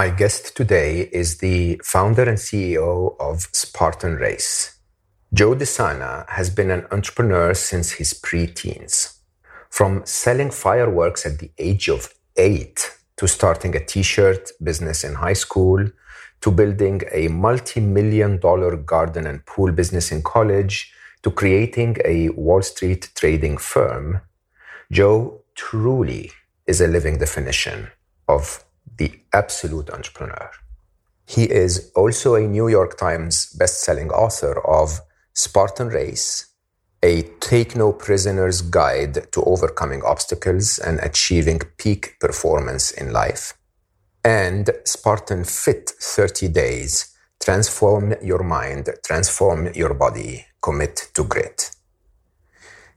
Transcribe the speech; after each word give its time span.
My 0.00 0.08
guest 0.08 0.56
today 0.56 1.10
is 1.12 1.36
the 1.44 1.78
founder 1.84 2.22
and 2.22 2.38
CEO 2.38 3.14
of 3.20 3.42
Spartan 3.52 4.14
Race. 4.14 4.78
Joe 5.34 5.54
De 5.54 5.66
Sena 5.66 6.24
has 6.26 6.48
been 6.48 6.70
an 6.70 6.86
entrepreneur 6.90 7.52
since 7.52 7.90
his 7.90 8.14
pre-teens. 8.14 9.20
From 9.68 10.00
selling 10.06 10.50
fireworks 10.50 11.26
at 11.26 11.38
the 11.38 11.50
age 11.58 11.90
of 11.90 12.14
eight 12.38 12.78
to 13.18 13.28
starting 13.28 13.76
a 13.76 13.84
t-shirt 13.84 14.52
business 14.62 15.04
in 15.04 15.16
high 15.16 15.38
school 15.44 15.86
to 16.40 16.50
building 16.50 17.02
a 17.12 17.28
multi-million 17.28 18.38
dollar 18.38 18.76
garden 18.76 19.26
and 19.26 19.44
pool 19.44 19.70
business 19.70 20.10
in 20.10 20.22
college 20.22 20.94
to 21.24 21.30
creating 21.30 21.98
a 22.06 22.30
Wall 22.30 22.62
Street 22.62 23.10
trading 23.14 23.58
firm, 23.58 24.22
Joe 24.90 25.42
truly 25.54 26.32
is 26.66 26.80
a 26.80 26.86
living 26.86 27.18
definition 27.18 27.88
of 28.26 28.64
the 29.00 29.10
absolute 29.32 29.88
entrepreneur. 29.90 30.50
He 31.26 31.44
is 31.44 31.90
also 31.96 32.34
a 32.34 32.46
New 32.56 32.68
York 32.68 32.98
Times 32.98 33.46
best-selling 33.60 34.10
author 34.10 34.54
of 34.78 35.00
Spartan 35.32 35.88
Race, 35.88 36.46
a 37.02 37.22
take 37.40 37.74
no 37.74 37.92
prisoners 37.92 38.60
guide 38.60 39.32
to 39.32 39.42
overcoming 39.44 40.02
obstacles 40.04 40.78
and 40.78 41.00
achieving 41.00 41.60
peak 41.78 42.16
performance 42.20 42.90
in 42.90 43.10
life, 43.10 43.54
and 44.22 44.68
Spartan 44.84 45.44
Fit 45.44 45.88
30 45.88 46.48
Days, 46.48 47.16
transform 47.40 48.14
your 48.22 48.42
mind, 48.42 48.90
transform 49.02 49.72
your 49.72 49.94
body, 49.94 50.44
commit 50.60 51.08
to 51.14 51.24
grit. 51.24 51.70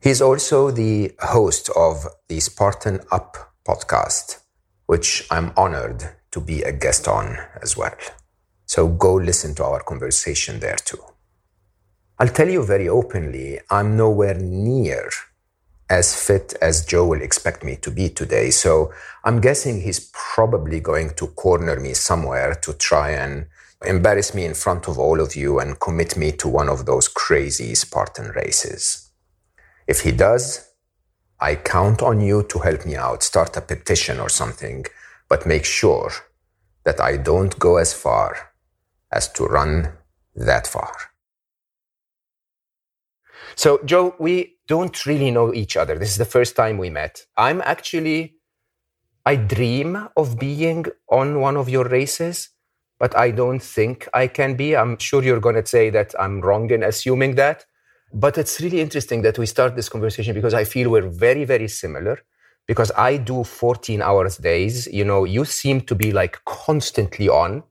He's 0.02 0.22
also 0.22 0.70
the 0.70 1.14
host 1.20 1.70
of 1.78 2.08
the 2.28 2.42
Spartan 2.42 3.00
Up 3.10 3.54
podcast, 3.66 4.43
which 4.94 5.26
I'm 5.32 5.52
honored 5.58 6.02
to 6.34 6.40
be 6.40 6.62
a 6.62 6.72
guest 6.72 7.08
on 7.08 7.26
as 7.64 7.76
well. 7.76 7.98
So 8.68 8.88
go 8.88 9.16
listen 9.16 9.56
to 9.56 9.64
our 9.64 9.82
conversation 9.82 10.60
there 10.60 10.76
too. 10.90 11.04
I'll 12.20 12.36
tell 12.40 12.48
you 12.48 12.64
very 12.64 12.88
openly, 12.88 13.60
I'm 13.72 13.98
nowhere 13.98 14.36
near 14.36 15.10
as 15.90 16.08
fit 16.28 16.54
as 16.62 16.86
Joe 16.86 17.08
will 17.08 17.24
expect 17.24 17.64
me 17.64 17.76
to 17.78 17.90
be 17.90 18.08
today. 18.10 18.52
So 18.52 18.94
I'm 19.26 19.42
guessing 19.42 19.82
he's 19.82 20.12
probably 20.14 20.80
going 20.80 21.10
to 21.16 21.26
corner 21.44 21.80
me 21.80 21.96
somewhere 21.96 22.54
to 22.62 22.74
try 22.74 23.10
and 23.24 23.48
embarrass 23.84 24.36
me 24.36 24.46
in 24.46 24.54
front 24.54 24.88
of 24.88 25.00
all 25.00 25.20
of 25.20 25.36
you 25.36 25.60
and 25.60 25.80
commit 25.80 26.16
me 26.16 26.32
to 26.34 26.48
one 26.48 26.70
of 26.70 26.86
those 26.86 27.08
crazy 27.08 27.74
Spartan 27.74 28.30
races. 28.42 29.10
If 29.88 30.02
he 30.02 30.12
does, 30.12 30.70
I 31.40 31.56
count 31.56 32.02
on 32.02 32.22
you 32.22 32.44
to 32.44 32.60
help 32.60 32.86
me 32.86 32.96
out, 32.96 33.24
start 33.24 33.58
a 33.58 33.62
petition 33.62 34.20
or 34.20 34.30
something, 34.30 34.86
but 35.28 35.46
make 35.46 35.66
sure 35.66 36.12
that 36.86 37.00
I 37.00 37.18
don't 37.18 37.58
go 37.60 37.78
as 37.78 37.94
far 37.94 38.54
as 39.12 39.32
to 39.34 39.46
run 39.46 39.94
that 40.36 40.68
far. 40.68 40.96
So, 43.56 43.80
Joe, 43.86 44.16
we 44.20 44.58
don't 44.68 45.06
really 45.06 45.32
know 45.32 45.54
each 45.54 45.78
other. 45.78 45.98
This 45.98 46.10
is 46.10 46.18
the 46.18 46.26
first 46.26 46.56
time 46.56 46.78
we 46.78 46.90
met. 46.90 47.26
I'm 47.38 47.62
actually, 47.62 48.36
I 49.26 49.36
dream 49.36 50.10
of 50.18 50.40
being 50.40 50.86
on 51.10 51.40
one 51.40 51.58
of 51.58 51.70
your 51.70 51.86
races, 51.86 52.50
but 53.00 53.16
I 53.18 53.32
don't 53.32 53.62
think 53.62 54.08
I 54.14 54.28
can 54.28 54.56
be. 54.56 54.76
I'm 54.76 54.98
sure 54.98 55.24
you're 55.24 55.40
going 55.40 55.56
to 55.56 55.66
say 55.66 55.90
that 55.92 56.16
I'm 56.20 56.42
wrong 56.42 56.70
in 56.72 56.84
assuming 56.84 57.36
that. 57.36 57.66
But 58.14 58.38
it's 58.38 58.62
really 58.62 58.80
interesting 58.80 59.24
that 59.24 59.40
we 59.40 59.48
start 59.48 59.76
this 59.76 59.90
conversation 59.90 60.36
because 60.36 60.54
I 60.54 60.66
feel 60.66 60.92
we're 60.92 61.10
very, 61.10 61.46
very 61.46 61.68
similar. 61.68 62.20
Because 62.66 62.92
I 62.96 63.18
do 63.18 63.44
14 63.44 64.02
hours 64.02 64.38
days. 64.38 64.88
You 64.88 65.04
know, 65.04 65.26
you 65.26 65.44
seem 65.44 65.82
to 65.82 65.96
be 65.96 66.14
like 66.14 66.40
constantly 66.46 67.28
on, 67.28 67.64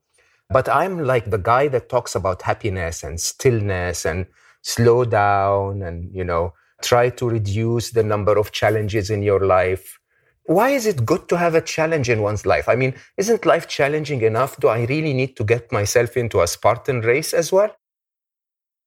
but 0.50 0.68
I'm 0.68 1.04
like 1.04 1.30
the 1.30 1.38
guy 1.38 1.68
that 1.68 1.88
talks 1.88 2.14
about 2.14 2.42
happiness 2.42 3.02
and 3.02 3.18
stillness 3.18 4.04
and 4.04 4.26
slow 4.60 5.06
down 5.06 5.82
and, 5.82 6.14
you 6.14 6.24
know, 6.24 6.52
try 6.82 7.08
to 7.08 7.28
reduce 7.28 7.92
the 7.92 8.02
number 8.02 8.36
of 8.36 8.52
challenges 8.52 9.08
in 9.08 9.22
your 9.22 9.46
life. 9.46 9.98
Why 10.44 10.70
is 10.70 10.86
it 10.86 11.06
good 11.06 11.26
to 11.28 11.38
have 11.38 11.54
a 11.54 11.62
challenge 11.62 12.10
in 12.10 12.20
one's 12.20 12.44
life? 12.44 12.68
I 12.68 12.74
mean, 12.74 12.94
isn't 13.16 13.46
life 13.46 13.68
challenging 13.68 14.20
enough? 14.20 14.58
Do 14.58 14.68
I 14.68 14.84
really 14.84 15.14
need 15.14 15.36
to 15.36 15.44
get 15.44 15.72
myself 15.72 16.16
into 16.18 16.42
a 16.42 16.46
Spartan 16.46 17.00
race 17.00 17.32
as 17.32 17.50
well? 17.50 17.74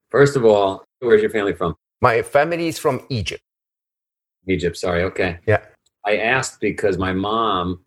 First 0.10 0.36
of 0.36 0.46
all, 0.46 0.86
where's 1.00 1.22
your 1.22 1.32
family 1.32 1.54
from? 1.54 1.76
My 2.02 2.22
family 2.22 2.68
is 2.68 2.78
from 2.78 3.06
Egypt. 3.10 3.42
Egypt, 4.48 4.78
sorry. 4.78 5.04
Okay. 5.04 5.40
Yeah. 5.48 5.62
I 6.06 6.18
asked 6.18 6.60
because 6.62 6.98
my 6.98 7.14
mom 7.14 7.82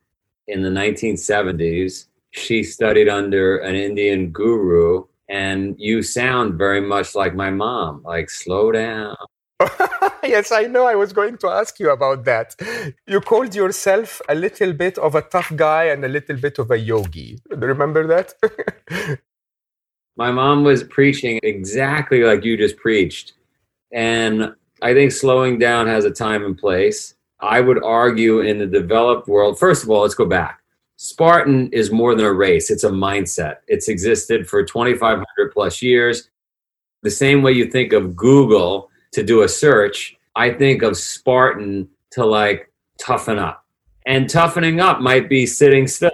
in 0.48 0.62
the 0.62 0.70
1970s, 0.70 2.06
she 2.30 2.62
studied 2.62 3.08
under 3.08 3.58
an 3.58 3.74
Indian 3.74 4.30
guru, 4.30 5.04
and 5.28 5.76
you 5.78 6.02
sound 6.02 6.54
very 6.54 6.80
much 6.80 7.14
like 7.14 7.34
my 7.34 7.50
mom, 7.50 8.02
like 8.04 8.30
slow 8.30 8.72
down. 8.72 9.16
yes, 10.22 10.52
I 10.52 10.62
know. 10.62 10.86
I 10.86 10.94
was 10.94 11.12
going 11.12 11.36
to 11.38 11.48
ask 11.48 11.78
you 11.80 11.90
about 11.90 12.24
that. 12.24 12.54
You 13.06 13.20
called 13.20 13.54
yourself 13.54 14.20
a 14.28 14.34
little 14.34 14.72
bit 14.72 14.96
of 14.98 15.14
a 15.14 15.22
tough 15.22 15.54
guy 15.56 15.84
and 15.84 16.04
a 16.04 16.08
little 16.08 16.36
bit 16.36 16.58
of 16.58 16.70
a 16.70 16.78
yogi. 16.78 17.38
Remember 17.50 18.06
that? 18.06 18.34
my 20.18 20.32
mom 20.32 20.64
was 20.64 20.82
preaching 20.82 21.38
exactly 21.44 22.24
like 22.24 22.44
you 22.44 22.56
just 22.56 22.76
preached. 22.76 23.34
And 23.92 24.52
I 24.82 24.92
think 24.92 25.12
slowing 25.12 25.60
down 25.60 25.86
has 25.86 26.04
a 26.04 26.10
time 26.10 26.44
and 26.44 26.58
place. 26.58 27.14
I 27.38 27.60
would 27.60 27.82
argue 27.84 28.40
in 28.40 28.58
the 28.58 28.66
developed 28.66 29.28
world, 29.28 29.60
first 29.60 29.84
of 29.84 29.90
all, 29.90 30.02
let's 30.02 30.16
go 30.16 30.26
back. 30.26 30.60
Spartan 30.96 31.68
is 31.72 31.92
more 31.92 32.16
than 32.16 32.26
a 32.26 32.32
race, 32.32 32.68
it's 32.68 32.82
a 32.82 32.90
mindset. 32.90 33.58
It's 33.68 33.88
existed 33.88 34.48
for 34.48 34.64
2,500 34.64 35.24
plus 35.52 35.80
years. 35.80 36.30
The 37.02 37.10
same 37.12 37.40
way 37.40 37.52
you 37.52 37.70
think 37.70 37.92
of 37.92 38.16
Google 38.16 38.90
to 39.12 39.22
do 39.22 39.42
a 39.42 39.48
search, 39.48 40.16
I 40.34 40.50
think 40.50 40.82
of 40.82 40.96
Spartan 40.96 41.88
to 42.10 42.26
like 42.26 42.72
toughen 42.98 43.38
up. 43.38 43.64
And 44.04 44.28
toughening 44.28 44.80
up 44.80 45.00
might 45.00 45.28
be 45.28 45.46
sitting 45.46 45.86
still. 45.86 46.10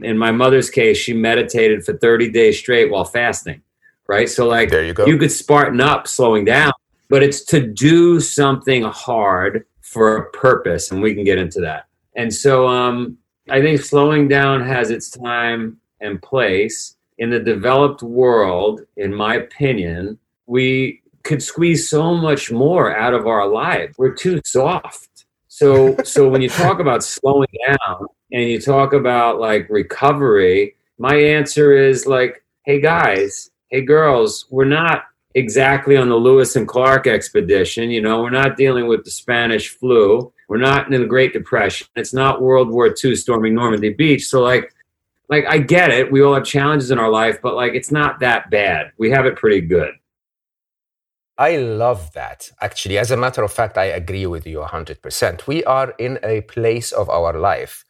In 0.00 0.18
my 0.18 0.30
mother's 0.30 0.70
case, 0.70 0.98
she 0.98 1.12
meditated 1.12 1.84
for 1.84 1.96
30 1.96 2.30
days 2.30 2.58
straight 2.58 2.90
while 2.90 3.04
fasting, 3.04 3.62
right? 4.06 4.28
So, 4.28 4.46
like, 4.46 4.70
there 4.70 4.84
you 4.84 4.92
go. 4.92 5.06
You 5.06 5.16
could 5.16 5.32
Spartan 5.32 5.80
up, 5.80 6.06
slowing 6.06 6.44
down, 6.44 6.72
but 7.08 7.22
it's 7.22 7.44
to 7.46 7.66
do 7.66 8.20
something 8.20 8.82
hard 8.82 9.64
for 9.80 10.16
a 10.16 10.30
purpose, 10.30 10.90
and 10.90 11.00
we 11.00 11.14
can 11.14 11.24
get 11.24 11.38
into 11.38 11.60
that. 11.60 11.86
And 12.14 12.32
so, 12.32 12.68
um, 12.68 13.16
I 13.48 13.60
think 13.62 13.80
slowing 13.80 14.28
down 14.28 14.62
has 14.64 14.90
its 14.90 15.10
time 15.10 15.78
and 16.00 16.20
place. 16.20 16.96
In 17.18 17.30
the 17.30 17.38
developed 17.38 18.02
world, 18.02 18.82
in 18.96 19.14
my 19.14 19.36
opinion, 19.36 20.18
we 20.46 21.02
could 21.22 21.42
squeeze 21.42 21.88
so 21.88 22.14
much 22.14 22.52
more 22.52 22.94
out 22.94 23.14
of 23.14 23.26
our 23.26 23.48
lives. 23.48 23.96
We're 23.96 24.14
too 24.14 24.40
soft. 24.44 25.24
So, 25.48 25.96
so 26.04 26.28
when 26.28 26.42
you 26.42 26.50
talk 26.50 26.80
about 26.80 27.02
slowing 27.02 27.48
down 27.66 28.06
and 28.32 28.48
you 28.48 28.60
talk 28.60 28.92
about 28.92 29.40
like 29.40 29.68
recovery, 29.70 30.76
my 30.98 31.14
answer 31.14 31.72
is 31.72 32.06
like, 32.06 32.42
hey 32.64 32.80
guys, 32.80 33.50
hey 33.70 33.82
girls, 33.82 34.46
we're 34.50 34.64
not 34.64 35.04
exactly 35.34 35.96
on 35.96 36.08
the 36.08 36.16
Lewis 36.16 36.56
and 36.56 36.66
Clark 36.66 37.06
expedition. 37.06 37.90
You 37.90 38.00
know, 38.00 38.22
we're 38.22 38.30
not 38.30 38.56
dealing 38.56 38.86
with 38.86 39.04
the 39.04 39.10
Spanish 39.10 39.68
flu. 39.68 40.32
We're 40.48 40.56
not 40.58 40.92
in 40.92 41.00
the 41.00 41.06
Great 41.06 41.32
Depression. 41.32 41.86
It's 41.96 42.14
not 42.14 42.40
World 42.40 42.70
War 42.70 42.94
II 43.04 43.14
storming 43.14 43.54
Normandy 43.54 43.90
Beach. 43.90 44.26
So 44.26 44.42
like, 44.42 44.72
like 45.28 45.44
I 45.46 45.58
get 45.58 45.90
it. 45.90 46.10
We 46.10 46.22
all 46.22 46.34
have 46.34 46.44
challenges 46.44 46.90
in 46.90 46.98
our 46.98 47.10
life, 47.10 47.38
but 47.42 47.54
like 47.54 47.74
it's 47.74 47.90
not 47.90 48.20
that 48.20 48.50
bad. 48.50 48.92
We 48.98 49.10
have 49.10 49.26
it 49.26 49.36
pretty 49.36 49.60
good. 49.60 49.92
I 51.38 51.58
love 51.58 52.12
that. 52.14 52.50
Actually, 52.62 52.96
as 52.96 53.10
a 53.10 53.16
matter 53.16 53.42
of 53.42 53.52
fact, 53.52 53.76
I 53.76 53.86
agree 53.86 54.26
with 54.26 54.46
you 54.46 54.60
100%. 54.60 55.46
We 55.46 55.62
are 55.64 55.92
in 55.98 56.18
a 56.22 56.40
place 56.42 56.92
of 56.92 57.10
our 57.10 57.38
life 57.38 57.84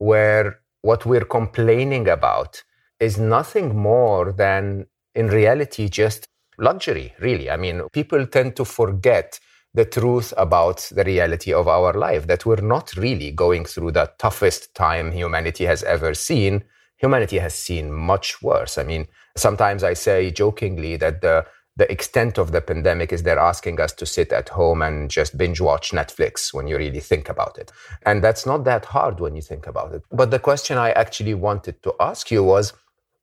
where 0.00 0.60
what 0.82 1.04
we're 1.04 1.26
complaining 1.26 2.08
about 2.08 2.62
is 2.98 3.18
nothing 3.18 3.76
more 3.76 4.32
than, 4.32 4.86
in 5.14 5.28
reality, 5.28 5.88
just 5.88 6.26
luxury, 6.58 7.14
really. 7.20 7.50
I 7.50 7.56
mean, 7.56 7.82
people 7.92 8.26
tend 8.26 8.56
to 8.56 8.64
forget 8.64 9.38
the 9.74 9.84
truth 9.84 10.32
about 10.36 10.78
the 10.90 11.04
reality 11.04 11.52
of 11.52 11.68
our 11.68 11.92
life 11.92 12.26
that 12.26 12.44
we're 12.44 12.62
not 12.62 12.92
really 12.96 13.30
going 13.30 13.64
through 13.66 13.92
the 13.92 14.10
toughest 14.18 14.74
time 14.74 15.12
humanity 15.12 15.64
has 15.64 15.82
ever 15.84 16.14
seen. 16.14 16.64
Humanity 16.96 17.38
has 17.38 17.54
seen 17.54 17.92
much 17.92 18.42
worse. 18.42 18.78
I 18.78 18.84
mean, 18.84 19.06
sometimes 19.36 19.84
I 19.84 19.94
say 19.94 20.30
jokingly 20.30 20.96
that 20.96 21.20
the 21.20 21.44
the 21.76 21.90
extent 21.90 22.36
of 22.36 22.52
the 22.52 22.60
pandemic 22.60 23.12
is 23.12 23.22
they're 23.22 23.38
asking 23.38 23.80
us 23.80 23.92
to 23.94 24.06
sit 24.06 24.32
at 24.32 24.48
home 24.50 24.82
and 24.82 25.10
just 25.10 25.38
binge 25.38 25.60
watch 25.60 25.92
Netflix 25.92 26.52
when 26.52 26.66
you 26.66 26.76
really 26.76 27.00
think 27.00 27.28
about 27.28 27.58
it. 27.58 27.72
And 28.04 28.22
that's 28.22 28.44
not 28.44 28.64
that 28.64 28.84
hard 28.84 29.20
when 29.20 29.36
you 29.36 29.42
think 29.42 29.66
about 29.66 29.94
it. 29.94 30.02
But 30.10 30.30
the 30.30 30.38
question 30.38 30.76
I 30.76 30.90
actually 30.90 31.34
wanted 31.34 31.82
to 31.84 31.94
ask 32.00 32.30
you 32.30 32.44
was 32.44 32.72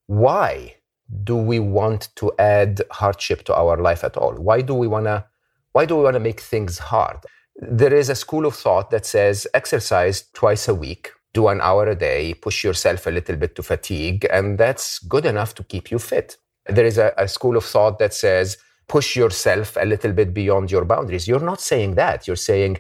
why 0.08 0.76
do 1.24 1.36
we 1.36 1.60
want 1.60 2.10
to 2.16 2.32
add 2.40 2.82
hardship 2.92 3.44
to 3.44 3.56
our 3.56 3.78
life 3.78 4.04
at 4.04 4.18
all? 4.18 4.34
Why 4.34 4.62
do 4.62 4.74
we 4.74 4.88
want 4.88 5.06
to 5.06 5.26
why 5.74 5.86
do 5.86 5.96
we 5.96 6.04
want 6.04 6.16
to 6.16 6.20
make 6.20 6.40
things 6.40 6.80
hard? 6.80 7.18
There 7.56 7.94
is 7.94 8.10
a 8.10 8.16
school 8.16 8.46
of 8.46 8.56
thought 8.56 8.90
that 8.90 9.06
says 9.06 9.48
exercise 9.54 10.24
twice 10.34 10.68
a 10.68 10.74
week, 10.74 11.12
do 11.34 11.50
an 11.50 11.62
hour 11.62 11.88
a 11.88 11.96
day, 11.96 12.34
push 12.34 12.64
yourself 12.64 13.06
a 13.06 13.12
little 13.12 13.36
bit 13.36 13.56
to 13.56 13.64
fatigue, 13.64 14.26
and 14.32 14.58
that's 14.58 14.98
good 15.00 15.26
enough 15.26 15.54
to 15.56 15.64
keep 15.64 15.92
you 15.92 16.00
fit. 16.00 16.38
There 16.70 16.86
is 16.86 16.98
a, 16.98 17.14
a 17.18 17.28
school 17.28 17.58
of 17.58 17.66
thought 17.66 18.00
that 18.00 18.14
says 18.14 18.58
push 18.88 19.16
yourself 19.16 19.78
a 19.80 19.86
little 19.86 20.14
bit 20.14 20.34
beyond 20.34 20.72
your 20.72 20.86
boundaries. 20.86 21.28
You're 21.28 21.40
not 21.40 21.62
saying 21.62 21.96
that. 21.96 22.26
You're 22.26 22.36
saying 22.36 22.78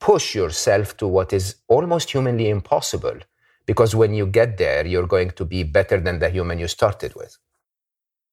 push 0.00 0.34
yourself 0.34 0.96
to 0.98 1.06
what 1.06 1.32
is 1.32 1.56
almost 1.68 2.10
humanly 2.10 2.48
impossible 2.48 3.18
because 3.66 3.94
when 3.94 4.14
you 4.14 4.26
get 4.26 4.56
there, 4.56 4.86
you're 4.86 5.06
going 5.06 5.30
to 5.30 5.44
be 5.44 5.62
better 5.62 6.00
than 6.00 6.18
the 6.18 6.30
human 6.30 6.58
you 6.58 6.68
started 6.68 7.14
with. 7.14 7.36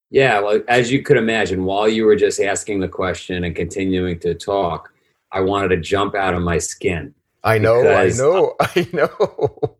Yeah, 0.10 0.40
well, 0.40 0.62
as 0.68 0.92
you 0.92 1.02
could 1.02 1.18
imagine, 1.18 1.66
while 1.66 1.90
you 1.90 2.06
were 2.06 2.16
just 2.16 2.40
asking 2.40 2.80
the 2.80 2.88
question 2.88 3.44
and 3.44 3.56
continuing 3.56 4.20
to 4.20 4.34
talk, 4.34 4.94
I 5.32 5.42
wanted 5.42 5.70
to 5.70 5.78
jump 5.78 6.16
out 6.16 6.34
of 6.34 6.42
my 6.42 6.58
skin. 6.58 7.14
I 7.44 7.58
know, 7.58 7.86
I 7.88 8.10
know, 8.10 8.56
uh, 8.60 8.68
I 8.76 8.88
know. 8.94 9.78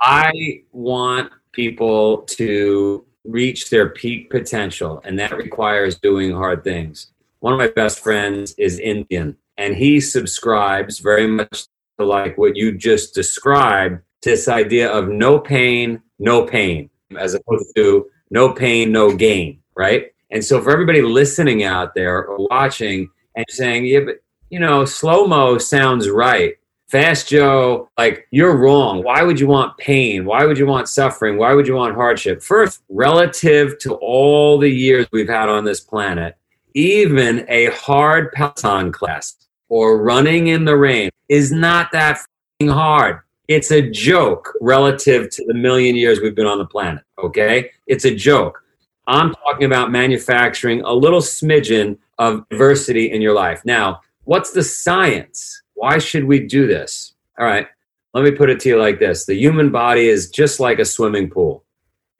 I 0.00 0.62
want 0.72 1.32
people 1.52 2.18
to 2.22 3.04
reach 3.24 3.70
their 3.70 3.88
peak 3.90 4.30
potential, 4.30 5.00
and 5.04 5.18
that 5.18 5.36
requires 5.36 5.98
doing 5.98 6.32
hard 6.32 6.64
things. 6.64 7.12
One 7.40 7.52
of 7.52 7.58
my 7.58 7.68
best 7.68 8.00
friends 8.00 8.54
is 8.58 8.78
Indian, 8.78 9.36
and 9.56 9.74
he 9.74 10.00
subscribes 10.00 10.98
very 10.98 11.26
much 11.26 11.66
to 11.98 12.06
like 12.06 12.38
what 12.38 12.56
you 12.56 12.72
just 12.72 13.14
described 13.14 14.00
this 14.22 14.48
idea 14.48 14.90
of 14.90 15.08
no 15.08 15.38
pain, 15.38 16.00
no 16.18 16.46
pain, 16.46 16.90
as 17.18 17.34
opposed 17.34 17.74
to 17.76 18.06
no 18.30 18.52
pain, 18.52 18.92
no 18.92 19.14
gain, 19.14 19.60
right? 19.76 20.12
And 20.30 20.44
so 20.44 20.60
for 20.62 20.70
everybody 20.70 21.02
listening 21.02 21.64
out 21.64 21.94
there 21.94 22.24
or 22.24 22.46
watching 22.48 23.10
and 23.36 23.44
saying, 23.50 23.86
yeah, 23.86 24.00
but 24.00 24.16
you 24.50 24.60
know, 24.60 24.84
slow 24.84 25.26
mo 25.26 25.58
sounds 25.58 26.08
right. 26.08 26.56
Fast 26.92 27.30
Joe, 27.30 27.88
like 27.96 28.28
you're 28.32 28.54
wrong. 28.54 29.02
Why 29.02 29.22
would 29.22 29.40
you 29.40 29.46
want 29.46 29.78
pain? 29.78 30.26
Why 30.26 30.44
would 30.44 30.58
you 30.58 30.66
want 30.66 30.90
suffering? 30.90 31.38
Why 31.38 31.54
would 31.54 31.66
you 31.66 31.74
want 31.74 31.94
hardship? 31.94 32.42
First, 32.42 32.82
relative 32.90 33.78
to 33.78 33.94
all 33.94 34.58
the 34.58 34.68
years 34.68 35.06
we've 35.10 35.26
had 35.26 35.48
on 35.48 35.64
this 35.64 35.80
planet, 35.80 36.36
even 36.74 37.46
a 37.48 37.70
hard 37.70 38.30
Peloton 38.32 38.92
class 38.92 39.36
or 39.70 40.02
running 40.02 40.48
in 40.48 40.66
the 40.66 40.76
rain 40.76 41.08
is 41.30 41.50
not 41.50 41.90
that 41.92 42.18
hard. 42.62 43.20
It's 43.48 43.70
a 43.70 43.88
joke 43.88 44.52
relative 44.60 45.30
to 45.30 45.46
the 45.46 45.54
million 45.54 45.96
years 45.96 46.20
we've 46.20 46.34
been 46.34 46.44
on 46.44 46.58
the 46.58 46.66
planet. 46.66 47.02
Okay? 47.24 47.70
It's 47.86 48.04
a 48.04 48.14
joke. 48.14 48.62
I'm 49.06 49.32
talking 49.32 49.64
about 49.64 49.90
manufacturing 49.90 50.82
a 50.82 50.92
little 50.92 51.20
smidgen 51.20 51.96
of 52.18 52.46
diversity 52.50 53.12
in 53.12 53.22
your 53.22 53.32
life. 53.32 53.64
Now, 53.64 54.02
what's 54.24 54.50
the 54.50 54.62
science? 54.62 55.61
Why 55.82 55.98
should 55.98 56.26
we 56.26 56.38
do 56.38 56.68
this? 56.68 57.14
All 57.40 57.44
right, 57.44 57.66
let 58.14 58.22
me 58.22 58.30
put 58.30 58.48
it 58.50 58.60
to 58.60 58.68
you 58.68 58.78
like 58.78 59.00
this 59.00 59.24
the 59.24 59.34
human 59.34 59.72
body 59.72 60.06
is 60.06 60.30
just 60.30 60.60
like 60.60 60.78
a 60.78 60.84
swimming 60.84 61.28
pool. 61.28 61.64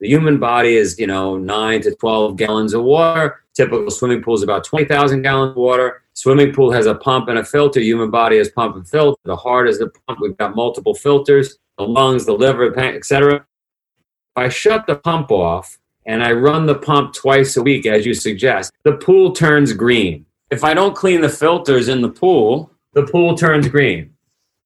The 0.00 0.09
human 0.09 0.41
body 0.41 0.75
is, 0.75 0.99
you 0.99 1.06
know, 1.06 1.38
nine 1.38 1.81
to 1.82 1.94
12 1.94 2.37
gallons 2.37 2.75
of 2.75 2.82
water. 2.82 3.44
Typical 3.55 3.88
swimming 3.93 4.20
pool 4.20 4.35
is 4.35 4.43
about 4.43 4.64
20,000 4.64 5.23
gallons 5.23 5.50
of 5.53 5.59
water. 5.59 6.03
Swimming 6.14 6.53
pool 6.53 6.73
has 6.73 6.87
a 6.87 6.97
pump 6.97 7.29
and 7.29 7.38
a 7.38 7.44
filter. 7.44 7.79
Human 7.79 8.11
body 8.11 8.38
has 8.38 8.50
pump 8.50 8.75
and 8.75 8.88
filter. 8.88 9.20
The 9.26 9.37
heart 9.37 9.69
is 9.69 9.79
the 9.79 9.93
pump. 10.09 10.19
We've 10.20 10.37
got 10.37 10.56
multiple 10.56 10.97
filters, 10.97 11.56
the 11.79 11.85
lungs, 11.85 12.26
the 12.26 12.32
liver, 12.32 12.76
etc. 12.76 13.37
If 13.37 13.44
I 14.35 14.49
shut 14.49 14.88
the 14.88 14.97
pump 14.97 15.31
off 15.31 15.79
and 16.05 16.25
I 16.25 16.32
run 16.32 16.67
the 16.67 16.75
pump 16.75 17.14
twice 17.14 17.56
a 17.56 17.62
week, 17.62 17.87
as 17.87 18.05
you 18.06 18.14
suggest, 18.14 18.73
the 18.82 18.94
pool 18.94 19.31
turns 19.31 19.73
green. 19.73 20.26
If 20.50 20.64
I 20.64 20.75
don't 20.75 20.97
clean 20.97 21.20
the 21.20 21.29
filters 21.29 21.88
in 21.88 22.03
the 22.03 22.11
pool, 22.11 22.71
the 22.94 23.06
pool 23.06 23.36
turns 23.36 23.68
green. 23.68 24.14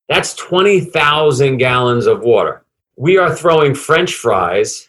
That's 0.08 0.34
20,000 0.34 1.56
gallons 1.58 2.06
of 2.06 2.20
water. 2.20 2.64
We 2.96 3.18
are 3.18 3.34
throwing 3.34 3.74
french 3.74 4.14
fries 4.14 4.88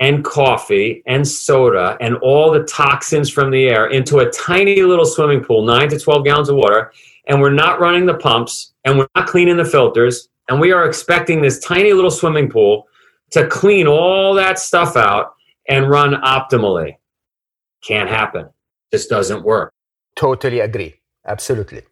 and 0.00 0.24
coffee 0.24 1.02
and 1.06 1.26
soda 1.26 1.96
and 2.00 2.16
all 2.16 2.50
the 2.50 2.64
toxins 2.64 3.30
from 3.30 3.50
the 3.50 3.68
air 3.68 3.86
into 3.86 4.18
a 4.18 4.30
tiny 4.30 4.82
little 4.82 5.06
swimming 5.06 5.42
pool, 5.42 5.64
9 5.64 5.88
to 5.88 5.98
12 5.98 6.24
gallons 6.24 6.48
of 6.48 6.56
water, 6.56 6.92
and 7.26 7.40
we're 7.40 7.52
not 7.52 7.80
running 7.80 8.06
the 8.06 8.14
pumps 8.14 8.74
and 8.84 8.98
we're 8.98 9.08
not 9.14 9.26
cleaning 9.26 9.56
the 9.56 9.64
filters, 9.64 10.28
and 10.48 10.60
we 10.60 10.72
are 10.72 10.86
expecting 10.86 11.40
this 11.40 11.58
tiny 11.60 11.92
little 11.92 12.10
swimming 12.10 12.50
pool 12.50 12.86
to 13.30 13.46
clean 13.48 13.86
all 13.86 14.34
that 14.34 14.58
stuff 14.58 14.96
out 14.96 15.34
and 15.68 15.88
run 15.88 16.14
optimally. 16.22 16.96
Can't 17.82 18.08
happen. 18.08 18.48
This 18.92 19.06
doesn't 19.06 19.42
work. 19.42 19.72
Totally 20.16 20.60
agree. 20.60 20.94
Absolutely. 21.26 21.82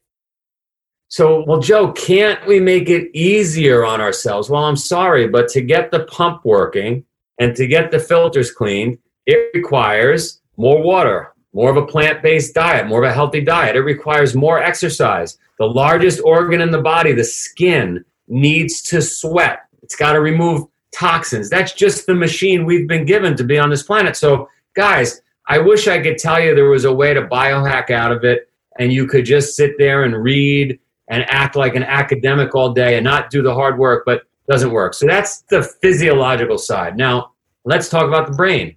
So, 1.12 1.44
well, 1.47 1.61
Joe, 1.61 1.93
can't 1.93 2.41
we 2.47 2.59
make 2.59 2.88
it 2.88 3.11
easier 3.14 3.85
on 3.85 4.00
ourselves? 4.00 4.49
Well, 4.49 4.64
I'm 4.64 4.76
sorry, 4.76 5.29
but 5.29 5.47
to 5.49 5.61
get 5.61 5.91
the 5.91 6.05
pump 6.05 6.43
working 6.43 7.05
and 7.38 7.55
to 7.55 7.67
get 7.67 7.91
the 7.91 7.99
filters 7.99 8.50
cleaned, 8.50 8.97
it 9.26 9.50
requires 9.53 10.41
more 10.56 10.82
water, 10.82 11.35
more 11.53 11.69
of 11.69 11.76
a 11.76 11.85
plant 11.85 12.23
based 12.23 12.55
diet, 12.55 12.87
more 12.87 13.05
of 13.05 13.11
a 13.11 13.12
healthy 13.12 13.43
diet. 13.43 13.76
It 13.76 13.82
requires 13.82 14.35
more 14.35 14.59
exercise. 14.62 15.37
The 15.59 15.67
largest 15.67 16.23
organ 16.25 16.62
in 16.62 16.70
the 16.70 16.81
body, 16.81 17.12
the 17.12 17.25
skin, 17.25 18.03
needs 18.26 18.81
to 18.85 19.03
sweat. 19.03 19.67
It's 19.82 19.97
got 19.97 20.12
to 20.15 20.20
remove 20.20 20.67
toxins. 20.94 21.50
That's 21.50 21.75
just 21.75 22.06
the 22.06 22.15
machine 22.15 22.65
we've 22.65 22.88
been 22.88 23.05
given 23.05 23.37
to 23.37 23.44
be 23.44 23.58
on 23.58 23.69
this 23.69 23.82
planet. 23.82 24.17
So, 24.17 24.49
guys, 24.75 25.20
I 25.47 25.58
wish 25.58 25.88
I 25.88 26.00
could 26.00 26.17
tell 26.17 26.41
you 26.41 26.55
there 26.55 26.70
was 26.70 26.87
a 26.87 26.94
way 26.94 27.12
to 27.12 27.26
biohack 27.26 27.91
out 27.91 28.12
of 28.12 28.25
it 28.25 28.49
and 28.79 28.91
you 28.91 29.06
could 29.06 29.26
just 29.26 29.55
sit 29.56 29.76
there 29.76 30.05
and 30.05 30.17
read 30.17 30.79
and 31.08 31.25
act 31.28 31.56
like 31.56 31.75
an 31.75 31.82
academic 31.82 32.54
all 32.54 32.72
day 32.72 32.96
and 32.96 33.04
not 33.04 33.31
do 33.31 33.43
the 33.43 33.54
hard 33.54 33.78
work, 33.78 34.04
but 34.06 34.22
doesn't 34.49 34.70
work. 34.70 34.94
So 34.94 35.06
that's 35.06 35.43
the 35.43 35.62
physiological 35.62 36.58
side. 36.58 36.96
Now, 36.96 37.32
let's 37.65 37.88
talk 37.88 38.05
about 38.05 38.27
the 38.27 38.34
brain. 38.34 38.77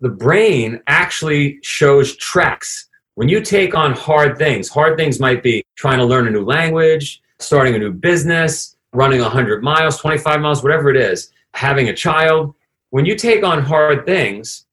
The 0.00 0.08
brain 0.08 0.80
actually 0.86 1.58
shows 1.62 2.16
tracks. 2.16 2.88
When 3.14 3.28
you 3.28 3.40
take 3.40 3.74
on 3.74 3.92
hard 3.92 4.38
things, 4.38 4.68
hard 4.68 4.96
things 4.96 5.18
might 5.18 5.42
be 5.42 5.64
trying 5.76 5.98
to 5.98 6.04
learn 6.04 6.28
a 6.28 6.30
new 6.30 6.44
language, 6.44 7.20
starting 7.40 7.74
a 7.74 7.78
new 7.78 7.92
business, 7.92 8.76
running 8.92 9.20
100 9.20 9.62
miles, 9.62 9.98
25 9.98 10.40
miles, 10.40 10.62
whatever 10.62 10.88
it 10.88 10.96
is, 10.96 11.32
having 11.54 11.88
a 11.88 11.94
child. 11.94 12.54
When 12.90 13.04
you 13.04 13.16
take 13.16 13.44
on 13.44 13.62
hard 13.62 14.06
things, 14.06 14.66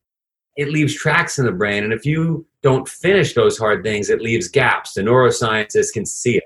it 0.58 0.70
leaves 0.70 0.94
tracks 0.94 1.40
in 1.40 1.46
the 1.46 1.52
brain. 1.52 1.84
And 1.84 1.92
if 1.92 2.06
you 2.06 2.46
don't 2.62 2.88
finish 2.88 3.34
those 3.34 3.58
hard 3.58 3.84
things, 3.84 4.10
it 4.10 4.22
leaves 4.22 4.48
gaps. 4.48 4.94
The 4.94 5.02
neuroscientists 5.02 5.92
can 5.92 6.06
see 6.06 6.38
it 6.38 6.44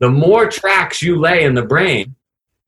the 0.00 0.10
more 0.10 0.48
tracks 0.48 1.02
you 1.02 1.18
lay 1.18 1.44
in 1.44 1.54
the 1.54 1.62
brain, 1.62 2.14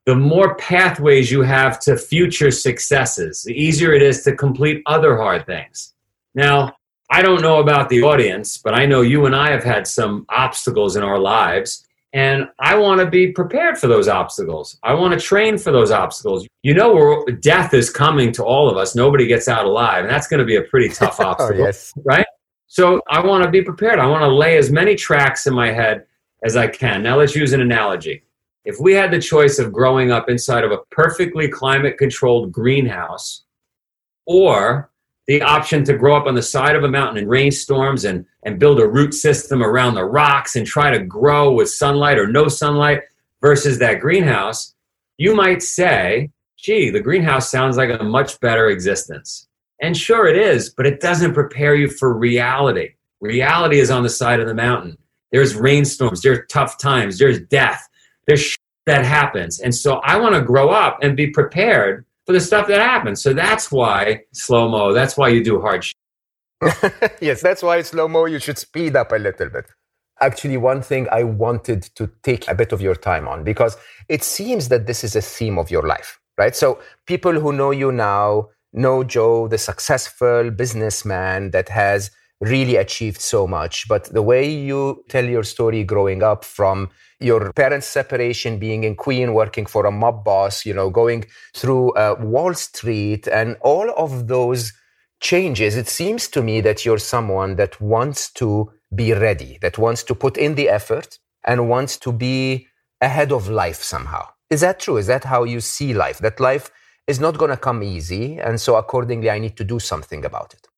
the 0.07 0.15
more 0.15 0.55
pathways 0.57 1.31
you 1.31 1.43
have 1.43 1.81
to 1.81 1.97
future 1.97 2.51
successes, 2.51 3.43
the 3.43 3.53
easier 3.53 3.93
it 3.93 4.03
is 4.03 4.23
to 4.23 4.37
complete 4.37 4.83
other 4.87 5.17
hard 5.17 5.45
things. 5.47 5.95
Now, 6.35 6.77
I 7.11 7.23
don't 7.23 7.43
know 7.43 7.61
about 7.61 7.89
the 7.89 8.03
audience, 8.03 8.57
but 8.57 8.75
I 8.75 8.87
know 8.87 9.01
you 9.01 9.27
and 9.27 9.35
I 9.35 9.51
have 9.51 9.65
had 9.65 9.87
some 9.87 10.25
obstacles 10.29 10.97
in 10.97 11.03
our 11.03 11.19
lives, 11.19 11.87
and 12.13 12.49
I 12.61 12.77
want 12.77 13.01
to 13.01 13.07
be 13.07 13.33
prepared 13.33 13.79
for 13.79 13.89
those 13.89 14.09
obstacles. 14.09 14.79
I 14.83 14.95
want 14.95 15.13
to 15.13 15.21
train 15.21 15.59
for 15.59 15.73
those 15.73 15.91
obstacles. 15.91 16.47
You 16.63 16.75
know, 16.75 17.25
death 17.41 17.75
is 17.75 17.91
coming 17.91 18.33
to 18.33 18.45
all 18.45 18.71
of 18.71 18.77
us. 18.77 18.95
Nobody 18.95 19.27
gets 19.27 19.49
out 19.49 19.67
alive, 19.67 20.05
and 20.05 20.13
that's 20.13 20.29
going 20.29 20.41
to 20.41 20.47
be 20.47 20.57
a 20.57 20.63
pretty 20.63 20.89
tough 20.89 21.17
oh, 21.21 21.27
obstacle, 21.27 21.63
oh, 21.63 21.67
yes. 21.67 21.93
right? 22.05 22.27
So 22.69 23.01
I 23.09 23.25
want 23.25 23.45
to 23.45 23.51
be 23.51 23.63
prepared. 23.63 23.99
I 23.99 24.07
want 24.07 24.23
to 24.23 24.29
lay 24.29 24.57
as 24.57 24.71
many 24.71 24.95
tracks 24.95 25.47
in 25.47 25.55
my 25.55 25.73
head 25.73 26.07
as 26.47 26.57
I 26.57 26.69
can. 26.69 27.03
Now 27.03 27.19
let's 27.19 27.35
use 27.35 27.53
an 27.53 27.61
analogy. 27.61 28.23
If 28.65 28.79
we 28.81 28.95
had 28.95 29.11
the 29.11 29.21
choice 29.21 29.59
of 29.59 29.73
growing 29.73 30.13
up 30.13 30.31
inside 30.31 30.63
of 30.63 30.71
a 30.71 30.79
perfectly 30.93 31.49
climate 31.49 31.99
controlled 31.99 32.53
greenhouse 32.53 33.45
or 34.27 34.91
the 35.27 35.43
option 35.43 35.85
to 35.85 35.99
grow 35.99 36.17
up 36.17 36.27
on 36.27 36.37
the 36.37 36.43
side 36.43 36.77
of 36.77 36.85
a 36.85 36.89
mountain 36.89 37.19
in 37.19 37.29
rainstorms 37.29 38.05
and, 38.05 38.25
and 38.45 38.61
build 38.61 38.79
a 38.79 38.87
root 38.87 39.13
system 39.13 39.61
around 39.61 39.95
the 39.95 40.05
rocks 40.05 40.55
and 40.55 40.65
try 40.65 40.89
to 40.91 41.05
grow 41.05 41.53
with 41.53 41.69
sunlight 41.69 42.17
or 42.17 42.29
no 42.29 42.47
sunlight 42.47 43.03
versus 43.41 43.81
that 43.81 44.01
greenhouse, 44.01 44.75
you 45.19 45.35
might 45.35 45.63
say, 45.63 46.31
gee, 46.57 46.91
the 46.91 47.01
greenhouse 47.01 47.51
sounds 47.51 47.77
like 47.77 47.91
a 47.91 48.05
much 48.05 48.39
better 48.39 48.69
existence. 48.69 49.49
And 49.83 49.97
sure 49.97 50.29
it 50.29 50.39
is, 50.39 50.71
but 50.71 50.87
it 50.87 51.01
doesn't 51.01 51.35
prepare 51.35 51.75
you 51.75 51.89
for 51.89 52.17
reality. 52.17 52.91
Reality 53.21 53.81
is 53.81 53.91
on 53.91 54.05
the 54.05 54.09
side 54.09 54.39
of 54.39 54.47
the 54.47 54.55
mountain. 54.55 54.97
There's 55.33 55.55
rainstorms, 55.55 56.23
there's 56.23 56.41
tough 56.49 56.79
times, 56.79 57.19
there's 57.19 57.41
death, 57.41 57.89
there's 58.27 58.57
that 58.87 59.05
happens. 59.05 59.61
And 59.61 59.75
so 59.75 59.97
I 60.05 60.17
want 60.19 60.35
to 60.37 60.41
grow 60.41 60.71
up 60.71 60.99
and 61.03 61.17
be 61.17 61.29
prepared 61.29 62.05
for 62.25 62.33
the 62.33 62.41
stuff 62.41 62.69
that 62.69 62.81
happens. 62.81 63.21
So 63.23 63.33
that's 63.33 63.71
why 63.71 64.23
slow 64.33 64.69
mo, 64.69 64.93
that's 64.93 65.17
why 65.17 65.29
you 65.29 65.45
do 65.45 65.61
hard 65.61 65.85
shit. 65.85 65.97
yes, 67.21 67.43
that's 67.43 67.63
why 67.63 67.83
slow 67.83 68.09
mo, 68.09 68.27
you 68.27 68.39
should 68.39 68.59
speed 68.59 68.97
up 68.97 69.13
a 69.13 69.17
little 69.17 69.49
bit. 69.49 69.67
Actually, 70.21 70.57
one 70.57 70.81
thing 70.81 71.07
I 71.13 71.25
wanted 71.25 71.83
to 71.97 72.11
take 72.23 72.49
a 72.49 72.55
bit 72.55 72.73
of 72.73 72.81
your 72.81 72.95
time 72.95 73.29
on 73.29 73.45
because 73.45 73.77
it 74.09 74.23
seems 74.23 74.69
that 74.71 74.87
this 74.87 75.05
is 75.05 75.15
a 75.15 75.21
theme 75.21 75.59
of 75.59 75.71
your 75.71 75.83
life, 75.83 76.19
right? 76.39 76.57
So 76.57 76.81
people 77.07 77.33
who 77.33 77.53
know 77.53 77.71
you 77.71 77.93
now 77.93 78.49
know 78.73 79.05
Joe, 79.05 79.49
the 79.49 79.59
successful 79.59 80.51
businessman 80.51 81.51
that 81.51 81.69
has 81.69 82.11
really 82.41 82.77
achieved 82.77 83.21
so 83.21 83.47
much. 83.47 83.89
But 83.89 84.05
the 84.13 84.23
way 84.23 84.49
you 84.49 85.05
tell 85.09 85.25
your 85.25 85.43
story 85.43 85.85
growing 85.85 86.23
up 86.23 86.45
from 86.45 86.91
your 87.19 87.53
parents' 87.53 87.87
separation, 87.87 88.59
being 88.59 88.85
in 88.85 88.95
Queen, 88.95 89.33
working 89.33 89.67
for 89.67 89.87
a 89.87 89.91
mob 89.91 90.25
boss, 90.25 90.67
you 90.67 90.75
know, 90.75 90.91
going 90.91 91.25
through 91.55 91.93
uh, 91.93 92.17
Wall 92.21 92.53
Street 92.55 93.27
and 93.27 93.57
all 93.63 93.91
of 93.97 94.29
those 94.29 94.73
changes, 95.21 95.77
it 95.77 95.89
seems 95.89 96.29
to 96.29 96.43
me 96.43 96.61
that 96.61 96.85
you're 96.85 96.99
someone 96.99 97.57
that 97.57 97.81
wants 97.81 98.31
to 98.33 98.71
be 98.95 99.13
ready, 99.13 99.59
that 99.63 99.79
wants 99.79 100.03
to 100.05 100.15
put 100.15 100.37
in 100.37 100.55
the 100.55 100.69
effort 100.69 101.19
and 101.45 101.69
wants 101.69 101.97
to 101.97 102.13
be 102.13 102.67
ahead 103.01 103.33
of 103.33 103.49
life 103.49 103.83
somehow. 103.83 104.27
Is 104.51 104.61
that 104.61 104.81
true? 104.81 104.97
Is 104.97 105.07
that 105.07 105.25
how 105.25 105.45
you 105.45 105.61
see 105.61 105.95
life? 105.95 106.19
That 106.19 106.39
life 106.39 106.71
is 107.07 107.19
not 107.19 107.39
going 107.39 107.51
to 107.51 107.57
come 107.57 107.83
easy. 107.83 108.39
And 108.39 108.61
so 108.61 108.77
accordingly, 108.77 109.31
I 109.31 109.39
need 109.39 109.57
to 109.57 109.65
do 109.65 109.79
something 109.79 110.25
about 110.25 110.55
it. 110.55 110.69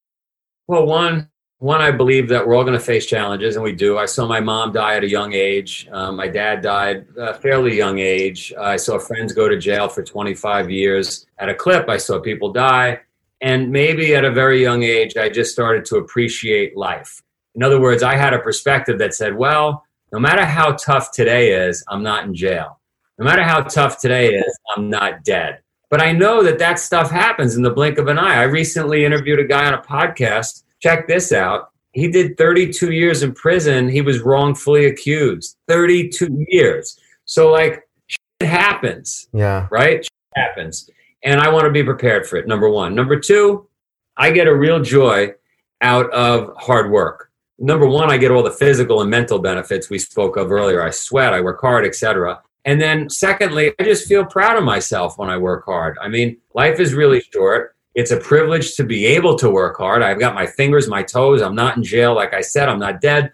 Well, 0.67 0.87
one, 0.87 1.31
one, 1.61 1.81
I 1.81 1.91
believe 1.91 2.29
that 2.29 2.47
we're 2.47 2.55
all 2.55 2.63
going 2.63 2.79
to 2.79 2.85
face 2.85 3.05
challenges, 3.05 3.57
and 3.57 3.65
we 3.65 3.73
do. 3.73 3.99
I 3.99 4.07
saw 4.07 4.29
my 4.29 4.39
mom 4.39 4.73
die 4.73 4.95
at 4.95 5.03
a 5.03 5.09
young 5.09 5.33
age. 5.33 5.89
Um, 5.91 6.17
my 6.17 6.29
dad 6.29 6.63
died 6.63 7.07
a 7.17 7.35
fairly 7.35 7.77
young 7.77 7.99
age. 7.99 8.53
I 8.59 8.77
saw 8.77 8.99
friends 8.99 9.33
go 9.33 9.49
to 9.49 9.59
jail 9.59 9.89
for 9.89 10.05
25 10.05 10.71
years. 10.71 11.27
At 11.39 11.49
a 11.49 11.55
clip, 11.55 11.89
I 11.89 11.97
saw 11.97 12.21
people 12.21 12.53
die. 12.53 13.01
And 13.41 13.71
maybe 13.73 14.15
at 14.15 14.25
a 14.25 14.31
very 14.31 14.63
young 14.63 14.85
age, 14.85 15.17
I 15.17 15.29
just 15.29 15.53
started 15.53 15.85
to 15.87 15.97
appreciate 15.97 16.77
life. 16.77 17.23
In 17.57 17.65
other 17.65 17.81
words, 17.81 18.05
I 18.05 18.15
had 18.15 18.35
a 18.35 18.39
perspective 18.39 18.99
that 19.01 19.15
said, 19.15 19.37
well, 19.37 19.85
no 20.13 20.21
matter 20.21 20.45
how 20.45 20.73
tough 20.73 21.11
today 21.11 21.53
is, 21.53 21.85
I'm 21.89 22.05
not 22.05 22.25
in 22.25 22.35
jail. 22.35 22.79
No 23.19 23.25
matter 23.25 23.43
how 23.43 23.63
tough 23.63 23.99
today 23.99 24.35
is, 24.35 24.59
I'm 24.77 24.89
not 24.89 25.25
dead. 25.25 25.61
But 25.91 26.01
I 26.01 26.13
know 26.13 26.45
that 26.45 26.61
that 26.61 26.79
stuff 26.79 27.11
happens 27.11 27.57
in 27.57 27.63
the 27.63 27.71
blink 27.71 27.99
of 27.99 28.07
an 28.07 28.19
eye. 28.19 28.37
I 28.37 28.45
recently 28.45 29.05
interviewed 29.05 29.41
a 29.41 29.45
guy 29.45 29.67
on 29.67 29.75
a 29.75 29.83
podcast. 29.83 30.63
Check 30.81 31.09
this 31.09 31.33
out. 31.33 31.71
He 31.93 32.09
did 32.09 32.37
32 32.37 32.93
years 32.93 33.23
in 33.23 33.35
prison. 33.35 33.89
He 33.89 34.01
was 34.01 34.21
wrongfully 34.21 34.87
accused. 34.87 35.57
32 35.67 36.47
years. 36.49 36.99
So, 37.25 37.51
like, 37.51 37.89
shit 38.07 38.49
happens. 38.49 39.29
Yeah. 39.33 39.67
Right? 39.71 40.05
Shit 40.05 40.13
happens. 40.37 40.91
And 41.25 41.41
I 41.41 41.49
want 41.49 41.65
to 41.65 41.71
be 41.71 41.83
prepared 41.83 42.27
for 42.27 42.37
it, 42.37 42.47
number 42.47 42.69
one. 42.69 42.95
Number 42.95 43.19
two, 43.19 43.69
I 44.17 44.31
get 44.31 44.47
a 44.47 44.55
real 44.55 44.81
joy 44.81 45.35
out 45.81 46.11
of 46.11 46.55
hard 46.57 46.91
work. 46.91 47.31
Number 47.59 47.89
one, 47.89 48.11
I 48.11 48.19
get 48.19 48.31
all 48.31 48.43
the 48.43 48.51
physical 48.51 49.01
and 49.01 49.11
mental 49.11 49.41
benefits 49.41 49.91
we 49.91 49.99
spoke 49.99 50.37
of 50.37 50.53
earlier. 50.53 50.83
I 50.83 50.91
sweat, 50.91 51.35
I 51.35 51.41
work 51.41 51.61
hard, 51.61 51.85
etc. 51.85 52.41
And 52.65 52.81
then, 52.81 53.11
secondly, 53.11 53.73
I 53.79 53.85
just 53.85 54.07
feel 54.07 54.25
proud 54.25 54.57
of 54.57 54.63
myself 54.63 55.19
when 55.19 55.29
I 55.29 55.39
work 55.39 55.65
hard. 55.65 55.99
I 56.01 56.09
mean, 56.09 56.37
life 56.55 56.79
is 56.79 56.95
really 56.95 57.21
short. 57.21 57.75
It's 57.99 58.13
a 58.13 58.17
privilege 58.17 58.77
to 58.77 58.85
be 58.85 59.07
able 59.07 59.35
to 59.39 59.51
work 59.51 59.77
hard. 59.77 60.05
I've 60.05 60.21
got 60.21 60.33
my 60.33 60.47
fingers, 60.47 60.87
my 60.87 61.03
toes. 61.03 61.43
I'm 61.43 61.57
not 61.57 61.77
in 61.77 61.83
jail. 61.83 62.15
Like 62.15 62.33
I 62.33 62.43
said, 62.43 62.69
I'm 62.69 62.79
not 62.79 63.01
dead. 63.01 63.33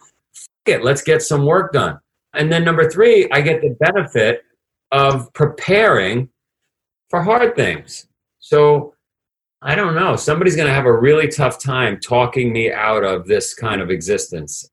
It. 0.65 0.83
Let's 0.83 1.03
get 1.03 1.21
some 1.21 1.45
work 1.45 1.75
done. 1.75 1.99
And 2.33 2.51
then, 2.51 2.65
number 2.65 2.89
three, 2.89 3.29
I 3.31 3.43
get 3.43 3.61
the 3.61 3.77
benefit 3.79 4.43
of 4.91 5.31
preparing 5.35 6.31
for 7.11 7.21
hard 7.21 7.55
things. 7.55 8.07
So, 8.39 8.95
I 9.61 9.75
don't 9.75 9.95
know. 9.95 10.17
Somebody's 10.17 10.57
going 10.57 10.69
to 10.69 10.73
have 10.73 10.87
a 10.87 10.99
really 10.99 11.29
tough 11.29 11.63
time 11.63 12.01
talking 12.01 12.51
me 12.51 12.73
out 12.73 13.05
of 13.05 13.27
this 13.27 13.53
kind 13.53 13.83
of 13.83 13.91
existence. 13.91 14.67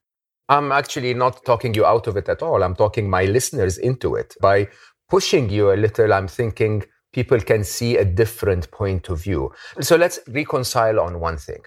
I'm 0.47 0.71
actually 0.71 1.13
not 1.13 1.43
talking 1.45 1.73
you 1.73 1.85
out 1.85 2.07
of 2.07 2.15
it 2.15 2.29
at 2.29 2.41
all. 2.41 2.63
I'm 2.63 2.75
talking 2.75 3.09
my 3.09 3.25
listeners 3.25 3.77
into 3.77 4.15
it. 4.15 4.37
By 4.39 4.69
pushing 5.09 5.49
you 5.49 5.73
a 5.73 5.75
little, 5.75 6.13
I'm 6.13 6.29
thinking 6.29 6.85
people 7.11 7.39
can 7.39 7.63
see 7.63 7.97
a 7.97 8.05
different 8.05 8.71
point 8.71 9.09
of 9.09 9.21
view. 9.21 9.51
So 9.79 9.95
let's 9.95 10.19
reconcile 10.27 10.99
on 10.99 11.19
one 11.19 11.37
thing. 11.37 11.63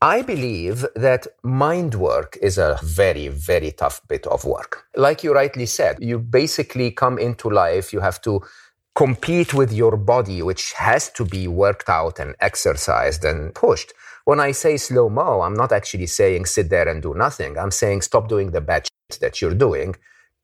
I 0.00 0.22
believe 0.22 0.84
that 0.96 1.28
mind 1.44 1.94
work 1.94 2.36
is 2.42 2.58
a 2.58 2.78
very, 2.82 3.28
very 3.28 3.70
tough 3.70 4.00
bit 4.08 4.26
of 4.26 4.44
work. 4.44 4.84
Like 4.96 5.22
you 5.22 5.32
rightly 5.32 5.66
said, 5.66 5.98
you 6.00 6.18
basically 6.18 6.90
come 6.90 7.18
into 7.18 7.48
life, 7.48 7.92
you 7.92 8.00
have 8.00 8.20
to 8.22 8.40
compete 8.96 9.54
with 9.54 9.72
your 9.72 9.96
body, 9.96 10.42
which 10.42 10.72
has 10.72 11.08
to 11.10 11.24
be 11.24 11.46
worked 11.46 11.88
out 11.88 12.18
and 12.18 12.34
exercised 12.40 13.24
and 13.24 13.54
pushed. 13.54 13.92
When 14.24 14.40
I 14.40 14.52
say 14.52 14.76
slow 14.76 15.08
mo, 15.08 15.40
I'm 15.40 15.54
not 15.54 15.72
actually 15.72 16.06
saying 16.06 16.46
sit 16.46 16.68
there 16.68 16.88
and 16.88 17.00
do 17.00 17.14
nothing. 17.14 17.56
I'm 17.56 17.70
saying 17.70 18.02
stop 18.02 18.28
doing 18.28 18.50
the 18.50 18.60
bad 18.60 18.88
shit 19.10 19.20
that 19.20 19.40
you're 19.40 19.54
doing 19.54 19.94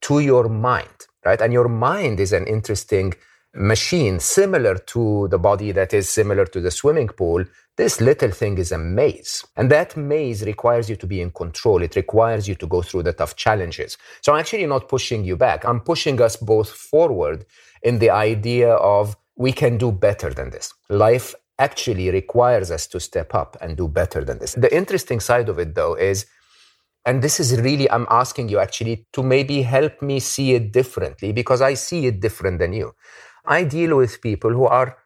to 0.02 0.20
your 0.20 0.48
mind, 0.48 1.06
right? 1.24 1.40
And 1.40 1.52
your 1.52 1.68
mind 1.68 2.20
is 2.20 2.32
an 2.32 2.46
interesting 2.46 3.14
machine 3.58 4.20
similar 4.20 4.76
to 4.76 5.26
the 5.28 5.38
body 5.38 5.72
that 5.72 5.92
is 5.92 6.08
similar 6.08 6.46
to 6.46 6.60
the 6.60 6.70
swimming 6.70 7.08
pool. 7.08 7.44
This 7.76 8.00
little 8.00 8.30
thing 8.30 8.56
is 8.58 8.72
a 8.72 8.78
maze. 8.78 9.44
And 9.56 9.70
that 9.70 9.96
maze 9.96 10.44
requires 10.44 10.88
you 10.88 10.96
to 10.96 11.06
be 11.06 11.20
in 11.20 11.30
control. 11.30 11.82
It 11.82 11.96
requires 11.96 12.48
you 12.48 12.54
to 12.56 12.66
go 12.66 12.82
through 12.82 13.02
the 13.02 13.12
tough 13.12 13.36
challenges. 13.36 13.98
So 14.22 14.32
I'm 14.32 14.40
actually 14.40 14.66
not 14.66 14.88
pushing 14.88 15.24
you 15.24 15.36
back. 15.36 15.64
I'm 15.64 15.80
pushing 15.80 16.20
us 16.22 16.36
both 16.36 16.70
forward 16.70 17.44
in 17.82 17.98
the 17.98 18.10
idea 18.10 18.74
of 18.74 19.16
we 19.36 19.52
can 19.52 19.76
do 19.76 19.92
better 19.92 20.30
than 20.32 20.50
this. 20.50 20.72
Life 20.88 21.34
actually 21.58 22.10
requires 22.10 22.70
us 22.70 22.86
to 22.86 23.00
step 23.00 23.34
up 23.34 23.56
and 23.60 23.76
do 23.76 23.88
better 23.88 24.24
than 24.24 24.38
this. 24.38 24.54
The 24.54 24.74
interesting 24.74 25.18
side 25.18 25.48
of 25.48 25.58
it, 25.58 25.74
though, 25.74 25.94
is, 25.94 26.26
and 27.04 27.22
this 27.22 27.40
is 27.40 27.60
really, 27.60 27.90
I'm 27.90 28.06
asking 28.10 28.48
you 28.48 28.58
actually 28.58 29.06
to 29.12 29.22
maybe 29.22 29.62
help 29.62 30.00
me 30.02 30.20
see 30.20 30.54
it 30.54 30.72
differently 30.72 31.32
because 31.32 31.60
I 31.60 31.74
see 31.74 32.06
it 32.06 32.20
different 32.20 32.58
than 32.58 32.72
you. 32.72 32.94
I 33.48 33.64
deal 33.64 33.96
with 33.96 34.20
people 34.20 34.52
who 34.52 34.66
are 34.66 34.98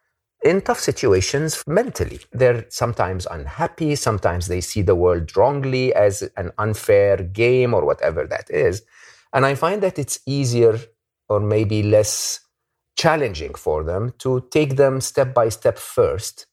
in 0.44 0.60
tough 0.60 0.80
situations 0.80 1.62
mentally. 1.66 2.20
They're 2.32 2.66
sometimes 2.68 3.26
unhappy, 3.30 3.94
sometimes 3.94 4.48
they 4.48 4.60
see 4.60 4.82
the 4.82 4.96
world 4.96 5.36
wrongly 5.36 5.94
as 5.94 6.28
an 6.36 6.50
unfair 6.58 7.18
game 7.18 7.72
or 7.72 7.84
whatever 7.84 8.26
that 8.26 8.50
is. 8.50 8.82
And 9.32 9.46
I 9.46 9.54
find 9.54 9.82
that 9.82 9.98
it's 9.98 10.18
easier 10.26 10.78
or 11.28 11.38
maybe 11.38 11.84
less 11.84 12.40
challenging 12.96 13.54
for 13.54 13.84
them 13.84 14.12
to 14.18 14.46
take 14.50 14.76
them 14.76 15.00
step 15.00 15.32
by 15.32 15.48
step 15.48 15.78
first 15.78 16.46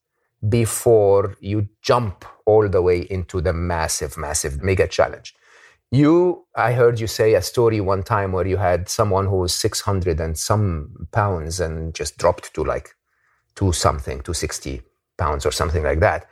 before 0.48 1.36
you 1.42 1.68
jump 1.82 2.24
all 2.46 2.70
the 2.70 2.82
way 2.82 3.02
into 3.10 3.42
the 3.42 3.52
massive, 3.52 4.16
massive 4.16 4.62
mega 4.62 4.88
challenge. 4.88 5.34
You, 5.92 6.46
I 6.56 6.74
heard 6.74 7.00
you 7.00 7.08
say 7.08 7.34
a 7.34 7.42
story 7.42 7.82
one 7.82 8.04
time 8.04 8.32
where 8.32 8.46
you 8.46 8.58
had 8.58 8.90
someone 8.90 9.26
who 9.26 9.38
was 9.38 9.56
600 9.56 10.20
and 10.20 10.38
some 10.38 11.08
pounds 11.12 11.60
and 11.60 11.96
just 11.96 12.18
dropped 12.18 12.54
to 12.54 12.64
like 12.64 12.96
two 13.56 13.74
something, 13.74 14.18
260 14.18 14.82
pounds 15.18 15.46
or 15.46 15.52
something 15.52 15.84
like 15.84 16.00
that. 16.00 16.28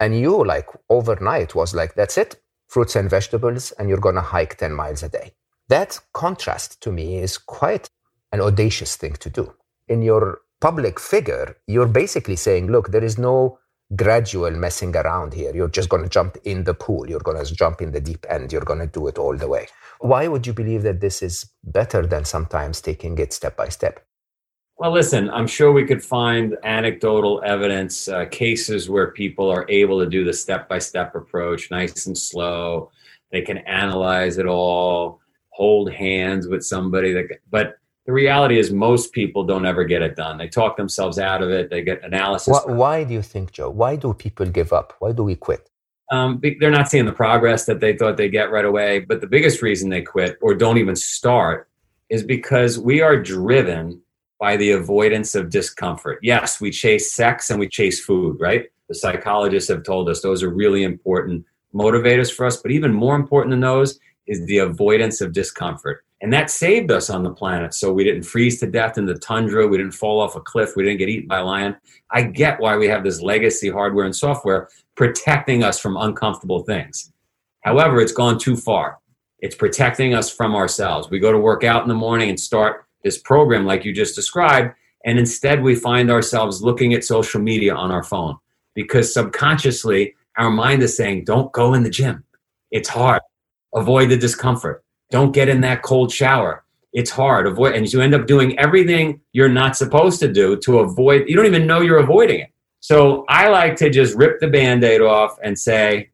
And 0.00 0.18
you, 0.18 0.44
like 0.44 0.66
overnight, 0.90 1.54
was 1.54 1.74
like, 1.74 1.94
that's 1.94 2.18
it, 2.18 2.36
fruits 2.68 2.96
and 2.96 3.08
vegetables, 3.08 3.70
and 3.72 3.88
you're 3.88 3.98
going 3.98 4.16
to 4.16 4.20
hike 4.20 4.58
10 4.58 4.72
miles 4.72 5.02
a 5.02 5.08
day. 5.08 5.32
That 5.68 5.98
contrast 6.12 6.82
to 6.82 6.92
me 6.92 7.18
is 7.18 7.38
quite 7.38 7.88
an 8.32 8.40
audacious 8.40 8.96
thing 8.96 9.14
to 9.14 9.30
do. 9.30 9.54
In 9.88 10.02
your 10.02 10.40
public 10.60 10.98
figure, 10.98 11.56
you're 11.66 11.86
basically 11.88 12.36
saying, 12.36 12.70
look, 12.70 12.90
there 12.90 13.04
is 13.04 13.18
no 13.18 13.58
gradual 13.94 14.50
messing 14.50 14.96
around 14.96 15.32
here. 15.34 15.54
You're 15.54 15.68
just 15.68 15.88
going 15.88 16.02
to 16.02 16.08
jump 16.08 16.36
in 16.44 16.64
the 16.64 16.74
pool. 16.74 17.08
You're 17.08 17.20
going 17.20 17.42
to 17.44 17.54
jump 17.54 17.80
in 17.80 17.92
the 17.92 18.00
deep 18.00 18.26
end. 18.28 18.52
You're 18.52 18.62
going 18.62 18.80
to 18.80 18.86
do 18.86 19.06
it 19.06 19.18
all 19.18 19.36
the 19.36 19.48
way. 19.48 19.68
Why 20.00 20.26
would 20.26 20.46
you 20.46 20.52
believe 20.52 20.82
that 20.82 21.00
this 21.00 21.22
is 21.22 21.48
better 21.62 22.06
than 22.06 22.24
sometimes 22.24 22.80
taking 22.80 23.16
it 23.18 23.32
step 23.32 23.56
by 23.56 23.68
step? 23.68 24.04
Well, 24.78 24.92
listen, 24.92 25.30
I'm 25.30 25.46
sure 25.46 25.72
we 25.72 25.86
could 25.86 26.04
find 26.04 26.54
anecdotal 26.62 27.40
evidence, 27.46 28.08
uh, 28.08 28.26
cases 28.26 28.90
where 28.90 29.10
people 29.12 29.48
are 29.48 29.64
able 29.70 30.00
to 30.00 30.06
do 30.06 30.22
the 30.22 30.34
step 30.34 30.68
by 30.68 30.80
step 30.80 31.14
approach, 31.14 31.70
nice 31.70 32.06
and 32.06 32.18
slow. 32.18 32.90
They 33.32 33.40
can 33.40 33.58
analyze 33.58 34.36
it 34.36 34.46
all, 34.46 35.20
hold 35.48 35.90
hands 35.90 36.46
with 36.46 36.62
somebody 36.62 37.14
that, 37.14 37.26
but 37.50 37.78
the 38.06 38.12
reality 38.12 38.58
is 38.58 38.72
most 38.72 39.12
people 39.12 39.44
don't 39.44 39.66
ever 39.66 39.84
get 39.84 40.00
it 40.00 40.14
done. 40.14 40.38
They 40.38 40.48
talk 40.48 40.76
themselves 40.76 41.18
out 41.18 41.42
of 41.42 41.50
it. 41.50 41.70
They 41.70 41.82
get 41.82 42.04
analysis. 42.04 42.52
Why, 42.52 42.72
why 42.72 43.04
do 43.04 43.12
you 43.14 43.22
think, 43.22 43.52
Joe? 43.52 43.68
Why 43.68 43.96
do 43.96 44.14
people 44.14 44.46
give 44.46 44.72
up? 44.72 44.94
Why 45.00 45.10
do 45.12 45.24
we 45.24 45.34
quit? 45.34 45.68
Um, 46.12 46.40
they're 46.60 46.70
not 46.70 46.88
seeing 46.88 47.04
the 47.04 47.12
progress 47.12 47.66
that 47.66 47.80
they 47.80 47.96
thought 47.96 48.16
they'd 48.16 48.28
get 48.28 48.52
right 48.52 48.64
away. 48.64 49.00
But 49.00 49.20
the 49.20 49.26
biggest 49.26 49.60
reason 49.60 49.90
they 49.90 50.02
quit 50.02 50.38
or 50.40 50.54
don't 50.54 50.78
even 50.78 50.94
start 50.94 51.68
is 52.08 52.22
because 52.22 52.78
we 52.78 53.00
are 53.02 53.20
driven 53.20 54.00
by 54.38 54.56
the 54.56 54.70
avoidance 54.70 55.34
of 55.34 55.50
discomfort. 55.50 56.20
Yes, 56.22 56.60
we 56.60 56.70
chase 56.70 57.12
sex 57.12 57.50
and 57.50 57.58
we 57.58 57.68
chase 57.68 58.04
food, 58.04 58.38
right? 58.38 58.66
The 58.88 58.94
psychologists 58.94 59.68
have 59.68 59.82
told 59.82 60.08
us 60.08 60.22
those 60.22 60.44
are 60.44 60.50
really 60.50 60.84
important 60.84 61.44
motivators 61.74 62.32
for 62.32 62.46
us. 62.46 62.58
But 62.58 62.70
even 62.70 62.92
more 62.92 63.16
important 63.16 63.50
than 63.50 63.60
those 63.60 63.98
is 64.28 64.46
the 64.46 64.58
avoidance 64.58 65.20
of 65.20 65.32
discomfort. 65.32 66.04
And 66.22 66.32
that 66.32 66.50
saved 66.50 66.90
us 66.90 67.10
on 67.10 67.22
the 67.22 67.30
planet. 67.30 67.74
So 67.74 67.92
we 67.92 68.02
didn't 68.02 68.22
freeze 68.22 68.58
to 68.60 68.66
death 68.66 68.96
in 68.96 69.04
the 69.04 69.18
tundra. 69.18 69.66
We 69.66 69.76
didn't 69.76 69.92
fall 69.92 70.20
off 70.20 70.34
a 70.34 70.40
cliff. 70.40 70.74
We 70.74 70.82
didn't 70.82 70.98
get 70.98 71.10
eaten 71.10 71.28
by 71.28 71.40
a 71.40 71.44
lion. 71.44 71.76
I 72.10 72.22
get 72.22 72.58
why 72.58 72.76
we 72.76 72.88
have 72.88 73.04
this 73.04 73.20
legacy 73.20 73.68
hardware 73.68 74.06
and 74.06 74.16
software 74.16 74.68
protecting 74.94 75.62
us 75.62 75.78
from 75.78 75.96
uncomfortable 75.98 76.62
things. 76.62 77.12
However, 77.60 78.00
it's 78.00 78.12
gone 78.12 78.38
too 78.38 78.56
far. 78.56 78.98
It's 79.40 79.54
protecting 79.54 80.14
us 80.14 80.30
from 80.30 80.54
ourselves. 80.54 81.10
We 81.10 81.18
go 81.18 81.32
to 81.32 81.38
work 81.38 81.64
out 81.64 81.82
in 81.82 81.88
the 81.88 81.94
morning 81.94 82.30
and 82.30 82.40
start 82.40 82.86
this 83.04 83.18
program 83.18 83.66
like 83.66 83.84
you 83.84 83.92
just 83.92 84.14
described. 84.14 84.74
And 85.04 85.18
instead, 85.18 85.62
we 85.62 85.74
find 85.74 86.10
ourselves 86.10 86.62
looking 86.62 86.94
at 86.94 87.04
social 87.04 87.40
media 87.40 87.74
on 87.74 87.92
our 87.92 88.02
phone 88.02 88.36
because 88.74 89.12
subconsciously 89.12 90.14
our 90.38 90.50
mind 90.50 90.82
is 90.82 90.96
saying, 90.96 91.24
don't 91.24 91.52
go 91.52 91.74
in 91.74 91.82
the 91.82 91.90
gym. 91.90 92.24
It's 92.70 92.88
hard. 92.88 93.20
Avoid 93.74 94.08
the 94.08 94.16
discomfort. 94.16 94.82
Don't 95.10 95.32
get 95.32 95.48
in 95.48 95.60
that 95.62 95.82
cold 95.82 96.12
shower. 96.12 96.64
It's 96.92 97.10
hard. 97.10 97.46
Avoid, 97.46 97.74
and 97.74 97.92
you 97.92 98.00
end 98.00 98.14
up 98.14 98.26
doing 98.26 98.58
everything 98.58 99.20
you're 99.32 99.48
not 99.48 99.76
supposed 99.76 100.18
to 100.20 100.32
do 100.32 100.56
to 100.58 100.80
avoid. 100.80 101.28
You 101.28 101.36
don't 101.36 101.46
even 101.46 101.66
know 101.66 101.80
you're 101.80 101.98
avoiding 101.98 102.40
it. 102.40 102.50
So 102.80 103.24
I 103.28 103.48
like 103.48 103.76
to 103.76 103.90
just 103.90 104.16
rip 104.16 104.40
the 104.40 104.48
band 104.48 104.84
aid 104.84 105.00
off 105.00 105.36
and 105.42 105.58
say, 105.58 106.10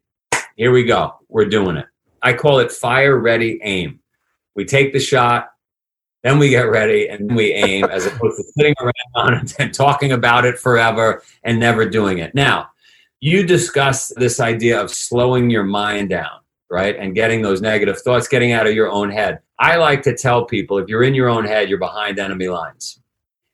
here 0.55 0.71
we 0.71 0.83
go. 0.83 1.15
We're 1.29 1.45
doing 1.45 1.77
it. 1.77 1.85
I 2.21 2.33
call 2.33 2.59
it 2.59 2.71
fire, 2.71 3.17
ready, 3.17 3.59
aim. 3.63 3.99
We 4.55 4.65
take 4.65 4.93
the 4.93 4.99
shot, 4.99 5.49
then 6.23 6.39
we 6.39 6.49
get 6.49 6.69
ready 6.69 7.09
and 7.09 7.35
we 7.35 7.51
aim 7.51 7.83
as 7.85 8.05
opposed 8.05 8.37
to 8.37 8.43
sitting 8.57 8.75
around 8.79 9.53
and 9.59 9.73
talking 9.73 10.13
about 10.13 10.45
it 10.45 10.57
forever 10.57 11.21
and 11.43 11.59
never 11.59 11.87
doing 11.87 12.19
it. 12.19 12.33
Now, 12.33 12.69
you 13.19 13.45
discuss 13.45 14.09
this 14.15 14.39
idea 14.39 14.81
of 14.81 14.89
slowing 14.89 15.49
your 15.49 15.63
mind 15.63 16.09
down, 16.09 16.39
right? 16.73 16.97
And 16.97 17.13
getting 17.13 17.43
those 17.43 17.61
negative 17.61 18.01
thoughts, 18.01 18.27
getting 18.27 18.51
out 18.51 18.65
of 18.65 18.73
your 18.73 18.89
own 18.89 19.11
head. 19.11 19.39
I 19.59 19.75
like 19.75 20.01
to 20.03 20.17
tell 20.17 20.43
people 20.43 20.79
if 20.79 20.89
you're 20.89 21.03
in 21.03 21.13
your 21.13 21.29
own 21.29 21.45
head, 21.45 21.69
you're 21.69 21.77
behind 21.77 22.17
enemy 22.17 22.47
lines. 22.47 22.99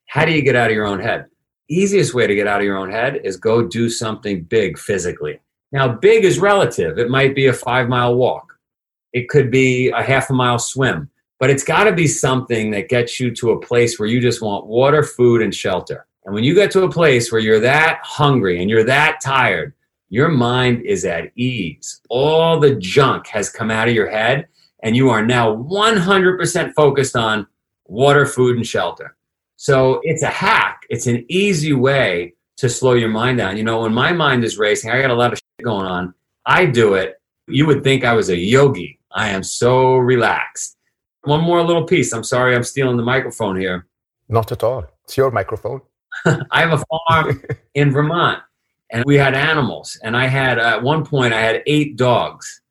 How 0.07 0.23
do 0.23 0.31
you 0.31 0.41
get 0.41 0.55
out 0.55 0.69
of 0.69 0.75
your 0.75 0.88
own 0.88 1.01
head? 1.01 1.25
Easiest 1.69 2.13
way 2.13 2.27
to 2.27 2.33
get 2.33 2.47
out 2.47 2.61
of 2.61 2.65
your 2.65 2.77
own 2.77 2.89
head 2.89 3.19
is 3.25 3.35
go 3.35 3.67
do 3.67 3.89
something 3.89 4.43
big 4.43 4.79
physically. 4.79 5.41
Now, 5.73 5.89
big 5.89 6.23
is 6.23 6.39
relative. 6.39 6.97
It 6.97 7.09
might 7.09 7.35
be 7.35 7.47
a 7.47 7.53
five 7.53 7.89
mile 7.89 8.15
walk, 8.15 8.57
it 9.11 9.27
could 9.27 9.51
be 9.51 9.89
a 9.89 10.01
half 10.01 10.29
a 10.29 10.33
mile 10.33 10.57
swim, 10.57 11.09
but 11.39 11.49
it's 11.49 11.63
got 11.63 11.83
to 11.83 11.91
be 11.91 12.07
something 12.07 12.71
that 12.71 12.88
gets 12.88 13.19
you 13.19 13.35
to 13.35 13.51
a 13.51 13.59
place 13.59 13.99
where 13.99 14.07
you 14.07 14.21
just 14.21 14.41
want 14.41 14.65
water, 14.65 15.03
food, 15.03 15.41
and 15.41 15.53
shelter. 15.53 16.07
And 16.23 16.33
when 16.33 16.45
you 16.45 16.55
get 16.55 16.71
to 16.71 16.83
a 16.83 16.91
place 16.91 17.33
where 17.33 17.41
you're 17.41 17.59
that 17.59 17.99
hungry 18.01 18.61
and 18.61 18.69
you're 18.69 18.85
that 18.85 19.19
tired, 19.21 19.73
your 20.09 20.29
mind 20.29 20.81
is 20.85 21.05
at 21.05 21.31
ease. 21.35 22.01
All 22.09 22.59
the 22.59 22.75
junk 22.75 23.27
has 23.27 23.49
come 23.49 23.69
out 23.69 23.87
of 23.87 23.93
your 23.93 24.09
head, 24.09 24.47
and 24.81 24.95
you 24.95 25.09
are 25.09 25.25
now 25.25 25.55
100% 25.55 26.73
focused 26.73 27.15
on 27.15 27.45
water, 27.85 28.25
food, 28.25 28.57
and 28.57 28.65
shelter. 28.65 29.15
So 29.55 29.99
it's 30.03 30.23
a 30.23 30.27
hack. 30.27 30.83
It's 30.89 31.05
an 31.05 31.25
easy 31.29 31.73
way 31.73 32.33
to 32.57 32.69
slow 32.69 32.93
your 32.93 33.09
mind 33.09 33.37
down. 33.37 33.55
You 33.57 33.63
know, 33.63 33.81
when 33.81 33.93
my 33.93 34.11
mind 34.11 34.43
is 34.43 34.57
racing, 34.57 34.89
I 34.89 35.01
got 35.01 35.11
a 35.11 35.15
lot 35.15 35.31
of 35.31 35.37
shit 35.37 35.65
going 35.65 35.85
on. 35.85 36.13
I 36.45 36.65
do 36.65 36.95
it. 36.95 37.21
You 37.47 37.67
would 37.67 37.83
think 37.83 38.03
I 38.03 38.13
was 38.13 38.29
a 38.29 38.37
yogi. 38.37 38.99
I 39.11 39.29
am 39.29 39.43
so 39.43 39.95
relaxed. 39.95 40.77
One 41.23 41.43
more 41.43 41.63
little 41.63 41.83
piece. 41.83 42.13
I'm 42.13 42.23
sorry 42.23 42.55
I'm 42.55 42.63
stealing 42.63 42.97
the 42.97 43.03
microphone 43.03 43.59
here. 43.59 43.87
Not 44.27 44.51
at 44.51 44.63
all. 44.63 44.85
It's 45.03 45.17
your 45.17 45.31
microphone. 45.31 45.81
I 46.25 46.61
have 46.61 46.81
a 46.81 46.83
farm 47.07 47.43
in 47.75 47.91
Vermont 47.91 48.41
and 48.91 49.03
we 49.05 49.15
had 49.17 49.36
animals. 49.36 50.00
And 50.03 50.15
I 50.15 50.27
had, 50.27 50.60
uh, 50.60 50.75
at 50.77 50.84
one 50.84 51.05
point, 51.05 51.34
I 51.34 51.41
had 51.41 51.63
eight 51.65 51.96
dogs. 51.96 52.62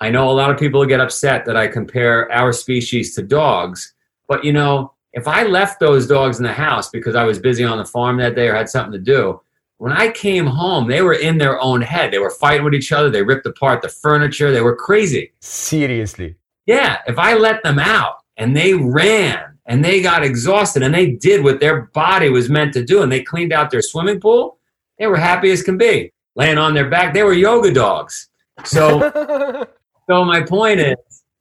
I 0.00 0.10
know 0.10 0.30
a 0.30 0.32
lot 0.32 0.50
of 0.50 0.58
people 0.58 0.84
get 0.84 1.00
upset 1.00 1.44
that 1.46 1.56
I 1.56 1.68
compare 1.68 2.30
our 2.32 2.52
species 2.52 3.14
to 3.14 3.22
dogs, 3.22 3.94
but 4.28 4.44
you 4.44 4.52
know, 4.52 4.92
if 5.12 5.28
I 5.28 5.44
left 5.44 5.78
those 5.78 6.06
dogs 6.06 6.38
in 6.38 6.44
the 6.44 6.52
house 6.52 6.88
because 6.88 7.14
I 7.14 7.24
was 7.24 7.38
busy 7.38 7.64
on 7.64 7.78
the 7.78 7.84
farm 7.84 8.16
that 8.18 8.34
day 8.34 8.48
or 8.48 8.54
had 8.54 8.68
something 8.68 8.92
to 8.92 8.98
do, 8.98 9.40
when 9.82 9.92
I 9.92 10.10
came 10.10 10.46
home, 10.46 10.86
they 10.86 11.02
were 11.02 11.14
in 11.14 11.38
their 11.38 11.60
own 11.60 11.82
head. 11.82 12.12
They 12.12 12.18
were 12.18 12.30
fighting 12.30 12.64
with 12.64 12.74
each 12.74 12.92
other. 12.92 13.10
They 13.10 13.22
ripped 13.22 13.46
apart 13.46 13.82
the 13.82 13.88
furniture. 13.88 14.52
They 14.52 14.60
were 14.60 14.76
crazy. 14.76 15.32
Seriously. 15.40 16.36
Yeah. 16.66 16.98
If 17.06 17.18
I 17.18 17.34
let 17.34 17.62
them 17.62 17.78
out 17.78 18.18
and 18.36 18.56
they 18.56 18.74
ran 18.74 19.58
and 19.66 19.84
they 19.84 20.00
got 20.00 20.22
exhausted 20.22 20.82
and 20.82 20.94
they 20.94 21.10
did 21.12 21.42
what 21.42 21.60
their 21.60 21.82
body 21.94 22.28
was 22.28 22.48
meant 22.48 22.72
to 22.74 22.84
do 22.84 23.02
and 23.02 23.10
they 23.10 23.22
cleaned 23.22 23.52
out 23.52 23.70
their 23.70 23.82
swimming 23.82 24.20
pool, 24.20 24.58
they 25.02 25.08
were 25.08 25.16
happy 25.16 25.50
as 25.50 25.64
can 25.64 25.76
be. 25.76 26.12
Laying 26.36 26.58
on 26.58 26.74
their 26.74 26.88
back, 26.88 27.12
they 27.12 27.24
were 27.24 27.32
yoga 27.32 27.74
dogs. 27.74 28.28
So, 28.64 29.00
so 30.08 30.24
my 30.24 30.42
point 30.42 30.78
is, 30.78 30.94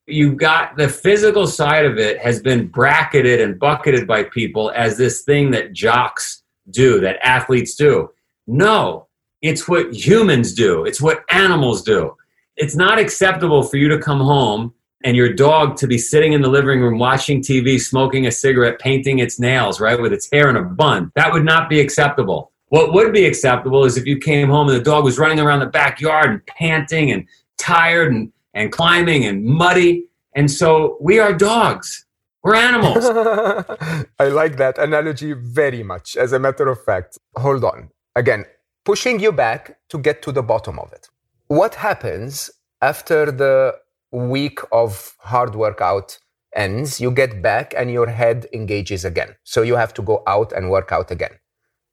you've 0.08 0.38
got 0.38 0.78
the 0.78 0.90
physical 0.90 1.46
side 1.46 1.86
of 1.86 2.00
it 2.00 2.18
has 2.18 2.42
been 2.42 2.66
bracketed 2.66 3.40
and 3.40 3.60
bucketed 3.60 4.08
by 4.08 4.24
people 4.24 4.72
as 4.76 4.98
this 4.98 5.22
thing 5.22 5.52
that 5.52 5.74
jocks 5.74 6.42
do, 6.72 7.00
that 7.02 7.20
athletes 7.24 7.76
do. 7.76 8.10
No, 8.48 9.06
it's 9.44 9.68
what 9.68 9.94
humans 9.94 10.56
do. 10.56 10.84
It's 10.86 11.00
what 11.00 11.24
animals 11.30 11.84
do. 11.84 12.18
It's 12.56 12.76
not 12.76 12.98
acceptable 12.98 13.62
for 13.62 13.78
you 13.78 13.90
to 13.90 14.00
come 14.00 14.22
home 14.22 14.74
and 15.04 15.16
your 15.16 15.34
dog 15.34 15.78
to 15.78 15.88
be 15.88 16.00
sitting 16.00 16.34
in 16.34 16.42
the 16.42 16.50
living 16.50 16.82
room 16.82 16.98
watching 16.98 17.42
TV, 17.42 17.80
smoking 17.80 18.26
a 18.26 18.32
cigarette, 18.32 18.80
painting 18.80 19.20
its 19.20 19.40
nails, 19.40 19.80
right, 19.80 20.02
with 20.02 20.14
its 20.14 20.28
hair 20.32 20.50
in 20.50 20.56
a 20.56 20.64
bun. 20.64 21.12
That 21.14 21.32
would 21.32 21.46
not 21.46 21.70
be 21.70 21.80
acceptable. 21.80 22.51
What 22.72 22.94
would 22.94 23.12
be 23.12 23.26
acceptable 23.26 23.84
is 23.84 23.98
if 23.98 24.06
you 24.06 24.18
came 24.18 24.48
home 24.48 24.70
and 24.70 24.80
the 24.80 24.84
dog 24.84 25.04
was 25.04 25.20
running 25.20 25.42
around 25.42 25.60
the 25.60 25.66
backyard 25.66 26.30
and 26.30 26.46
panting 26.46 27.12
and 27.12 27.28
tired 27.58 28.14
and, 28.14 28.32
and 28.54 28.72
climbing 28.72 29.26
and 29.26 29.44
muddy. 29.44 30.06
And 30.38 30.50
so 30.50 30.98
we 31.02 31.20
are 31.20 31.34
dogs. 31.34 32.06
We're 32.44 32.56
animals. 32.56 33.04
I 34.20 34.30
like 34.30 34.56
that 34.56 34.78
analogy 34.78 35.34
very 35.34 35.84
much. 35.84 36.16
As 36.16 36.32
a 36.32 36.40
matter 36.40 36.70
of 36.70 36.82
fact, 36.82 37.18
hold 37.36 37.66
on. 37.66 37.90
Again, 38.16 38.46
pushing 38.86 39.20
you 39.20 39.34
back 39.34 39.78
to 39.90 39.98
get 39.98 40.22
to 40.22 40.32
the 40.32 40.42
bottom 40.42 40.80
of 40.80 40.94
it. 40.94 41.10
What 41.48 41.76
happens 41.76 42.50
after 42.82 43.34
the 43.34 43.76
week 44.14 44.60
of 44.72 45.14
hard 45.20 45.56
workout 45.56 46.18
ends, 46.56 47.02
you 47.02 47.12
get 47.12 47.42
back 47.42 47.74
and 47.76 47.92
your 47.92 48.08
head 48.08 48.48
engages 48.54 49.04
again. 49.04 49.36
So 49.44 49.62
you 49.62 49.76
have 49.76 49.94
to 49.96 50.02
go 50.02 50.24
out 50.26 50.54
and 50.54 50.72
work 50.72 50.94
out 50.94 51.12
again. 51.12 51.41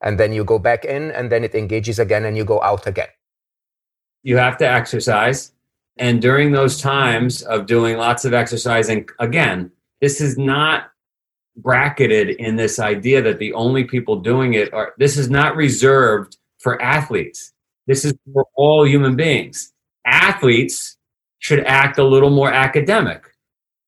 And 0.00 0.18
then 0.18 0.32
you 0.32 0.44
go 0.44 0.58
back 0.58 0.84
in 0.84 1.11
and 1.11 1.30
then 1.30 1.44
it 1.44 1.54
engages 1.54 1.98
again 1.98 2.24
and 2.24 2.37
you 2.37 2.44
go 2.44 2.62
out 2.62 2.87
again. 2.87 3.08
You 4.22 4.37
have 4.37 4.56
to 4.58 4.68
exercise. 4.68 5.52
And 5.98 6.22
during 6.22 6.52
those 6.52 6.80
times 6.80 7.42
of 7.42 7.66
doing 7.66 7.96
lots 7.96 8.24
of 8.24 8.32
exercising, 8.32 9.08
again, 9.18 9.72
this 10.00 10.20
is 10.20 10.38
not 10.38 10.90
bracketed 11.56 12.30
in 12.30 12.54
this 12.54 12.78
idea 12.78 13.20
that 13.22 13.38
the 13.38 13.52
only 13.52 13.84
people 13.84 14.20
doing 14.20 14.54
it 14.54 14.72
are, 14.72 14.94
this 14.98 15.16
is 15.16 15.28
not 15.28 15.56
reserved 15.56 16.37
for 16.58 16.80
athletes. 16.80 17.52
This 17.88 18.04
is 18.04 18.14
for 18.32 18.46
all 18.54 18.87
human 18.87 19.16
beings. 19.16 19.72
Athletes 20.06 20.96
should 21.40 21.64
act 21.64 21.98
a 21.98 22.04
little 22.04 22.30
more 22.30 22.52
academic. 22.52 23.24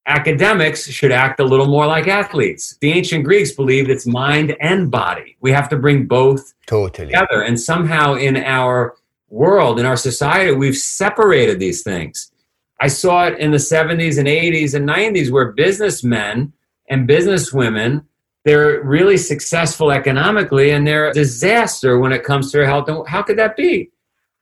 Academics 0.07 0.89
should 0.89 1.13
act 1.13 1.41
a 1.41 1.45
little 1.45 1.67
more 1.67 1.87
like 1.87 2.09
athletes. 2.09 2.77
The 2.81 2.93
ancient 2.93 3.25
Greeks 3.25 3.53
believed 3.53 3.91
it's 3.91 4.07
mind 4.07 4.57
and 4.61 4.91
body. 4.91 5.37
We 5.41 5.53
have 5.53 5.69
to 5.69 5.77
bring 5.77 6.07
both 6.07 6.55
totally. 6.67 7.09
together. 7.09 7.43
And 7.43 7.61
somehow 7.61 8.15
in 8.15 8.37
our 8.37 8.97
world, 9.29 9.79
in 9.79 9.87
our 9.87 9.97
society, 9.97 10.53
we've 10.53 10.77
separated 10.77 11.61
these 11.61 11.83
things. 11.83 12.33
I 12.81 12.89
saw 12.89 13.27
it 13.27 13.39
in 13.39 13.51
the 13.51 13.59
70s 13.59 14.19
and 14.19 14.27
80s 14.27 14.75
and 14.75 14.89
90s 14.89 15.31
where 15.31 15.53
businessmen 15.53 16.53
and 16.89 17.09
businesswomen 17.09 18.05
they're 18.45 18.83
really 18.83 19.17
successful 19.17 19.91
economically 19.91 20.71
and 20.71 20.87
they're 20.87 21.11
a 21.11 21.15
disaster 21.15 21.99
when 21.99 22.13
it 22.13 22.25
comes 22.25 22.51
to 22.51 22.59
their 22.59 22.67
health. 22.67 22.89
And 22.89 23.07
how 23.07 23.23
could 23.23 23.39
that 23.39 23.57
be? 23.57 23.91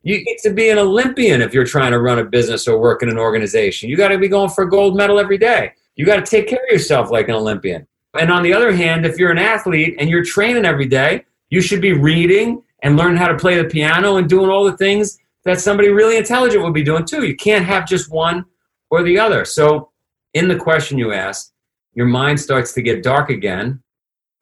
You 0.09 0.25
get 0.25 0.39
to 0.39 0.55
be 0.55 0.71
an 0.71 0.79
Olympian 0.79 1.43
if 1.43 1.53
you're 1.53 1.67
trying 1.67 1.93
to 1.93 1.99
run 1.99 2.19
a 2.19 2.25
business 2.25 2.67
or 2.67 2.81
work 2.81 3.03
in 3.03 3.11
an 3.11 3.19
organization. 3.19 3.91
You 3.91 3.97
got 3.99 4.09
to 4.09 4.17
be 4.17 4.27
going 4.27 4.49
for 4.49 4.65
a 4.65 4.71
gold 4.71 4.97
medal 4.97 5.19
every 5.19 5.37
day. 5.37 5.73
You 5.97 6.07
got 6.07 6.17
to 6.17 6.23
take 6.23 6.49
care 6.49 6.61
of 6.67 6.73
yourself 6.73 7.11
like 7.11 7.29
an 7.29 7.35
Olympian. 7.35 7.87
And 8.19 8.33
on 8.33 8.43
the 8.43 8.55
other 8.55 8.73
hand, 8.73 9.05
if 9.05 9.19
you're 9.19 9.31
an 9.31 9.39
athlete 9.39 9.97
and 9.99 10.09
you're 10.09 10.25
training 10.25 10.65
every 10.65 10.87
day, 10.87 11.27
you 11.51 11.61
should 11.61 11.83
be 11.83 11.93
reading 11.93 12.63
and 12.83 12.97
learn 12.97 13.19
how 13.19 13.29
to 13.29 13.37
play 13.37 13.61
the 13.61 13.69
piano 13.69 14.17
and 14.17 14.31
doing 14.31 14.49
all 14.49 14.65
the 14.65 14.79
things 14.79 15.19
that 15.45 15.61
somebody 15.61 15.91
really 15.91 16.17
intelligent 16.17 16.65
would 16.65 16.73
be 16.73 16.83
doing 16.83 17.05
too. 17.05 17.27
You 17.27 17.37
can't 17.37 17.67
have 17.67 17.87
just 17.87 18.11
one 18.11 18.47
or 18.91 19.03
the 19.03 19.19
other. 19.19 19.45
So, 19.45 19.91
in 20.33 20.49
the 20.49 20.57
question 20.57 20.97
you 20.97 21.13
asked, 21.13 21.53
your 21.93 22.07
mind 22.07 22.41
starts 22.41 22.73
to 22.73 22.81
get 22.81 23.03
dark 23.03 23.29
again. 23.29 23.83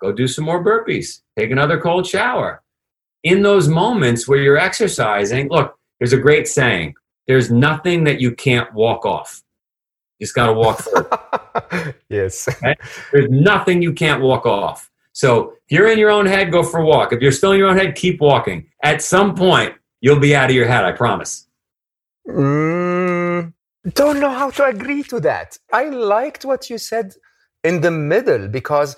Go 0.00 0.12
do 0.12 0.29
some 0.29 0.44
more 0.44 0.64
burpees, 0.64 1.22
take 1.37 1.50
another 1.50 1.81
cold 1.81 2.07
shower, 2.07 2.62
in 3.26 3.42
those 3.42 3.66
moments 3.66 4.28
where 4.28 4.38
you're 4.38 4.56
exercising, 4.56 5.48
look, 5.50 5.76
there's 5.98 6.12
a 6.12 6.16
great 6.16 6.46
saying 6.46 6.94
there's 7.26 7.50
nothing 7.50 8.04
that 8.04 8.20
you 8.20 8.30
can't 8.32 8.72
walk 8.72 9.04
off. 9.04 9.42
You 10.18 10.26
just 10.26 10.34
got 10.36 10.46
to 10.46 10.52
walk 10.52 10.78
through. 10.78 11.92
yes. 12.08 12.46
Okay? 12.46 12.76
There's 13.12 13.28
nothing 13.28 13.82
you 13.82 13.92
can't 13.92 14.22
walk 14.22 14.46
off. 14.46 14.88
So 15.12 15.54
if 15.66 15.72
you're 15.72 15.90
in 15.90 15.98
your 15.98 16.10
own 16.10 16.26
head, 16.26 16.52
go 16.52 16.62
for 16.62 16.78
a 16.78 16.86
walk. 16.86 17.12
If 17.12 17.20
you're 17.20 17.32
still 17.32 17.50
in 17.50 17.58
your 17.58 17.68
own 17.68 17.76
head, 17.76 17.96
keep 17.96 18.20
walking. 18.20 18.68
At 18.84 19.02
some 19.02 19.34
point, 19.34 19.74
you'll 20.00 20.20
be 20.20 20.36
out 20.36 20.48
of 20.50 20.54
your 20.54 20.68
head, 20.68 20.84
I 20.84 20.92
promise. 20.92 21.48
Mm, 22.28 23.52
don't 23.94 24.20
know 24.20 24.30
how 24.30 24.50
to 24.50 24.66
agree 24.66 25.02
to 25.04 25.18
that. 25.20 25.58
I 25.72 25.88
liked 25.88 26.44
what 26.44 26.70
you 26.70 26.78
said 26.78 27.14
in 27.64 27.80
the 27.80 27.90
middle 27.90 28.46
because 28.46 28.94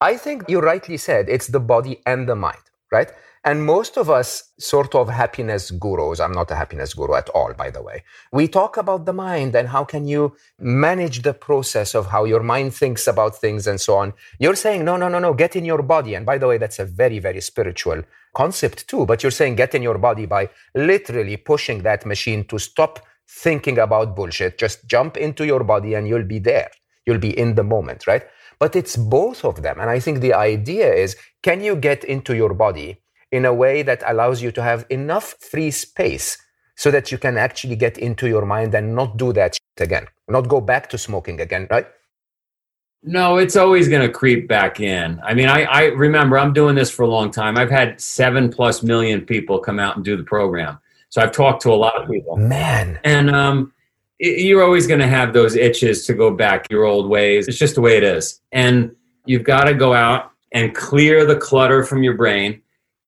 I 0.00 0.16
think 0.16 0.44
you 0.48 0.60
rightly 0.60 0.98
said 0.98 1.28
it's 1.28 1.48
the 1.48 1.60
body 1.60 2.00
and 2.06 2.28
the 2.28 2.36
mind, 2.36 2.62
right? 2.92 3.10
And 3.44 3.66
most 3.66 3.96
of 3.96 4.08
us 4.08 4.52
sort 4.60 4.94
of 4.94 5.08
happiness 5.08 5.72
gurus, 5.72 6.20
I'm 6.20 6.30
not 6.30 6.52
a 6.52 6.54
happiness 6.54 6.94
guru 6.94 7.14
at 7.14 7.28
all, 7.30 7.52
by 7.54 7.70
the 7.70 7.82
way. 7.82 8.04
We 8.32 8.46
talk 8.46 8.76
about 8.76 9.04
the 9.04 9.12
mind 9.12 9.56
and 9.56 9.68
how 9.68 9.82
can 9.82 10.06
you 10.06 10.36
manage 10.60 11.22
the 11.22 11.34
process 11.34 11.96
of 11.96 12.06
how 12.06 12.24
your 12.24 12.44
mind 12.44 12.72
thinks 12.72 13.08
about 13.08 13.36
things 13.36 13.66
and 13.66 13.80
so 13.80 13.96
on. 13.96 14.12
You're 14.38 14.54
saying, 14.54 14.84
no, 14.84 14.96
no, 14.96 15.08
no, 15.08 15.18
no, 15.18 15.34
get 15.34 15.56
in 15.56 15.64
your 15.64 15.82
body. 15.82 16.14
And 16.14 16.24
by 16.24 16.38
the 16.38 16.46
way, 16.46 16.56
that's 16.56 16.78
a 16.78 16.84
very, 16.84 17.18
very 17.18 17.40
spiritual 17.40 18.04
concept 18.32 18.86
too. 18.86 19.06
But 19.06 19.24
you're 19.24 19.32
saying 19.32 19.56
get 19.56 19.74
in 19.74 19.82
your 19.82 19.98
body 19.98 20.26
by 20.26 20.48
literally 20.76 21.36
pushing 21.36 21.82
that 21.82 22.06
machine 22.06 22.44
to 22.44 22.60
stop 22.60 23.04
thinking 23.28 23.78
about 23.78 24.14
bullshit. 24.14 24.56
Just 24.56 24.86
jump 24.86 25.16
into 25.16 25.44
your 25.44 25.64
body 25.64 25.94
and 25.94 26.06
you'll 26.06 26.22
be 26.22 26.38
there. 26.38 26.70
You'll 27.06 27.18
be 27.18 27.36
in 27.36 27.56
the 27.56 27.64
moment, 27.64 28.06
right? 28.06 28.22
But 28.60 28.76
it's 28.76 28.96
both 28.96 29.44
of 29.44 29.62
them. 29.62 29.80
And 29.80 29.90
I 29.90 29.98
think 29.98 30.20
the 30.20 30.34
idea 30.34 30.94
is 30.94 31.16
can 31.42 31.60
you 31.60 31.74
get 31.74 32.04
into 32.04 32.36
your 32.36 32.54
body 32.54 33.01
in 33.32 33.44
a 33.44 33.52
way 33.52 33.82
that 33.82 34.02
allows 34.06 34.42
you 34.42 34.52
to 34.52 34.62
have 34.62 34.86
enough 34.90 35.34
free 35.40 35.70
space 35.70 36.38
so 36.76 36.90
that 36.90 37.10
you 37.10 37.18
can 37.18 37.36
actually 37.36 37.76
get 37.76 37.98
into 37.98 38.28
your 38.28 38.46
mind 38.46 38.74
and 38.74 38.94
not 38.94 39.16
do 39.16 39.32
that 39.32 39.58
again, 39.78 40.06
not 40.28 40.48
go 40.48 40.60
back 40.60 40.88
to 40.90 40.98
smoking 40.98 41.40
again, 41.40 41.66
right? 41.70 41.86
No, 43.02 43.38
it's 43.38 43.56
always 43.56 43.88
going 43.88 44.06
to 44.06 44.12
creep 44.12 44.46
back 44.46 44.78
in. 44.78 45.20
I 45.24 45.34
mean, 45.34 45.48
I, 45.48 45.64
I 45.64 45.84
remember 45.86 46.38
I'm 46.38 46.52
doing 46.52 46.76
this 46.76 46.90
for 46.90 47.02
a 47.02 47.08
long 47.08 47.32
time. 47.32 47.58
I've 47.58 47.70
had 47.70 48.00
seven 48.00 48.48
plus 48.48 48.82
million 48.82 49.22
people 49.22 49.58
come 49.58 49.80
out 49.80 49.96
and 49.96 50.04
do 50.04 50.16
the 50.16 50.22
program. 50.22 50.78
So 51.08 51.20
I've 51.20 51.32
talked 51.32 51.62
to 51.62 51.72
a 51.72 51.74
lot 51.74 52.00
of 52.00 52.08
people. 52.08 52.36
Man. 52.36 53.00
And 53.02 53.28
um, 53.30 53.72
it, 54.20 54.42
you're 54.42 54.62
always 54.62 54.86
going 54.86 55.00
to 55.00 55.08
have 55.08 55.32
those 55.32 55.56
itches 55.56 56.06
to 56.06 56.14
go 56.14 56.30
back 56.30 56.70
your 56.70 56.84
old 56.84 57.08
ways. 57.08 57.48
It's 57.48 57.58
just 57.58 57.74
the 57.74 57.80
way 57.80 57.96
it 57.96 58.04
is. 58.04 58.40
And 58.52 58.94
you've 59.26 59.44
got 59.44 59.64
to 59.64 59.74
go 59.74 59.94
out 59.94 60.30
and 60.52 60.74
clear 60.74 61.26
the 61.26 61.36
clutter 61.36 61.82
from 61.82 62.04
your 62.04 62.14
brain 62.14 62.62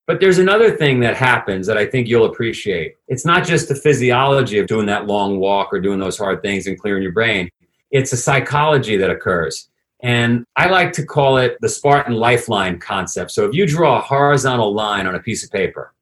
but 0.06 0.20
there's 0.20 0.38
another 0.38 0.76
thing 0.76 1.00
that 1.00 1.16
happens 1.16 1.66
that 1.66 1.78
I 1.78 1.86
think 1.86 2.08
you'll 2.08 2.26
appreciate. 2.26 2.96
It's 3.08 3.24
not 3.24 3.44
just 3.44 3.68
the 3.68 3.74
physiology 3.74 4.58
of 4.58 4.66
doing 4.66 4.86
that 4.86 5.06
long 5.06 5.40
walk 5.40 5.72
or 5.72 5.80
doing 5.80 5.98
those 5.98 6.18
hard 6.18 6.42
things 6.42 6.66
and 6.66 6.78
clearing 6.78 7.02
your 7.02 7.12
brain, 7.12 7.50
it's 7.90 8.12
a 8.12 8.16
psychology 8.16 8.96
that 8.96 9.10
occurs. 9.10 9.68
And 10.02 10.44
I 10.56 10.68
like 10.68 10.92
to 10.94 11.06
call 11.06 11.38
it 11.38 11.56
the 11.62 11.68
Spartan 11.68 12.14
lifeline 12.14 12.78
concept. 12.78 13.30
So 13.30 13.46
if 13.46 13.54
you 13.54 13.66
draw 13.66 13.98
a 13.98 14.02
horizontal 14.02 14.74
line 14.74 15.06
on 15.06 15.14
a 15.14 15.20
piece 15.20 15.42
of 15.42 15.50
paper, 15.50 15.94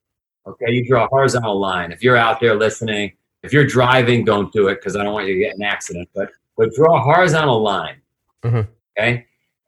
okay, 0.47 0.73
you 0.73 0.85
draw 0.85 1.05
a 1.05 1.09
horizontal 1.09 1.61
line. 1.61 1.93
If 1.93 2.03
you're 2.03 2.17
out 2.17 2.41
there 2.41 2.57
listening, 2.57 3.13
if 3.45 3.53
you're 3.53 3.67
driving, 3.67 4.25
don't 4.25 4.53
do 4.53 4.69
it 4.69 4.77
because 4.77 4.97
I 4.97 5.05
don't 5.05 5.13
want 5.13 5.29
you 5.29 5.35
to 5.35 5.41
get 5.41 5.55
an 5.55 5.63
accident, 5.63 6.09
but, 6.15 6.31
but 6.57 6.73
draw 6.75 6.99
a 6.99 7.01
horizontal 7.01 7.63
line, 7.63 8.01
mm-hmm. 8.43 8.63
okay? 8.99 9.27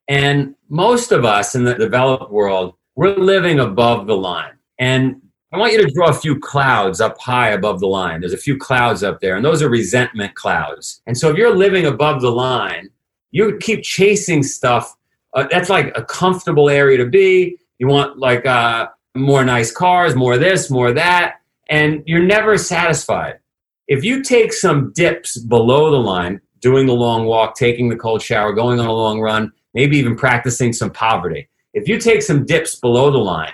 And 0.09 0.57
most 0.69 1.13
of 1.13 1.25
us 1.25 1.55
in 1.55 1.63
the 1.63 1.75
developed 1.75 2.33
world, 2.33 2.75
we're 2.97 3.17
living 3.17 3.61
above 3.61 4.07
the 4.07 4.17
line. 4.17 4.53
And 4.79 5.21
I 5.53 5.59
want 5.59 5.73
you 5.73 5.87
to 5.87 5.93
draw 5.93 6.09
a 6.09 6.15
few 6.15 6.39
clouds 6.39 7.01
up 7.01 7.17
high 7.21 7.51
above 7.51 7.81
the 7.81 7.87
line. 7.87 8.21
There's 8.21 8.33
a 8.33 8.39
few 8.39 8.57
clouds 8.57 9.03
up 9.05 9.21
there, 9.21 9.37
and 9.37 9.45
those 9.45 9.63
are 9.63 9.69
resentment 9.69 10.35
clouds. 10.35 11.01
And 11.07 11.17
so 11.17 11.31
if 11.31 11.37
you're 11.37 11.55
living 11.55 11.87
above 11.87 12.23
the 12.23 12.31
line, 12.31 12.91
you 13.31 13.57
keep 13.61 13.83
chasing 13.83 14.43
stuff. 14.43 14.97
Uh, 15.33 15.47
that's 15.51 15.69
like 15.69 15.97
a 15.97 16.05
comfortable 16.05 16.69
area 16.69 16.99
to 16.99 17.07
be. 17.07 17.57
You 17.79 17.87
want 17.89 18.19
like 18.19 18.47
uh, 18.47 18.89
more 19.15 19.45
nice 19.45 19.71
cars, 19.71 20.15
more 20.17 20.39
this, 20.39 20.71
more 20.71 20.93
that, 20.93 21.37
and 21.69 22.03
you're 22.07 22.23
never 22.23 22.59
satisfied. 22.59 23.39
If 23.87 24.03
you 24.03 24.23
take 24.23 24.53
some 24.53 24.93
dips 24.93 25.39
below 25.39 25.91
the 25.91 25.99
line, 25.99 26.41
doing 26.61 26.87
the 26.87 26.95
long 26.95 27.27
walk, 27.27 27.57
taking 27.57 27.89
the 27.89 27.97
cold 27.97 28.23
shower, 28.23 28.53
going 28.53 28.81
on 28.81 28.87
a 28.87 28.93
long 28.93 29.21
run, 29.21 29.53
maybe 29.75 29.99
even 29.99 30.17
practicing 30.17 30.73
some 30.73 30.91
poverty, 30.91 31.49
if 31.75 31.89
you 31.89 31.99
take 31.99 32.23
some 32.23 32.47
dips 32.47 32.77
below 32.77 33.11
the 33.11 33.19
line, 33.19 33.53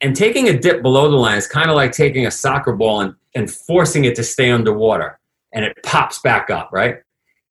and 0.00 0.14
taking 0.14 0.48
a 0.48 0.58
dip 0.58 0.82
below 0.82 1.10
the 1.10 1.16
line 1.16 1.38
is 1.38 1.46
kind 1.46 1.70
of 1.70 1.76
like 1.76 1.92
taking 1.92 2.26
a 2.26 2.30
soccer 2.30 2.74
ball 2.74 3.00
and, 3.00 3.14
and 3.34 3.50
forcing 3.50 4.04
it 4.04 4.14
to 4.16 4.22
stay 4.22 4.50
underwater 4.50 5.18
and 5.52 5.64
it 5.64 5.76
pops 5.82 6.18
back 6.18 6.50
up, 6.50 6.68
right? 6.72 6.98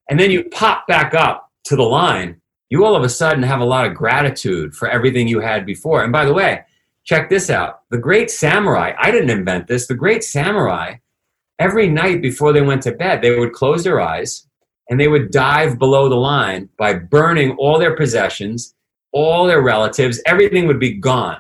And 0.10 0.20
then 0.20 0.30
you 0.30 0.44
pop 0.50 0.86
back 0.86 1.16
up 1.16 1.50
to 1.66 1.76
the 1.76 1.84
line, 1.84 2.39
you 2.70 2.86
all 2.86 2.96
of 2.96 3.04
a 3.04 3.10
sudden 3.10 3.42
have 3.42 3.62
a 3.62 3.66
lot 3.66 3.88
of 3.88 3.96
gratitude 3.96 4.76
for 4.76 4.88
everything 4.88 5.28
you 5.28 5.39
had 5.39 5.66
before. 5.66 6.04
And 6.04 6.12
by 6.12 6.26
the 6.26 6.34
way, 6.34 6.62
check 7.06 7.30
this 7.30 7.50
out. 7.50 7.82
The 7.89 7.98
great 7.98 8.30
samurai, 8.30 8.94
I 9.00 9.10
didn't 9.10 9.30
invent 9.30 9.68
this, 9.68 9.88
the 9.88 9.96
great 9.96 10.24
samurai, 10.24 10.96
every 11.58 11.88
night 11.88 12.22
before 12.22 12.52
they 12.52 12.62
went 12.62 12.84
to 12.84 12.92
bed, 12.92 13.22
they 13.22 13.39
would 13.39 13.54
close 13.54 13.84
their 13.84 14.02
eyes 14.02 14.46
and 14.89 15.00
they 15.00 15.08
would 15.08 15.32
dive 15.32 15.80
below 15.80 16.10
the 16.10 16.16
line 16.16 16.70
by 16.78 16.94
burning 16.94 17.56
all 17.58 17.80
their 17.80 17.96
possessions 17.96 18.76
all 19.13 19.45
their 19.45 19.62
relatives, 19.62 20.21
everything 20.26 20.67
would 20.67 20.80
be 20.80 20.93
gone. 20.93 21.38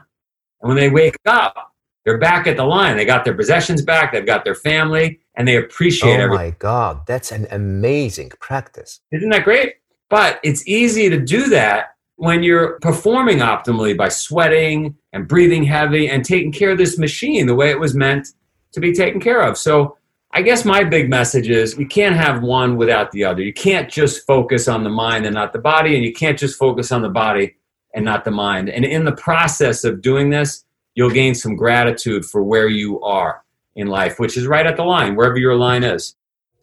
And 0.61 0.69
when 0.69 0.77
they 0.77 0.89
wake 0.89 1.17
up, 1.25 1.73
they're 2.05 2.17
back 2.17 2.47
at 2.47 2.57
the 2.57 2.63
line. 2.63 2.95
They 2.95 3.05
got 3.05 3.25
their 3.25 3.33
possessions 3.33 3.81
back, 3.81 4.13
they've 4.13 4.25
got 4.25 4.45
their 4.45 4.55
family, 4.55 5.19
and 5.35 5.47
they 5.47 5.57
appreciate 5.57 6.09
oh 6.09 6.13
everything. 6.13 6.29
oh 6.29 6.35
everything. 6.35 6.53
my 6.53 6.57
God, 6.59 7.07
that's 7.07 7.31
an 7.31 7.47
amazing 7.51 8.31
practice. 8.39 9.01
Isn't 9.11 9.29
that 9.29 9.43
great? 9.43 9.75
But 10.09 10.39
it's 10.43 10.67
easy 10.67 11.09
to 11.09 11.19
do 11.19 11.49
that 11.49 11.95
when 12.17 12.43
you're 12.43 12.79
performing 12.81 13.39
optimally 13.39 13.97
by 13.97 14.09
sweating 14.09 14.95
and 15.13 15.27
breathing 15.27 15.63
heavy 15.63 16.09
and 16.09 16.23
taking 16.23 16.51
care 16.51 16.71
of 16.71 16.77
this 16.77 16.97
machine 16.97 17.47
the 17.47 17.55
way 17.55 17.71
it 17.71 17.79
was 17.79 17.95
meant 17.95 18.27
to 18.73 18.79
be 18.79 18.93
taken 18.93 19.19
care 19.19 19.41
of. 19.41 19.57
So 19.57 19.97
I 20.31 20.41
guess 20.41 20.65
my 20.65 20.83
big 20.83 21.09
message 21.09 21.49
is 21.49 21.77
you 21.77 21.87
can't 21.87 22.15
have 22.15 22.43
one 22.43 22.75
without 22.75 23.11
the 23.11 23.23
other. 23.23 23.41
You 23.41 23.53
can't 23.53 23.89
just 23.89 24.25
focus 24.25 24.67
on 24.67 24.83
the 24.83 24.89
mind 24.89 25.25
and 25.25 25.33
not 25.33 25.53
the 25.53 25.59
body, 25.59 25.95
and 25.95 26.03
you 26.03 26.13
can't 26.13 26.37
just 26.37 26.57
focus 26.57 26.91
on 26.91 27.01
the 27.01 27.09
body 27.09 27.55
and 27.93 28.05
not 28.05 28.25
the 28.25 28.31
mind. 28.31 28.69
And 28.69 28.85
in 28.85 29.05
the 29.05 29.11
process 29.11 29.83
of 29.83 30.01
doing 30.01 30.29
this, 30.29 30.65
you'll 30.95 31.09
gain 31.09 31.35
some 31.35 31.55
gratitude 31.55 32.25
for 32.25 32.43
where 32.43 32.67
you 32.67 33.01
are 33.01 33.43
in 33.75 33.87
life, 33.87 34.19
which 34.19 34.37
is 34.37 34.47
right 34.47 34.65
at 34.65 34.77
the 34.77 34.83
line, 34.83 35.15
wherever 35.15 35.37
your 35.37 35.55
line 35.55 35.83
is. 35.83 36.15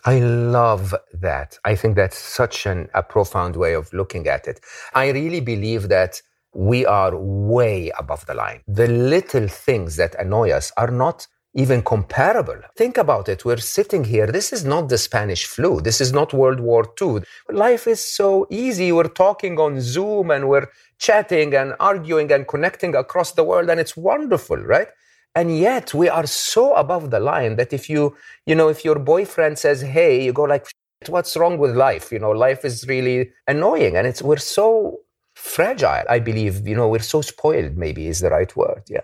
I 0.04 0.20
love 0.20 0.94
that. 1.12 1.58
I 1.64 1.74
think 1.74 1.96
that's 1.96 2.16
such 2.16 2.66
an, 2.66 2.88
a 2.94 3.02
profound 3.02 3.56
way 3.56 3.74
of 3.74 3.92
looking 3.92 4.26
at 4.28 4.46
it. 4.46 4.60
I 4.94 5.10
really 5.10 5.40
believe 5.40 5.88
that 5.88 6.22
we 6.54 6.86
are 6.86 7.16
way 7.16 7.92
above 7.98 8.26
the 8.26 8.34
line. 8.34 8.62
The 8.66 8.88
little 8.88 9.46
things 9.46 9.96
that 9.96 10.14
annoy 10.18 10.50
us 10.50 10.72
are 10.76 10.90
not 10.90 11.26
even 11.54 11.82
comparable. 11.82 12.60
Think 12.76 12.96
about 12.96 13.28
it. 13.28 13.44
We're 13.44 13.56
sitting 13.58 14.04
here. 14.04 14.26
This 14.28 14.52
is 14.52 14.64
not 14.64 14.88
the 14.88 14.98
Spanish 14.98 15.46
flu. 15.46 15.80
This 15.80 16.00
is 16.00 16.12
not 16.12 16.32
World 16.32 16.60
War 16.60 16.84
II. 17.00 17.22
Life 17.50 17.86
is 17.88 18.00
so 18.00 18.46
easy. 18.50 18.92
We're 18.92 19.04
talking 19.08 19.58
on 19.58 19.80
Zoom 19.80 20.30
and 20.30 20.48
we're 20.48 20.68
chatting 21.00 21.54
and 21.54 21.74
arguing 21.80 22.30
and 22.30 22.46
connecting 22.46 22.94
across 22.94 23.32
the 23.32 23.42
world, 23.42 23.68
and 23.70 23.80
it's 23.80 23.96
wonderful, 23.96 24.58
right? 24.58 24.88
And 25.34 25.58
yet 25.58 25.94
we 25.94 26.08
are 26.08 26.26
so 26.26 26.74
above 26.74 27.10
the 27.10 27.20
line 27.20 27.56
that 27.56 27.72
if 27.72 27.88
you, 27.88 28.16
you 28.46 28.54
know, 28.54 28.68
if 28.68 28.84
your 28.84 28.98
boyfriend 28.98 29.58
says, 29.58 29.80
hey, 29.80 30.24
you 30.24 30.32
go 30.32 30.42
like, 30.42 30.66
what's 31.06 31.36
wrong 31.36 31.56
with 31.56 31.76
life? 31.76 32.12
You 32.12 32.18
know, 32.18 32.30
life 32.30 32.64
is 32.64 32.86
really 32.86 33.30
annoying. 33.46 33.96
And 33.96 34.06
it's, 34.06 34.22
we're 34.22 34.36
so 34.36 34.98
fragile, 35.34 36.04
I 36.08 36.18
believe, 36.18 36.66
you 36.66 36.74
know, 36.74 36.88
we're 36.88 36.98
so 36.98 37.22
spoiled, 37.22 37.76
maybe 37.76 38.08
is 38.08 38.20
the 38.20 38.30
right 38.30 38.54
word. 38.56 38.82
Yeah. 38.88 39.00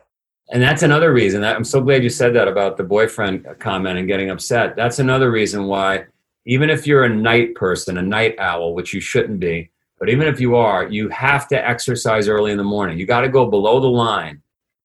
And 0.51 0.63
that's 0.63 0.83
another 0.83 1.13
reason. 1.13 1.45
I'm 1.45 1.65
so 1.65 1.81
glad 1.81 2.05
you 2.05 2.11
said 2.11 2.35
that 2.35 2.49
about 2.49 2.77
the 2.77 2.85
boyfriend 2.85 3.47
comment 3.59 3.99
and 3.99 4.07
getting 4.07 4.31
upset. 4.31 4.77
That's 4.77 4.99
another 4.99 5.31
reason 5.31 5.65
why, 5.67 6.05
even 6.45 6.71
if 6.71 6.87
you're 6.87 7.05
a 7.05 7.09
night 7.09 7.55
person, 7.55 7.99
a 7.99 8.03
night 8.03 8.37
owl, 8.39 8.75
which 8.75 8.93
you 8.93 9.01
shouldn't 9.01 9.41
be, 9.41 9.71
but 9.99 10.09
even 10.09 10.27
if 10.27 10.41
you 10.41 10.57
are, 10.57 10.87
you 10.87 11.09
have 11.09 11.49
to 11.49 11.69
exercise 11.69 12.29
early 12.29 12.53
in 12.53 12.59
the 12.59 12.65
morning. 12.65 12.99
You 12.99 13.07
got 13.07 13.23
to 13.23 13.29
go 13.29 13.47
below 13.47 13.81
the 13.81 13.89
line. 13.89 14.43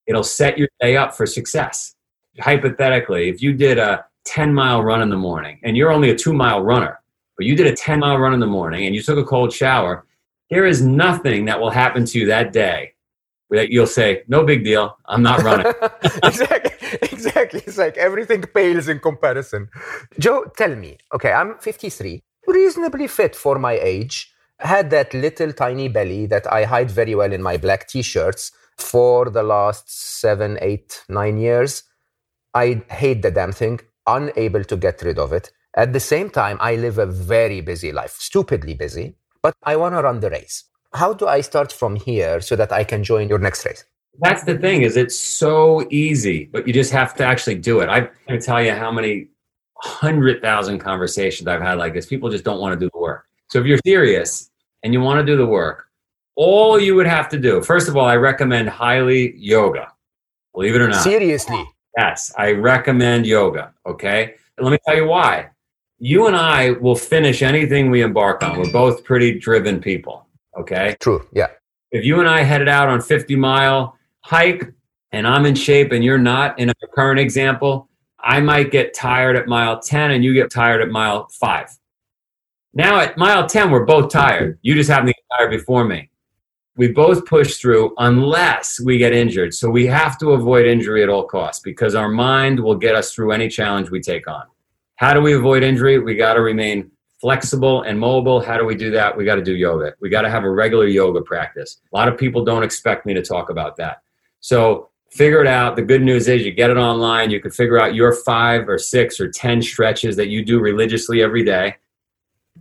It'll 0.08 0.24
set 0.24 0.58
your 0.58 0.70
day 0.80 0.98
up 0.98 1.16
for 1.16 1.26
success. 1.26 1.96
Hypothetically, 2.40 3.30
if 3.30 3.42
you 3.42 3.54
did 3.54 3.78
a 3.78 4.06
10 4.26 4.54
mile 4.54 4.84
run 4.84 5.02
in 5.02 5.10
the 5.10 5.18
morning 5.18 5.60
and 5.64 5.76
you're 5.76 5.92
only 5.92 6.12
a 6.12 6.16
two 6.16 6.34
mile 6.34 6.62
runner, 6.62 7.00
but 7.38 7.46
you 7.46 7.56
did 7.56 7.68
a 7.68 7.76
10 7.76 8.00
mile 8.00 8.18
run 8.18 8.34
in 8.34 8.40
the 8.40 8.48
morning 8.48 8.86
and 8.86 8.96
you 8.96 9.02
took 9.02 9.18
a 9.18 9.24
cold 9.24 9.52
shower, 9.52 10.06
there 10.50 10.66
is 10.66 10.82
nothing 10.82 11.46
that 11.46 11.60
will 11.60 11.70
happen 11.70 12.06
to 12.06 12.20
you 12.20 12.26
that 12.28 12.54
day 12.54 12.94
that 13.50 13.70
you'll 13.70 13.88
say, 13.88 14.24
no 14.28 14.44
big 14.46 14.64
deal, 14.64 14.98
I'm 15.06 15.22
not 15.22 15.44
running. 15.44 15.72
exactly, 16.24 16.88
exactly. 17.02 17.62
It's 17.68 17.78
like 17.78 17.98
everything 17.98 18.44
pales 18.44 18.88
in 18.88 19.00
comparison. 19.00 19.70
Joe, 20.20 20.46
tell 20.56 20.74
me, 20.76 20.98
okay, 21.14 21.32
I'm 21.32 21.58
53, 21.60 22.24
reasonably 22.48 23.08
fit 23.08 23.36
for 23.36 23.60
my 23.60 23.74
age, 23.74 24.31
had 24.62 24.90
that 24.92 25.14
little 25.14 25.54
tiny 25.54 25.88
belly 25.88 26.26
that 26.28 26.52
I 26.52 26.64
hide 26.64 26.92
very 26.92 27.16
well 27.16 27.34
in 27.34 27.42
my 27.42 27.58
black 27.58 27.88
t 27.88 28.02
shirts 28.02 28.52
for 28.78 29.30
the 29.30 29.44
last 29.44 29.90
seven, 30.20 30.58
eight, 30.62 31.04
nine 31.10 31.38
years. 31.38 31.84
I 32.54 32.82
hate 32.90 33.22
the 33.22 33.32
damn 33.32 33.52
thing, 33.52 33.80
unable 34.08 34.64
to 34.64 34.78
get 34.78 35.02
rid 35.02 35.20
of 35.20 35.34
it. 35.34 35.52
At 35.76 35.94
the 35.94 36.00
same 36.00 36.30
time, 36.30 36.58
I 36.60 36.76
live 36.76 36.98
a 36.98 37.06
very 37.06 37.62
busy 37.62 37.92
life, 37.92 38.18
stupidly 38.20 38.74
busy, 38.74 39.16
but 39.42 39.54
I 39.64 39.78
want 39.78 39.96
to 39.96 40.02
run 40.02 40.20
the 40.20 40.30
race 40.30 40.66
how 40.94 41.14
do 41.14 41.28
I 41.28 41.42
start 41.42 41.72
from 41.72 41.96
here 41.96 42.42
so 42.42 42.56
that 42.56 42.72
I 42.72 42.84
can 42.84 43.04
join 43.04 43.30
your 43.30 43.40
next 43.40 43.66
race? 43.66 43.86
That's 44.20 44.44
the 44.44 44.58
thing 44.58 44.82
is 44.82 44.98
it's 44.98 45.18
so 45.18 45.88
easy, 45.90 46.50
but 46.52 46.68
you 46.68 46.74
just 46.74 46.92
have 46.92 47.16
to 47.16 47.24
actually 47.24 47.56
do 47.56 47.80
it. 47.80 47.90
I 47.90 48.10
can 48.28 48.42
tell 48.42 48.62
you 48.62 48.74
how 48.74 48.92
many 48.92 49.30
100,000 49.76 50.80
conversations 50.80 51.48
I've 51.48 51.62
had 51.62 51.78
like 51.78 51.94
this. 51.94 52.06
People 52.06 52.30
just 52.30 52.44
don't 52.44 52.60
want 52.60 52.78
to 52.78 52.86
do 52.86 52.90
the 52.94 53.00
work. 53.00 53.26
So 53.50 53.60
if 53.60 53.66
you're 53.66 53.80
serious 53.86 54.50
and 54.84 54.94
you 54.94 55.02
want 55.02 55.20
to 55.20 55.26
do 55.26 55.38
the 55.38 55.46
work, 55.46 55.86
all 56.36 56.80
you 56.80 56.96
would 56.96 57.08
have 57.08 57.30
to 57.30 57.40
do, 57.40 57.62
first 57.62 57.88
of 57.88 57.98
all, 57.98 58.06
I 58.06 58.16
recommend 58.16 58.70
highly 58.70 59.36
yoga. 59.38 59.92
Believe 60.54 60.76
it 60.76 60.82
or 60.82 60.88
not. 60.88 61.04
Seriously. 61.04 61.64
Yes, 61.98 62.34
I 62.38 62.52
recommend 62.52 63.26
yoga. 63.26 63.74
Okay. 63.86 64.36
And 64.58 64.66
let 64.66 64.72
me 64.72 64.78
tell 64.86 64.96
you 64.96 65.06
why. 65.06 65.50
You 66.00 66.28
and 66.28 66.36
I 66.36 66.72
will 66.72 66.96
finish 66.96 67.42
anything 67.42 67.92
we 67.92 68.02
embark 68.02 68.44
on. 68.44 68.58
We're 68.58 68.72
both 68.72 69.04
pretty 69.04 69.38
driven 69.38 69.80
people. 69.80 70.28
Okay. 70.58 70.96
True. 71.00 71.28
Yeah. 71.32 71.48
If 71.92 72.06
you 72.06 72.20
and 72.20 72.28
I 72.28 72.44
headed 72.44 72.68
out 72.68 72.90
on 72.90 73.02
50 73.02 73.36
mile 73.36 73.98
hike 74.22 74.74
and 75.12 75.28
I'm 75.28 75.46
in 75.46 75.56
shape 75.56 75.92
and 75.92 76.04
you're 76.04 76.18
not, 76.18 76.58
in 76.58 76.70
a 76.70 76.74
current 76.94 77.20
example, 77.20 77.90
I 78.20 78.40
might 78.40 78.72
get 78.72 78.94
tired 78.94 79.36
at 79.36 79.48
mile 79.48 79.80
10 79.80 80.12
and 80.12 80.24
you 80.24 80.34
get 80.34 80.50
tired 80.50 80.82
at 80.82 80.90
mile 80.90 81.28
five. 81.40 81.70
Now 82.74 83.00
at 83.00 83.18
mile 83.18 83.48
10, 83.48 83.70
we're 83.70 83.86
both 83.86 84.12
tired. 84.12 84.58
You 84.62 84.76
just 84.76 84.90
happen 84.90 85.08
to 85.08 85.14
get 85.14 85.24
tired 85.38 85.52
before 85.52 85.84
me. 85.84 86.10
We 86.78 86.88
both 86.88 87.26
push 87.26 87.58
through 87.58 87.94
unless 87.98 88.80
we 88.80 88.98
get 88.98 89.12
injured. 89.12 89.54
So 89.54 89.70
we 89.70 89.86
have 89.88 90.18
to 90.20 90.32
avoid 90.32 90.66
injury 90.66 91.04
at 91.04 91.10
all 91.10 91.26
costs 91.26 91.62
because 91.62 91.96
our 91.96 92.08
mind 92.08 92.60
will 92.60 92.76
get 92.76 92.96
us 92.96 93.14
through 93.14 93.34
any 93.34 93.50
challenge 93.50 93.90
we 93.90 94.00
take 94.00 94.28
on. 94.28 94.46
How 94.96 95.14
do 95.14 95.22
we 95.22 95.34
avoid 95.34 95.64
injury? 95.64 96.00
We 96.00 96.16
got 96.16 96.36
to 96.36 96.42
remain 96.42 96.90
flexible 97.20 97.82
and 97.84 98.00
mobile. 98.00 98.40
How 98.40 98.58
do 98.58 98.66
we 98.66 98.76
do 98.76 98.90
that? 98.92 99.16
We 99.16 99.26
got 99.26 99.36
to 99.36 99.44
do 99.44 99.56
yoga. 99.56 99.94
We 100.00 100.10
got 100.10 100.22
to 100.22 100.30
have 100.30 100.44
a 100.44 100.50
regular 100.50 100.88
yoga 100.88 101.22
practice. 101.22 101.82
A 101.94 101.96
lot 101.96 102.08
of 102.08 102.18
people 102.18 102.46
don't 102.46 102.64
expect 102.64 103.06
me 103.06 103.14
to 103.14 103.22
talk 103.22 103.50
about 103.50 103.76
that. 103.78 104.02
So 104.40 104.90
figure 105.12 105.42
it 105.42 105.48
out. 105.48 105.76
The 105.76 105.82
good 105.82 106.02
news 106.02 106.30
is 106.30 106.44
you 106.44 106.52
get 106.52 106.72
it 106.72 106.78
online. 106.78 107.32
You 107.32 107.42
can 107.42 107.52
figure 107.52 107.80
out 107.80 107.94
your 107.94 108.14
five 108.14 108.68
or 108.70 108.78
six 108.78 109.20
or 109.20 109.30
10 109.30 109.62
stretches 109.62 110.16
that 110.16 110.30
you 110.30 110.44
do 110.44 110.60
religiously 110.60 111.22
every 111.22 111.44
day. 111.44 111.76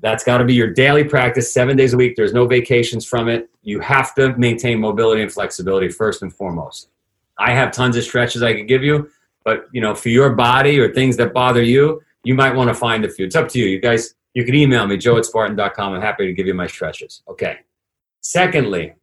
That's 0.01 0.25
got 0.25 0.39
to 0.39 0.45
be 0.45 0.55
your 0.55 0.73
daily 0.73 1.05
practice, 1.05 1.53
seven 1.53 1.77
days 1.77 1.93
a 1.93 1.97
week. 1.97 2.17
There's 2.17 2.33
no 2.33 2.47
vacations 2.47 3.05
from 3.05 3.29
it. 3.29 3.51
You 3.63 3.81
have 3.81 4.15
to 4.15 4.37
maintain 4.37 4.81
mobility 4.81 5.23
and 5.23 5.31
flexibility 5.31 5.89
first 5.89 6.23
and 6.23 6.33
foremost. 6.33 6.89
I 7.39 7.53
have 7.53 7.73
tons 7.73 7.97
of 7.97 8.05
stretches 8.05 8.43
I 8.43 8.55
could 8.55 8.69
give 8.69 8.83
you, 8.83 9.11
but 9.45 9.67
you 9.73 9.81
know, 9.81 9.95
for 9.95 10.09
your 10.09 10.35
body 10.35 10.79
or 10.79 10.93
things 10.93 11.17
that 11.19 11.33
bother 11.33 11.63
you, 11.63 12.03
you 12.25 12.35
might 12.35 12.55
want 12.55 12.69
to 12.69 12.75
find 12.75 13.05
a 13.05 13.09
few. 13.09 13.27
It's 13.27 13.37
up 13.37 13.49
to 13.49 13.59
you. 13.59 13.67
You 13.67 13.81
guys, 13.81 14.15
you 14.35 14.45
can 14.45 14.55
email 14.55 14.87
me, 14.87 14.97
joe 14.97 15.17
at 15.17 15.25
spartan.com. 15.25 15.95
I'm 15.95 16.01
happy 16.01 16.27
to 16.27 16.33
give 16.33 16.47
you 16.47 16.55
my 16.55 16.67
stretches. 16.67 17.23
Okay. 17.29 17.59
Secondly, 18.21 18.95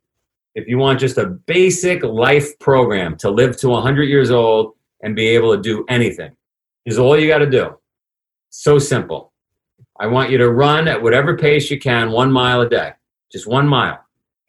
if 0.55 0.67
you 0.67 0.77
want 0.77 0.99
just 0.99 1.17
a 1.17 1.25
basic 1.25 2.03
life 2.03 2.57
program 2.59 3.15
to 3.17 3.29
live 3.29 3.57
to 3.57 3.69
100 3.69 4.03
years 4.03 4.31
old 4.31 4.73
and 5.01 5.15
be 5.15 5.27
able 5.27 5.55
to 5.55 5.61
do 5.61 5.85
anything, 5.89 6.35
is 6.85 6.97
all 6.97 7.19
you 7.19 7.27
got 7.27 7.39
to 7.39 7.49
do. 7.49 7.77
So 8.49 8.79
simple. 8.79 9.33
I 9.99 10.07
want 10.07 10.29
you 10.29 10.37
to 10.37 10.51
run 10.51 10.87
at 10.87 11.01
whatever 11.01 11.37
pace 11.37 11.71
you 11.71 11.79
can, 11.79 12.11
one 12.11 12.31
mile 12.31 12.61
a 12.61 12.69
day, 12.69 12.91
just 13.31 13.47
one 13.47 13.67
mile. 13.67 13.99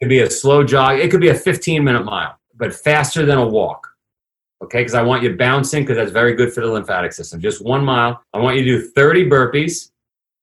It 0.01 0.05
could 0.05 0.11
be 0.11 0.21
a 0.21 0.31
slow 0.31 0.63
jog, 0.63 0.99
it 0.99 1.11
could 1.11 1.21
be 1.21 1.29
a 1.29 1.35
15 1.35 1.83
minute 1.83 2.05
mile, 2.05 2.39
but 2.57 2.75
faster 2.75 3.25
than 3.25 3.39
a 3.39 3.47
walk. 3.47 3.87
Okay, 4.63 4.81
because 4.81 4.95
I 4.95 5.03
want 5.03 5.23
you 5.23 5.37
bouncing 5.37 5.85
because 5.85 5.97
that's 5.97 6.11
very 6.11 6.35
good 6.35 6.53
for 6.53 6.61
the 6.61 6.67
lymphatic 6.67 7.13
system. 7.13 7.41
Just 7.41 7.65
one 7.65 7.85
mile. 7.85 8.21
I 8.35 8.39
want 8.39 8.57
you 8.57 8.65
to 8.65 8.79
do 8.79 8.89
30 8.91 9.29
burpees. 9.29 9.91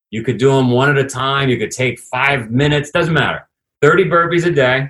You 0.09 0.23
could 0.23 0.37
do 0.37 0.51
them 0.51 0.71
one 0.71 0.89
at 0.89 0.97
a 0.97 1.07
time. 1.07 1.49
You 1.49 1.57
could 1.57 1.71
take 1.71 1.99
five 1.99 2.49
minutes, 2.49 2.91
doesn't 2.91 3.13
matter. 3.13 3.47
30 3.81 4.05
burpees 4.05 4.45
a 4.45 4.51
day. 4.51 4.89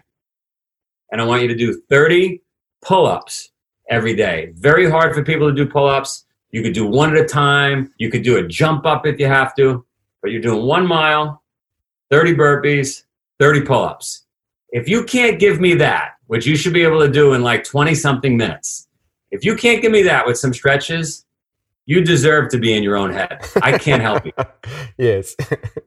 And 1.11 1.19
I 1.19 1.25
want 1.25 1.41
you 1.41 1.47
to 1.47 1.55
do 1.55 1.81
30 1.89 2.41
pull 2.83 3.07
ups 3.07 3.49
every 3.89 4.15
day. 4.15 4.53
Very 4.55 4.87
hard 4.87 5.15
for 5.15 5.23
people 5.23 5.49
to 5.49 5.55
do 5.55 5.67
pull 5.67 5.87
ups. 5.87 6.25
You 6.51 6.61
could 6.61 6.73
do 6.73 6.85
one 6.85 7.15
at 7.15 7.23
a 7.23 7.27
time. 7.27 7.91
You 7.97 8.11
could 8.11 8.21
do 8.21 8.37
a 8.37 8.47
jump 8.47 8.85
up 8.85 9.07
if 9.07 9.19
you 9.19 9.25
have 9.25 9.55
to 9.55 9.83
but 10.25 10.31
you're 10.31 10.41
doing 10.41 10.65
one 10.65 10.87
mile, 10.87 11.43
30 12.09 12.33
burpees, 12.33 13.03
30 13.37 13.61
pull 13.61 13.83
ups. 13.83 14.25
If 14.69 14.89
you 14.89 15.03
can't 15.03 15.39
give 15.39 15.61
me 15.61 15.75
that, 15.75 16.13
which 16.25 16.47
you 16.47 16.55
should 16.55 16.73
be 16.73 16.81
able 16.81 16.99
to 17.01 17.11
do 17.11 17.33
in 17.33 17.43
like 17.43 17.63
20 17.63 17.93
something 17.93 18.35
minutes, 18.35 18.87
if 19.29 19.45
you 19.45 19.55
can't 19.55 19.83
give 19.83 19.91
me 19.91 20.01
that 20.01 20.25
with 20.25 20.39
some 20.39 20.51
stretches, 20.51 21.27
you 21.85 22.03
deserve 22.03 22.49
to 22.49 22.57
be 22.57 22.73
in 22.75 22.81
your 22.81 22.95
own 22.95 23.13
head. 23.13 23.45
I 23.61 23.77
can't 23.77 24.01
help 24.01 24.25
you. 24.25 24.31
yes. 24.97 25.35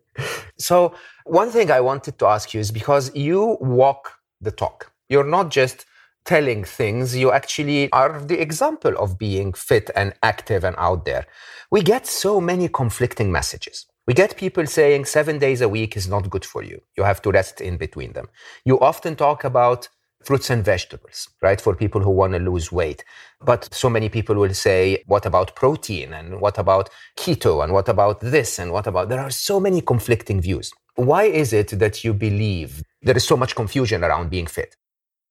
so, 0.57 0.95
one 1.25 1.51
thing 1.51 1.73
I 1.73 1.81
wanted 1.81 2.17
to 2.21 2.27
ask 2.27 2.55
you 2.55 2.61
is 2.61 2.71
because 2.71 3.13
you 3.17 3.59
walk 3.61 4.13
the 4.41 4.53
talk, 4.53 4.93
you're 5.09 5.27
not 5.27 5.51
just 5.51 5.85
telling 6.25 6.63
things, 6.63 7.17
you 7.17 7.33
actually 7.33 7.91
are 7.91 8.21
the 8.21 8.41
example 8.41 8.97
of 8.99 9.19
being 9.19 9.53
fit 9.53 9.91
and 9.97 10.15
active 10.23 10.63
and 10.63 10.77
out 10.79 11.07
there. 11.07 11.27
We 11.73 11.83
get 11.83 12.07
so 12.07 12.41
many 12.41 12.69
conflicting 12.69 13.33
messages. 13.33 13.87
We 14.09 14.15
get 14.15 14.39
people 14.39 14.65
saying 14.67 15.05
seven 15.05 15.39
days 15.39 15.61
a 15.61 15.69
week 15.69 15.95
is 15.95 16.09
not 16.09 16.31
good 16.31 16.43
for 16.43 16.63
you. 16.63 16.81
You 16.97 17.05
have 17.05 17.21
to 17.21 17.31
rest 17.31 17.61
in 17.61 17.77
between 17.77 18.15
them. 18.15 18.29
You 18.65 18.81
often 18.81 19.17
talk 19.17 19.45
about 19.45 19.87
fruits 20.25 20.49
and 20.49 20.65
vegetables, 20.65 21.29
right? 21.43 21.61
For 21.61 21.75
people 21.75 22.01
who 22.01 22.09
want 22.09 22.33
to 22.33 22.39
lose 22.39 22.73
weight. 22.73 23.05
But 23.45 23.69
so 23.71 23.91
many 23.91 24.09
people 24.09 24.37
will 24.37 24.55
say, 24.55 25.05
what 25.07 25.27
about 25.27 25.55
protein? 25.55 26.15
And 26.15 26.41
what 26.41 26.57
about 26.57 26.89
keto? 27.19 27.63
And 27.63 27.75
what 27.75 27.87
about 27.91 28.21
this? 28.21 28.59
And 28.59 28.73
what 28.73 28.87
about, 28.87 29.11
there 29.11 29.21
are 29.21 29.29
so 29.29 29.61
many 29.61 29.83
conflicting 29.83 30.41
views. 30.41 30.73
Why 30.95 31.25
is 31.25 31.53
it 31.53 31.79
that 31.79 32.03
you 32.03 32.15
believe 32.15 32.83
there 33.03 33.17
is 33.17 33.27
so 33.27 33.37
much 33.37 33.55
confusion 33.55 34.03
around 34.03 34.31
being 34.31 34.47
fit? 34.47 34.75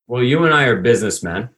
Well, 0.06 0.22
you 0.22 0.46
and 0.46 0.54
I 0.54 0.66
are 0.66 0.80
businessmen, 0.80 1.50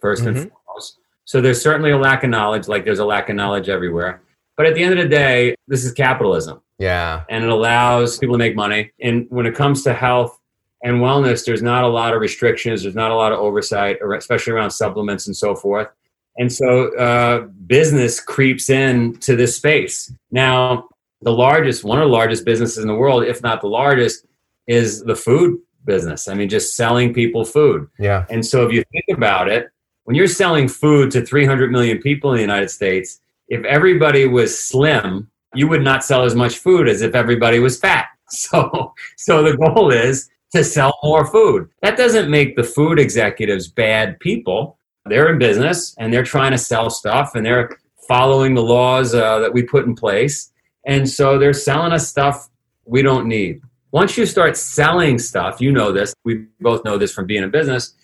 1st 0.00 0.16
mm-hmm. 0.18 0.26
and 0.28 0.36
foremost. 0.52 1.00
So 1.24 1.40
there's 1.40 1.60
certainly 1.60 1.90
a 1.90 1.98
lack 1.98 2.22
of 2.22 2.30
knowledge, 2.30 2.68
like 2.68 2.84
there's 2.84 3.00
a 3.00 3.04
lack 3.04 3.28
of 3.28 3.34
knowledge 3.34 3.68
everywhere. 3.68 4.22
But 4.56 4.66
at 4.66 4.74
the 4.76 4.84
end 4.84 4.96
of 4.96 5.02
the 5.02 5.08
day, 5.08 5.56
this 5.66 5.84
is 5.84 5.92
capitalism. 5.92 6.60
Yeah. 6.78 7.24
And 7.28 7.44
it 7.44 7.50
allows 7.50 8.18
people 8.18 8.34
to 8.34 8.38
make 8.38 8.54
money. 8.54 8.92
And 9.00 9.26
when 9.30 9.46
it 9.46 9.54
comes 9.54 9.82
to 9.84 9.94
health 9.94 10.38
and 10.82 10.96
wellness, 10.96 11.44
there's 11.44 11.62
not 11.62 11.84
a 11.84 11.88
lot 11.88 12.14
of 12.14 12.20
restrictions, 12.20 12.82
there's 12.82 12.94
not 12.94 13.10
a 13.10 13.16
lot 13.16 13.32
of 13.32 13.40
oversight, 13.40 13.98
especially 14.16 14.52
around 14.52 14.70
supplements 14.70 15.26
and 15.26 15.36
so 15.36 15.54
forth. 15.54 15.88
And 16.36 16.52
so 16.52 16.94
uh, 16.96 17.46
business 17.66 18.20
creeps 18.20 18.70
in 18.70 19.16
to 19.18 19.34
this 19.34 19.56
space. 19.56 20.12
Now, 20.30 20.88
the 21.20 21.32
largest, 21.32 21.82
one 21.82 21.98
of 21.98 22.08
the 22.08 22.14
largest 22.14 22.44
businesses 22.44 22.78
in 22.78 22.86
the 22.86 22.94
world, 22.94 23.24
if 23.24 23.42
not 23.42 23.60
the 23.60 23.66
largest, 23.66 24.24
is 24.68 25.02
the 25.02 25.16
food 25.16 25.58
business. 25.84 26.28
I 26.28 26.34
mean, 26.34 26.48
just 26.48 26.76
selling 26.76 27.12
people 27.12 27.44
food. 27.44 27.88
Yeah. 27.98 28.24
And 28.30 28.46
so 28.46 28.64
if 28.64 28.72
you 28.72 28.84
think 28.92 29.04
about 29.12 29.48
it, 29.48 29.68
when 30.04 30.14
you're 30.14 30.28
selling 30.28 30.68
food 30.68 31.10
to 31.10 31.26
300 31.26 31.72
million 31.72 31.98
people 31.98 32.30
in 32.30 32.36
the 32.36 32.42
United 32.42 32.70
States, 32.70 33.20
if 33.48 33.64
everybody 33.64 34.26
was 34.26 34.58
slim, 34.58 35.28
you 35.54 35.68
would 35.68 35.82
not 35.82 36.04
sell 36.04 36.24
as 36.24 36.34
much 36.34 36.58
food 36.58 36.88
as 36.88 37.02
if 37.02 37.14
everybody 37.14 37.58
was 37.58 37.78
fat. 37.78 38.06
So, 38.30 38.92
so 39.16 39.42
the 39.42 39.56
goal 39.56 39.90
is 39.90 40.28
to 40.52 40.62
sell 40.62 40.98
more 41.02 41.26
food. 41.26 41.70
That 41.80 41.96
doesn't 41.96 42.30
make 42.30 42.56
the 42.56 42.62
food 42.62 42.98
executives 42.98 43.68
bad 43.68 44.20
people. 44.20 44.78
They're 45.06 45.32
in 45.32 45.38
business 45.38 45.94
and 45.98 46.12
they're 46.12 46.24
trying 46.24 46.52
to 46.52 46.58
sell 46.58 46.90
stuff 46.90 47.34
and 47.34 47.46
they're 47.46 47.78
following 48.06 48.52
the 48.52 48.62
laws 48.62 49.14
uh, 49.14 49.38
that 49.38 49.54
we 49.54 49.62
put 49.62 49.86
in 49.86 49.94
place. 49.94 50.52
And 50.84 51.08
so 51.08 51.38
they're 51.38 51.54
selling 51.54 51.92
us 51.92 52.06
stuff 52.06 52.50
we 52.84 53.00
don't 53.00 53.26
need. 53.26 53.62
Once 53.92 54.18
you 54.18 54.26
start 54.26 54.58
selling 54.58 55.18
stuff, 55.18 55.58
you 55.58 55.72
know 55.72 55.90
this, 55.90 56.14
we 56.24 56.46
both 56.60 56.84
know 56.84 56.98
this 56.98 57.12
from 57.12 57.26
being 57.26 57.42
in 57.42 57.50
business. 57.50 57.94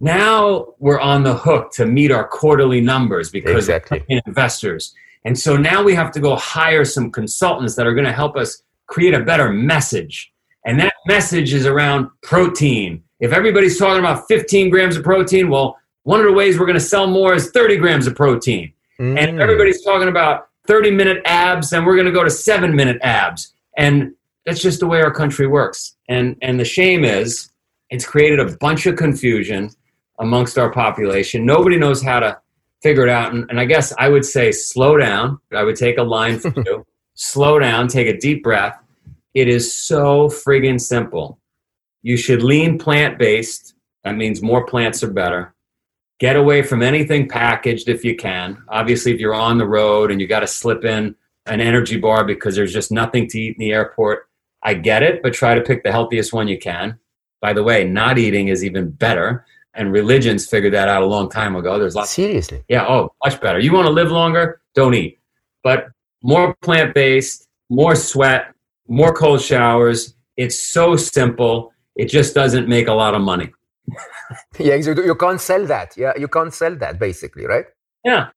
Now 0.00 0.74
we're 0.78 1.00
on 1.00 1.22
the 1.22 1.34
hook 1.34 1.72
to 1.74 1.86
meet 1.86 2.10
our 2.10 2.26
quarterly 2.26 2.80
numbers 2.80 3.30
because 3.30 3.68
exactly. 3.68 4.04
investors 4.08 4.94
and 5.24 5.38
so 5.38 5.56
now 5.56 5.82
we 5.82 5.94
have 5.94 6.10
to 6.12 6.20
go 6.20 6.36
hire 6.36 6.84
some 6.84 7.10
consultants 7.10 7.76
that 7.76 7.86
are 7.86 7.94
going 7.94 8.06
to 8.06 8.12
help 8.12 8.36
us 8.36 8.62
create 8.86 9.14
a 9.14 9.20
better 9.20 9.52
message. 9.52 10.32
And 10.66 10.78
that 10.80 10.94
message 11.06 11.52
is 11.54 11.66
around 11.66 12.08
protein. 12.22 13.02
If 13.20 13.32
everybody's 13.32 13.78
talking 13.78 14.00
about 14.00 14.26
15 14.28 14.70
grams 14.70 14.96
of 14.96 15.04
protein, 15.04 15.48
well, 15.48 15.78
one 16.04 16.20
of 16.20 16.26
the 16.26 16.32
ways 16.32 16.58
we're 16.58 16.66
going 16.66 16.78
to 16.78 16.84
sell 16.84 17.06
more 17.06 17.34
is 17.34 17.50
30 17.50 17.76
grams 17.76 18.06
of 18.06 18.16
protein. 18.16 18.72
Mm. 19.00 19.18
And 19.18 19.40
everybody's 19.40 19.82
talking 19.84 20.08
about 20.08 20.48
30 20.66 20.90
minute 20.90 21.22
abs, 21.24 21.72
and 21.72 21.86
we're 21.86 21.94
going 21.94 22.06
to 22.06 22.12
go 22.12 22.24
to 22.24 22.30
seven 22.30 22.74
minute 22.74 22.98
abs. 23.02 23.52
And 23.76 24.14
that's 24.44 24.60
just 24.60 24.80
the 24.80 24.86
way 24.86 25.00
our 25.00 25.12
country 25.12 25.46
works. 25.46 25.96
And, 26.08 26.36
and 26.42 26.58
the 26.58 26.64
shame 26.64 27.04
is 27.04 27.50
it's 27.90 28.04
created 28.04 28.40
a 28.40 28.56
bunch 28.56 28.86
of 28.86 28.96
confusion 28.96 29.70
amongst 30.18 30.58
our 30.58 30.70
population. 30.70 31.46
Nobody 31.46 31.78
knows 31.78 32.02
how 32.02 32.20
to 32.20 32.38
figure 32.82 33.04
it 33.04 33.08
out. 33.08 33.32
And, 33.32 33.48
and 33.48 33.60
I 33.60 33.64
guess 33.64 33.92
I 33.98 34.08
would 34.08 34.24
say 34.24 34.52
slow 34.52 34.96
down. 34.96 35.38
I 35.54 35.62
would 35.62 35.76
take 35.76 35.98
a 35.98 36.02
line 36.02 36.38
for 36.38 36.52
you. 36.66 36.86
slow 37.14 37.58
down, 37.58 37.88
take 37.88 38.08
a 38.08 38.18
deep 38.18 38.42
breath. 38.42 38.78
It 39.34 39.48
is 39.48 39.72
so 39.72 40.28
friggin' 40.28 40.80
simple. 40.80 41.38
You 42.02 42.16
should 42.16 42.42
lean 42.42 42.78
plant 42.78 43.18
based. 43.18 43.74
That 44.04 44.16
means 44.16 44.42
more 44.42 44.66
plants 44.66 45.02
are 45.02 45.12
better. 45.12 45.54
Get 46.18 46.36
away 46.36 46.62
from 46.62 46.82
anything 46.82 47.28
packaged 47.28 47.88
if 47.88 48.04
you 48.04 48.16
can. 48.16 48.62
Obviously, 48.68 49.12
if 49.12 49.20
you're 49.20 49.34
on 49.34 49.58
the 49.58 49.66
road 49.66 50.10
and 50.10 50.20
you 50.20 50.26
got 50.26 50.40
to 50.40 50.46
slip 50.46 50.84
in 50.84 51.14
an 51.46 51.60
energy 51.60 51.98
bar 51.98 52.24
because 52.24 52.54
there's 52.54 52.72
just 52.72 52.92
nothing 52.92 53.26
to 53.28 53.40
eat 53.40 53.56
in 53.56 53.60
the 53.60 53.72
airport, 53.72 54.28
I 54.62 54.74
get 54.74 55.02
it, 55.02 55.22
but 55.22 55.32
try 55.32 55.54
to 55.54 55.60
pick 55.60 55.82
the 55.82 55.90
healthiest 55.90 56.32
one 56.32 56.48
you 56.48 56.58
can. 56.58 56.98
By 57.40 57.52
the 57.52 57.64
way, 57.64 57.84
not 57.84 58.18
eating 58.18 58.48
is 58.48 58.64
even 58.64 58.90
better 58.90 59.44
and 59.74 59.92
religions 59.92 60.46
figured 60.46 60.74
that 60.74 60.88
out 60.88 61.02
a 61.02 61.06
long 61.06 61.30
time 61.30 61.56
ago. 61.56 61.78
There's 61.78 61.94
lots. 61.94 62.10
Seriously. 62.10 62.62
Yeah. 62.68 62.86
Oh, 62.86 63.12
much 63.24 63.40
better. 63.40 63.58
You 63.58 63.72
want 63.72 63.86
to 63.86 63.92
live 63.92 64.10
longer? 64.10 64.60
Don't 64.74 64.94
eat. 64.94 65.18
But 65.62 65.88
more 66.22 66.54
plant 66.62 66.94
based, 66.94 67.48
more 67.70 67.94
sweat, 67.94 68.54
more 68.88 69.12
cold 69.12 69.40
showers. 69.40 70.14
It's 70.36 70.58
so 70.58 70.96
simple. 70.96 71.72
It 71.96 72.06
just 72.06 72.34
doesn't 72.34 72.68
make 72.68 72.88
a 72.88 72.92
lot 72.92 73.14
of 73.14 73.22
money. 73.22 73.52
yeah, 74.58 74.74
you 74.74 75.14
can't 75.14 75.40
sell 75.40 75.66
that. 75.66 75.94
Yeah, 75.96 76.12
you 76.18 76.28
can't 76.28 76.52
sell 76.52 76.74
that 76.76 76.98
basically, 76.98 77.46
right? 77.46 77.66
Yeah. 78.04 78.28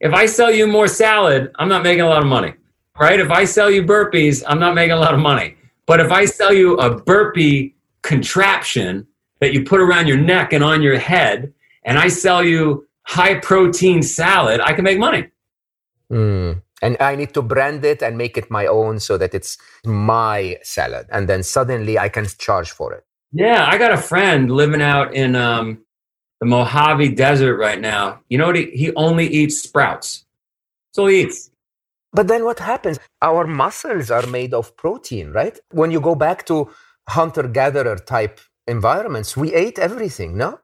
If 0.00 0.12
I 0.12 0.26
sell 0.26 0.52
you 0.52 0.66
more 0.66 0.88
salad, 0.88 1.52
I'm 1.58 1.68
not 1.68 1.82
making 1.82 2.02
a 2.02 2.08
lot 2.08 2.22
of 2.22 2.28
money, 2.28 2.54
right? 2.98 3.18
If 3.18 3.30
I 3.30 3.44
sell 3.44 3.70
you 3.70 3.82
burpees, 3.82 4.42
I'm 4.46 4.58
not 4.58 4.74
making 4.74 4.92
a 4.92 4.96
lot 4.96 5.14
of 5.14 5.20
money. 5.20 5.56
But 5.86 6.00
if 6.00 6.10
I 6.10 6.24
sell 6.24 6.52
you 6.52 6.76
a 6.76 7.00
burpee 7.00 7.76
contraption 8.02 9.06
that 9.40 9.52
you 9.52 9.64
put 9.64 9.80
around 9.80 10.08
your 10.08 10.16
neck 10.16 10.52
and 10.52 10.64
on 10.64 10.82
your 10.82 10.98
head, 10.98 11.52
and 11.84 11.98
I 11.98 12.08
sell 12.08 12.44
you 12.44 12.86
high 13.02 13.36
protein 13.36 14.02
salad, 14.02 14.60
I 14.60 14.72
can 14.72 14.84
make 14.84 14.98
money. 14.98 15.28
Mm. 16.10 16.62
And 16.82 16.96
I 17.00 17.16
need 17.16 17.32
to 17.34 17.42
brand 17.42 17.84
it 17.84 18.02
and 18.02 18.18
make 18.18 18.36
it 18.36 18.50
my 18.50 18.66
own 18.66 19.00
so 19.00 19.16
that 19.16 19.34
it's 19.34 19.56
my 19.84 20.58
salad. 20.62 21.06
And 21.10 21.28
then 21.28 21.42
suddenly 21.42 21.98
I 21.98 22.08
can 22.08 22.26
charge 22.38 22.70
for 22.70 22.92
it. 22.92 23.04
Yeah, 23.32 23.66
I 23.66 23.78
got 23.78 23.92
a 23.92 23.96
friend 23.96 24.50
living 24.50 24.82
out 24.82 25.14
in 25.14 25.36
um, 25.36 25.84
the 26.40 26.46
Mojave 26.46 27.14
Desert 27.14 27.56
right 27.56 27.80
now. 27.80 28.20
You 28.28 28.38
know 28.38 28.46
what? 28.46 28.56
He, 28.56 28.70
he 28.72 28.94
only 28.94 29.26
eats 29.26 29.62
sprouts. 29.62 30.24
That's 30.90 30.98
all 30.98 31.06
he 31.06 31.22
eats. 31.22 31.50
But 32.12 32.28
then 32.28 32.44
what 32.44 32.58
happens? 32.58 32.98
Our 33.22 33.46
muscles 33.46 34.10
are 34.10 34.26
made 34.26 34.54
of 34.54 34.76
protein, 34.76 35.32
right? 35.32 35.58
When 35.70 35.90
you 35.90 36.00
go 36.00 36.14
back 36.14 36.46
to 36.46 36.70
hunter 37.08 37.44
gatherer 37.44 37.96
type 37.96 38.40
environments, 38.66 39.36
we 39.36 39.54
ate 39.54 39.78
everything, 39.78 40.36
no? 40.36 40.60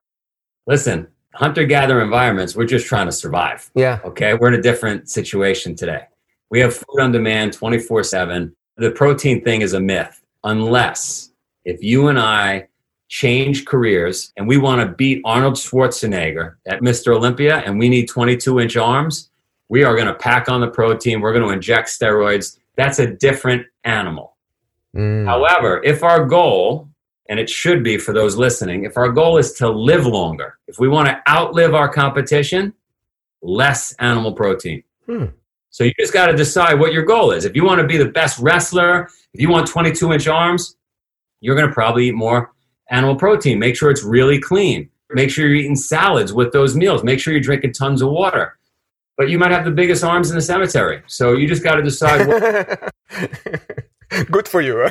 Listen, 0.67 1.09
hunter 1.35 1.65
gatherer 1.65 2.03
environments, 2.03 2.55
we're 2.55 2.67
just 2.67 2.87
trying 2.87 3.07
to 3.07 3.13
survive. 3.13 3.71
Yeah. 3.75 4.01
Okay. 4.05 4.35
We're 4.35 4.49
in 4.49 4.55
a 4.55 4.63
different 4.63 5.09
situation 5.09 5.75
today. 5.75 6.05
We 6.51 6.61
have 6.61 6.75
food 6.75 7.01
on 7.01 7.13
demand 7.13 7.53
24 7.53 8.05
7. 8.05 8.55
The 8.77 8.91
protein 8.91 9.43
thing 9.43 9.63
is 9.63 9.73
a 9.73 9.81
myth, 9.81 10.23
unless 10.45 11.31
if 11.65 11.83
you 11.83 12.09
and 12.09 12.19
I 12.19 12.69
change 13.09 13.67
careers 13.67 14.33
and 14.37 14.49
we 14.49 14.57
want 14.57 14.81
to 14.81 14.95
beat 14.95 15.21
Arnold 15.25 15.55
Schwarzenegger 15.55 16.55
at 16.67 16.81
Mr. 16.81 17.15
Olympia 17.15 17.59
and 17.59 17.79
we 17.79 17.89
need 17.89 18.09
22 18.09 18.61
inch 18.61 18.77
arms, 18.77 19.31
we 19.69 19.85
are 19.85 19.95
going 19.95 20.07
to 20.07 20.15
pack 20.15 20.49
on 20.49 20.61
the 20.61 20.69
protein. 20.69 21.21
We're 21.21 21.33
going 21.33 21.47
to 21.47 21.53
inject 21.53 21.89
steroids. 21.89 22.59
That's 22.77 22.99
a 22.99 23.07
different 23.07 23.67
animal. 23.85 24.37
Mm. 24.97 25.25
However, 25.25 25.83
if 25.85 26.03
our 26.03 26.27
goal, 26.27 26.89
and 27.33 27.41
it 27.41 27.49
should 27.49 27.83
be 27.83 27.97
for 27.97 28.13
those 28.13 28.37
listening, 28.37 28.85
if 28.85 28.99
our 28.99 29.09
goal 29.09 29.39
is 29.39 29.55
to 29.55 29.67
live 29.67 30.05
longer, 30.05 30.59
if 30.69 30.79
we 30.79 30.87
want 30.87 31.09
to 31.09 31.19
outlive 31.27 31.73
our 31.73 31.89
competition, 31.89 32.75
less 33.41 33.95
animal 34.01 34.33
protein. 34.33 34.83
Hmm. 35.07 35.25
So 35.71 35.83
you 35.83 35.95
just 35.99 36.13
got 36.13 36.27
to 36.27 36.37
decide 36.37 36.79
what 36.79 36.93
your 36.93 37.05
goal 37.05 37.31
is. 37.31 37.47
If 37.47 37.57
you 37.57 37.65
want 37.65 37.81
to 37.81 37.87
be 37.87 37.97
the 37.97 38.11
best 38.11 38.39
wrestler, 38.39 39.09
if 39.33 39.41
you 39.41 39.49
want 39.49 39.67
22 39.67 40.13
inch 40.13 40.29
arms, 40.29 40.77
you're 41.41 41.57
going 41.57 41.69
to 41.69 41.73
probably 41.73 42.09
eat 42.09 42.15
more 42.15 42.53
animal 42.91 43.17
protein. 43.17 43.59
Make 43.59 43.77
sure 43.77 43.91
it's 43.91 44.05
really 44.05 44.39
clean. 44.39 44.91
Make 45.13 45.31
sure 45.31 45.47
you're 45.47 45.57
eating 45.57 45.75
salads 45.75 46.35
with 46.35 46.53
those 46.53 46.77
meals. 46.77 47.03
Make 47.03 47.19
sure 47.19 47.33
you're 47.33 47.41
drinking 47.41 47.73
tons 47.73 48.03
of 48.03 48.11
water. 48.11 48.59
But 49.17 49.31
you 49.31 49.39
might 49.39 49.53
have 49.53 49.65
the 49.65 49.71
biggest 49.71 50.05
arms 50.05 50.29
in 50.29 50.37
the 50.37 50.43
cemetery. 50.43 51.03
So 51.07 51.33
you 51.33 51.49
just 51.49 51.63
got 51.63 51.77
to 51.77 51.83
decide. 51.83 52.29
What- 52.29 52.93
Good 54.31 54.47
for 54.47 54.61
you. 54.61 54.91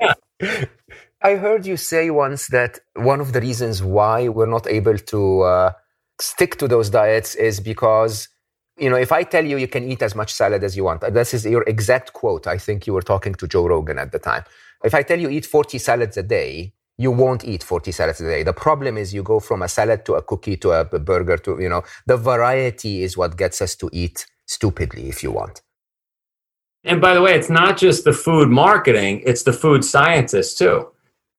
yeah. 0.00 0.64
I 1.22 1.36
heard 1.36 1.66
you 1.66 1.76
say 1.76 2.10
once 2.10 2.46
that 2.48 2.78
one 2.94 3.20
of 3.20 3.32
the 3.32 3.40
reasons 3.40 3.82
why 3.82 4.28
we're 4.28 4.46
not 4.46 4.66
able 4.66 4.96
to 4.96 5.40
uh, 5.42 5.72
stick 6.20 6.56
to 6.58 6.68
those 6.68 6.88
diets 6.88 7.34
is 7.34 7.60
because 7.60 8.28
you 8.78 8.88
know, 8.88 8.96
if 8.96 9.12
I 9.12 9.24
tell 9.24 9.44
you 9.44 9.58
you 9.58 9.68
can 9.68 9.84
eat 9.84 10.00
as 10.00 10.14
much 10.14 10.32
salad 10.32 10.64
as 10.64 10.74
you 10.74 10.84
want, 10.84 11.02
this 11.12 11.34
is 11.34 11.44
your 11.44 11.62
exact 11.64 12.14
quote. 12.14 12.46
I 12.46 12.56
think 12.56 12.86
you 12.86 12.94
were 12.94 13.02
talking 13.02 13.34
to 13.34 13.46
Joe 13.46 13.66
Rogan 13.66 13.98
at 13.98 14.10
the 14.10 14.18
time. 14.18 14.44
If 14.82 14.94
I 14.94 15.02
tell 15.02 15.20
you 15.20 15.28
eat 15.28 15.44
40 15.44 15.76
salads 15.76 16.16
a 16.16 16.22
day, 16.22 16.72
you 16.96 17.10
won't 17.10 17.44
eat 17.44 17.62
40 17.62 17.92
salads 17.92 18.20
a 18.22 18.24
day. 18.24 18.42
The 18.42 18.54
problem 18.54 18.96
is 18.96 19.12
you 19.12 19.22
go 19.22 19.38
from 19.38 19.60
a 19.60 19.68
salad 19.68 20.06
to 20.06 20.14
a 20.14 20.22
cookie 20.22 20.56
to 20.58 20.70
a 20.72 20.84
burger 20.84 21.36
to, 21.38 21.60
you 21.60 21.68
know, 21.68 21.82
the 22.06 22.16
variety 22.16 23.02
is 23.02 23.18
what 23.18 23.36
gets 23.36 23.60
us 23.60 23.74
to 23.76 23.90
eat 23.92 24.26
stupidly 24.46 25.08
if 25.10 25.22
you 25.22 25.30
want. 25.30 25.60
And 26.84 27.02
by 27.02 27.12
the 27.12 27.20
way, 27.20 27.34
it's 27.34 27.50
not 27.50 27.76
just 27.76 28.04
the 28.04 28.14
food 28.14 28.48
marketing, 28.48 29.22
it's 29.26 29.42
the 29.42 29.52
food 29.52 29.84
scientists 29.84 30.54
too. 30.54 30.88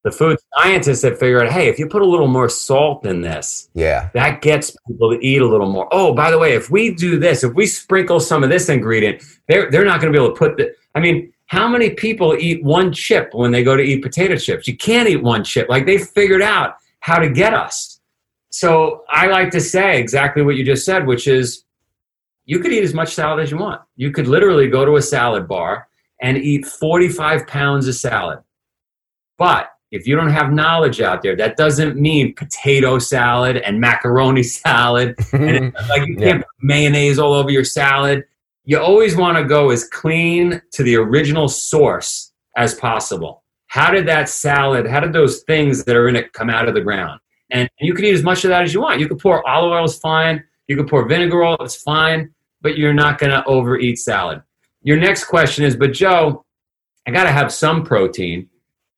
The 0.03 0.11
food 0.11 0.39
scientists 0.57 1.03
have 1.03 1.19
figured 1.19 1.43
out, 1.43 1.51
hey, 1.51 1.67
if 1.67 1.77
you 1.77 1.87
put 1.87 2.01
a 2.01 2.05
little 2.05 2.27
more 2.27 2.49
salt 2.49 3.05
in 3.05 3.21
this, 3.21 3.69
yeah, 3.75 4.09
that 4.13 4.41
gets 4.41 4.75
people 4.87 5.11
to 5.11 5.23
eat 5.23 5.41
a 5.41 5.47
little 5.47 5.71
more. 5.71 5.87
Oh, 5.91 6.13
by 6.13 6.31
the 6.31 6.39
way, 6.39 6.53
if 6.53 6.71
we 6.71 6.93
do 6.93 7.19
this, 7.19 7.43
if 7.43 7.53
we 7.53 7.67
sprinkle 7.67 8.19
some 8.19 8.43
of 8.43 8.49
this 8.49 8.67
ingredient, 8.67 9.23
they're 9.47 9.69
they're 9.69 9.85
not 9.85 10.01
going 10.01 10.11
to 10.11 10.17
be 10.17 10.23
able 10.23 10.33
to 10.33 10.39
put 10.39 10.57
the. 10.57 10.73
I 10.95 10.99
mean, 10.99 11.31
how 11.45 11.67
many 11.67 11.91
people 11.91 12.33
eat 12.33 12.63
one 12.63 12.93
chip 12.93 13.33
when 13.33 13.51
they 13.51 13.63
go 13.63 13.75
to 13.75 13.83
eat 13.83 14.01
potato 14.01 14.37
chips? 14.37 14.67
You 14.67 14.77
can't 14.77 15.07
eat 15.07 15.21
one 15.21 15.43
chip. 15.43 15.69
Like 15.69 15.85
they 15.85 15.97
figured 15.97 16.41
out 16.41 16.77
how 17.01 17.19
to 17.19 17.29
get 17.29 17.53
us. 17.53 17.99
So 18.49 19.03
I 19.09 19.27
like 19.27 19.51
to 19.51 19.61
say 19.61 19.99
exactly 19.99 20.43
what 20.43 20.55
you 20.55 20.63
just 20.63 20.85
said, 20.85 21.05
which 21.05 21.27
is 21.27 21.65
you 22.45 22.59
could 22.59 22.71
eat 22.73 22.83
as 22.83 22.93
much 22.93 23.13
salad 23.13 23.43
as 23.43 23.51
you 23.51 23.57
want. 23.57 23.81
You 23.97 24.11
could 24.11 24.27
literally 24.27 24.67
go 24.67 24.85
to 24.85 24.95
a 24.95 25.01
salad 25.01 25.47
bar 25.47 25.87
and 26.21 26.37
eat 26.37 26.65
45 26.65 27.47
pounds 27.47 27.87
of 27.87 27.95
salad. 27.95 28.39
But 29.37 29.71
if 29.91 30.07
you 30.07 30.15
don't 30.15 30.29
have 30.29 30.51
knowledge 30.51 31.01
out 31.01 31.21
there, 31.21 31.35
that 31.35 31.57
doesn't 31.57 31.97
mean 31.97 32.33
potato 32.33 32.97
salad 32.97 33.57
and 33.57 33.79
macaroni 33.79 34.43
salad. 34.63 35.15
and 35.33 35.73
like 35.89 36.07
you 36.07 36.15
can't 36.15 36.19
yeah. 36.19 36.37
put 36.37 36.47
mayonnaise 36.61 37.19
all 37.19 37.33
over 37.33 37.49
your 37.49 37.65
salad 37.65 38.23
you 38.63 38.79
always 38.79 39.15
want 39.15 39.37
to 39.37 39.43
go 39.43 39.71
as 39.71 39.87
clean 39.87 40.61
to 40.71 40.83
the 40.83 40.95
original 40.95 41.47
source 41.47 42.31
as 42.55 42.73
possible. 42.75 43.43
How 43.67 43.91
did 43.91 44.07
that 44.07 44.29
salad, 44.29 44.85
how 44.85 44.99
did 44.99 45.13
those 45.13 45.41
things 45.43 45.83
that 45.85 45.95
are 45.95 46.07
in 46.07 46.15
it 46.15 46.33
come 46.33 46.49
out 46.49 46.67
of 46.67 46.75
the 46.75 46.81
ground? 46.81 47.19
And 47.49 47.69
you 47.79 47.93
can 47.93 48.05
eat 48.05 48.13
as 48.13 48.23
much 48.23 48.43
of 48.43 48.49
that 48.49 48.63
as 48.63 48.73
you 48.73 48.81
want. 48.81 48.99
You 48.99 49.07
could 49.07 49.19
pour 49.19 49.47
olive 49.47 49.71
oil, 49.71 49.85
it's 49.85 49.97
fine. 49.97 50.43
You 50.67 50.77
could 50.77 50.87
pour 50.87 51.07
vinegar 51.07 51.43
oil, 51.43 51.57
it's 51.59 51.81
fine, 51.81 52.33
but 52.61 52.77
you're 52.77 52.93
not 52.93 53.17
going 53.17 53.31
to 53.31 53.43
overeat 53.45 53.97
salad. 53.97 54.41
Your 54.83 54.97
next 54.97 55.25
question 55.25 55.65
is, 55.65 55.75
but 55.75 55.93
Joe, 55.93 56.45
I 57.07 57.11
got 57.11 57.23
to 57.23 57.31
have 57.31 57.51
some 57.51 57.83
protein. 57.83 58.47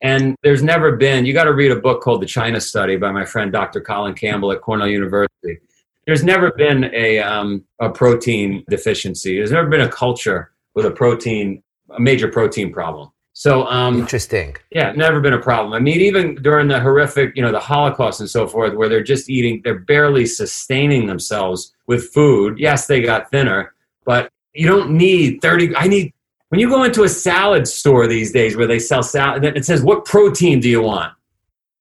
And 0.02 0.36
there's 0.42 0.62
never 0.62 0.96
been, 0.96 1.24
you 1.24 1.32
got 1.32 1.44
to 1.44 1.54
read 1.54 1.72
a 1.72 1.76
book 1.76 2.02
called 2.02 2.20
The 2.20 2.26
China 2.26 2.60
Study 2.60 2.96
by 2.96 3.10
my 3.10 3.24
friend 3.24 3.50
Dr. 3.50 3.80
Colin 3.80 4.14
Campbell 4.14 4.52
at 4.52 4.60
Cornell 4.60 4.88
University 4.88 5.60
there's 6.06 6.24
never 6.24 6.52
been 6.52 6.90
a, 6.94 7.18
um, 7.18 7.64
a 7.80 7.90
protein 7.90 8.64
deficiency. 8.68 9.36
There's 9.36 9.52
never 9.52 9.68
been 9.68 9.80
a 9.80 9.88
culture 9.88 10.52
with 10.74 10.86
a 10.86 10.90
protein, 10.90 11.62
a 11.90 12.00
major 12.00 12.28
protein 12.28 12.72
problem. 12.72 13.10
So 13.32 13.66
um, 13.66 14.00
interesting. 14.00 14.54
Yeah, 14.70 14.92
never 14.92 15.20
been 15.20 15.32
a 15.32 15.40
problem. 15.40 15.72
I 15.72 15.80
mean, 15.80 16.00
even 16.00 16.36
during 16.36 16.68
the 16.68 16.78
horrific, 16.78 17.34
you 17.34 17.42
know, 17.42 17.50
the 17.50 17.58
Holocaust 17.58 18.20
and 18.20 18.30
so 18.30 18.46
forth, 18.46 18.74
where 18.74 18.88
they're 18.88 19.02
just 19.02 19.28
eating, 19.28 19.60
they're 19.64 19.80
barely 19.80 20.24
sustaining 20.24 21.06
themselves 21.06 21.74
with 21.86 22.12
food. 22.12 22.58
Yes, 22.58 22.86
they 22.86 23.02
got 23.02 23.30
thinner, 23.30 23.74
but 24.04 24.30
you 24.52 24.68
don't 24.68 24.90
need 24.90 25.40
30. 25.42 25.74
I 25.74 25.88
need 25.88 26.14
when 26.48 26.60
you 26.60 26.68
go 26.68 26.84
into 26.84 27.04
a 27.04 27.08
salad 27.08 27.66
store 27.66 28.06
these 28.06 28.32
days 28.32 28.56
where 28.56 28.66
they 28.66 28.78
sell 28.78 29.02
salad, 29.02 29.44
and 29.44 29.56
it 29.56 29.64
says, 29.64 29.82
"What 29.82 30.04
protein 30.04 30.60
do 30.60 30.68
you 30.68 30.82
want?" 30.82 31.12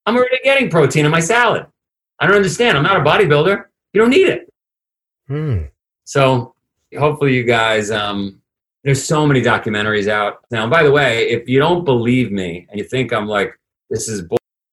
I'm 0.06 0.16
already 0.16 0.40
getting 0.44 0.70
protein 0.70 1.06
in 1.06 1.12
my 1.12 1.20
salad. 1.20 1.66
I 2.20 2.28
don't 2.28 2.36
understand. 2.36 2.78
I'm 2.78 2.84
not 2.84 2.98
a 2.98 3.02
bodybuilder. 3.02 3.66
You 3.94 4.02
don't 4.02 4.10
need 4.10 4.28
it. 4.28 4.54
Hmm. 5.28 5.64
So 6.06 6.56
hopefully 6.98 7.36
you 7.36 7.44
guys, 7.44 7.92
um, 7.92 8.42
there's 8.84 9.04
so 9.04 9.26
many 9.26 9.42
documentaries 9.42 10.08
out 10.08 10.40
now. 10.52 10.68
By 10.68 10.84
the 10.84 10.92
way, 10.92 11.30
if 11.30 11.48
you 11.48 11.60
don't 11.60 11.86
believe 11.86 12.32
me 12.32 12.68
and 12.70 12.78
you 12.78 12.86
think 12.86 13.14
I'm 13.14 13.28
like, 13.28 13.58
this 13.90 14.08
is 14.08 14.28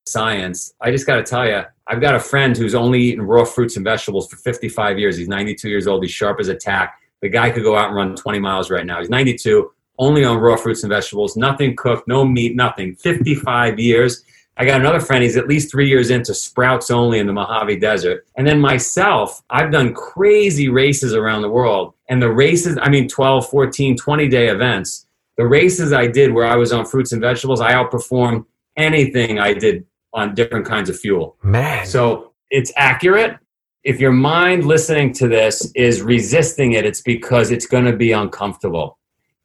science, 0.06 0.74
I 0.80 0.90
just 0.90 1.06
got 1.06 1.16
to 1.16 1.22
tell 1.22 1.46
you, 1.46 1.62
I've 1.86 2.00
got 2.00 2.14
a 2.14 2.20
friend 2.20 2.56
who's 2.56 2.74
only 2.74 3.00
eaten 3.00 3.22
raw 3.22 3.44
fruits 3.44 3.76
and 3.76 3.84
vegetables 3.84 4.28
for 4.28 4.36
55 4.36 4.98
years. 4.98 5.16
He's 5.16 5.28
92 5.28 5.68
years 5.68 5.86
old. 5.86 6.02
He's 6.02 6.12
sharp 6.12 6.40
as 6.40 6.48
a 6.48 6.54
tack. 6.54 7.00
The 7.22 7.28
guy 7.28 7.50
could 7.50 7.62
go 7.62 7.76
out 7.76 7.88
and 7.88 7.96
run 7.96 8.16
20 8.16 8.38
miles 8.38 8.70
right 8.70 8.86
now. 8.86 8.98
He's 8.98 9.10
92, 9.10 9.70
only 10.00 10.24
on 10.24 10.38
raw 10.38 10.56
fruits 10.56 10.82
and 10.82 10.90
vegetables, 10.90 11.36
nothing 11.36 11.76
cooked, 11.76 12.08
no 12.08 12.24
meat, 12.24 12.56
nothing. 12.56 12.96
55 12.96 13.78
years. 13.78 14.24
I 14.56 14.64
got 14.64 14.80
another 14.80 14.98
friend, 14.98 15.22
he's 15.22 15.36
at 15.36 15.46
least 15.46 15.70
three 15.70 15.88
years 15.88 16.10
into 16.10 16.34
sprouts 16.34 16.90
only 16.90 17.18
in 17.18 17.26
the 17.26 17.32
Mojave 17.32 17.78
Desert. 17.78 18.26
And 18.36 18.46
then 18.46 18.60
myself, 18.60 19.42
I've 19.50 19.70
done 19.70 19.94
crazy 19.94 20.68
races 20.68 21.14
around 21.14 21.42
the 21.42 21.50
world. 21.50 21.94
And 22.08 22.20
the 22.20 22.30
races, 22.30 22.78
I 22.80 22.88
mean, 22.88 23.08
12, 23.08 23.48
14, 23.48 23.96
20 23.96 24.28
day 24.28 24.48
events, 24.48 25.06
the 25.36 25.46
races 25.46 25.92
I 25.92 26.06
did 26.06 26.32
where 26.32 26.46
I 26.46 26.56
was 26.56 26.72
on 26.72 26.84
fruits 26.84 27.12
and 27.12 27.20
vegetables, 27.20 27.60
I 27.60 27.74
outperformed 27.74 28.44
anything 28.76 29.38
I 29.38 29.52
did 29.52 29.86
on 30.12 30.34
different 30.34 30.66
kinds 30.66 30.90
of 30.90 30.98
fuel. 30.98 31.36
Man. 31.42 31.86
So 31.86 32.32
it's 32.50 32.72
accurate. 32.76 33.38
If 33.84 34.00
your 34.00 34.12
mind 34.12 34.66
listening 34.66 35.12
to 35.14 35.28
this 35.28 35.72
is 35.74 36.02
resisting 36.02 36.72
it, 36.72 36.84
it's 36.84 37.00
because 37.00 37.50
it's 37.50 37.66
going 37.66 37.84
to 37.84 37.96
be 37.96 38.12
uncomfortable. 38.12 38.98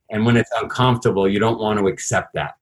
And 0.09 0.25
when 0.25 0.37
it's 0.37 0.51
uncomfortable, 0.61 1.27
you 1.27 1.39
don't 1.39 1.59
want 1.59 1.79
to 1.79 1.87
accept 1.87 2.33
that 2.35 2.55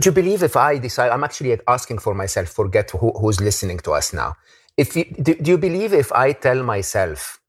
do 0.00 0.08
you 0.08 0.12
believe 0.12 0.42
if 0.42 0.56
I 0.56 0.78
decide, 0.78 1.10
I'm 1.10 1.24
actually 1.24 1.58
asking 1.66 1.98
for 1.98 2.14
myself, 2.14 2.48
forget 2.48 2.90
who, 2.90 3.10
who's 3.18 3.40
listening 3.40 3.78
to 3.80 3.92
us 3.92 4.12
now. 4.12 4.34
If 4.76 4.94
you, 4.94 5.04
do, 5.04 5.34
do 5.34 5.50
you 5.50 5.58
believe 5.58 5.92
if 5.92 6.12
I 6.12 6.32
tell 6.32 6.62
myself, 6.62 7.40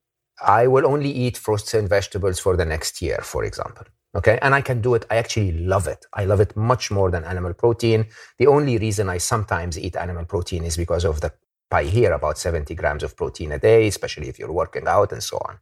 I 0.43 0.66
will 0.66 0.88
only 0.88 1.12
eat 1.12 1.38
fruits 1.38 1.74
and 1.76 1.88
vegetables 1.88 2.39
for 2.39 2.58
the 2.58 2.66
next 2.66 3.02
year, 3.02 3.20
for 3.22 3.43
example. 3.43 3.86
Okay. 4.16 4.39
And 4.41 4.56
I 4.56 4.62
can 4.62 4.82
do 4.82 4.95
it. 4.95 5.06
I 5.12 5.18
actually 5.18 5.52
love 5.52 5.86
it. 5.88 6.08
I 6.14 6.26
love 6.26 6.39
it 6.39 6.56
much 6.58 6.89
more 6.89 7.12
than 7.12 7.24
animal 7.24 7.54
protein. 7.54 8.08
The 8.39 8.47
only 8.47 8.80
reason 8.80 9.10
I 9.10 9.20
sometimes 9.20 9.78
eat 9.78 9.95
animal 9.95 10.26
protein 10.26 10.64
is 10.64 10.76
because 10.76 11.06
of 11.06 11.22
the 11.22 11.32
pie 11.70 11.84
here 11.84 12.14
about 12.14 12.39
70 12.39 12.74
grams 12.74 13.04
of 13.04 13.16
protein 13.16 13.52
a 13.52 13.60
day, 13.60 13.88
especially 13.88 14.28
if 14.28 14.39
you're 14.39 14.52
working 14.52 14.88
out 14.88 15.12
and 15.12 15.22
so 15.22 15.38
on. 15.38 15.60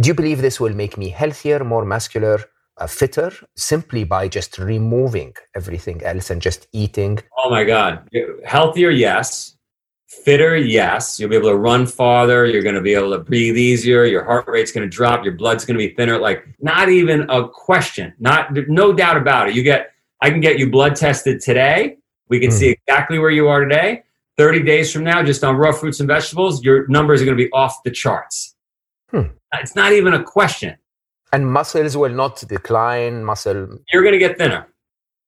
Do 0.00 0.08
you 0.08 0.14
believe 0.14 0.42
this 0.42 0.58
will 0.58 0.74
make 0.74 0.98
me 0.98 1.08
healthier, 1.08 1.62
more 1.62 1.84
muscular, 1.84 2.40
uh, 2.78 2.86
fitter, 2.86 3.32
simply 3.56 4.02
by 4.04 4.26
just 4.28 4.58
removing 4.58 5.34
everything 5.54 6.02
else 6.02 6.30
and 6.30 6.42
just 6.42 6.66
eating? 6.72 7.20
Oh 7.38 7.50
my 7.50 7.64
God. 7.64 8.08
Healthier, 8.44 8.90
yes. 8.90 9.56
Fitter, 10.08 10.56
yes. 10.56 11.18
You'll 11.18 11.30
be 11.30 11.36
able 11.36 11.50
to 11.50 11.56
run 11.56 11.86
farther. 11.86 12.46
You're 12.46 12.62
going 12.62 12.74
to 12.74 12.80
be 12.80 12.94
able 12.94 13.12
to 13.12 13.18
breathe 13.18 13.56
easier. 13.56 14.04
Your 14.04 14.24
heart 14.24 14.46
rate's 14.48 14.72
going 14.72 14.88
to 14.88 14.96
drop. 14.96 15.24
Your 15.24 15.34
blood's 15.34 15.64
going 15.64 15.78
to 15.78 15.86
be 15.86 15.94
thinner. 15.94 16.18
Like, 16.18 16.44
not 16.60 16.88
even 16.88 17.28
a 17.30 17.48
question. 17.48 18.14
Not, 18.18 18.52
no 18.68 18.92
doubt 18.92 19.16
about 19.16 19.48
it. 19.48 19.54
You 19.54 19.62
get, 19.62 19.92
I 20.20 20.30
can 20.30 20.40
get 20.40 20.58
you 20.58 20.70
blood 20.70 20.96
tested 20.96 21.40
today. 21.40 21.98
We 22.28 22.40
can 22.40 22.50
mm. 22.50 22.54
see 22.54 22.68
exactly 22.70 23.18
where 23.18 23.30
you 23.30 23.48
are 23.48 23.60
today 23.60 24.04
30 24.36 24.62
days 24.62 24.92
from 24.92 25.04
now, 25.04 25.22
just 25.22 25.44
on 25.44 25.56
raw 25.56 25.72
fruits 25.72 26.00
and 26.00 26.08
vegetables, 26.08 26.64
your 26.64 26.88
numbers 26.88 27.22
are 27.22 27.24
going 27.24 27.36
to 27.36 27.44
be 27.44 27.50
off 27.52 27.82
the 27.84 27.90
charts. 27.90 28.53
Hmm. 29.10 29.28
It's 29.54 29.76
not 29.76 29.92
even 29.92 30.14
a 30.14 30.22
question. 30.22 30.76
And 31.32 31.50
muscles 31.50 31.96
will 31.96 32.12
not 32.12 32.42
decline. 32.48 33.24
Muscle. 33.24 33.78
You're 33.92 34.02
going 34.02 34.12
to 34.12 34.18
get 34.18 34.38
thinner. 34.38 34.68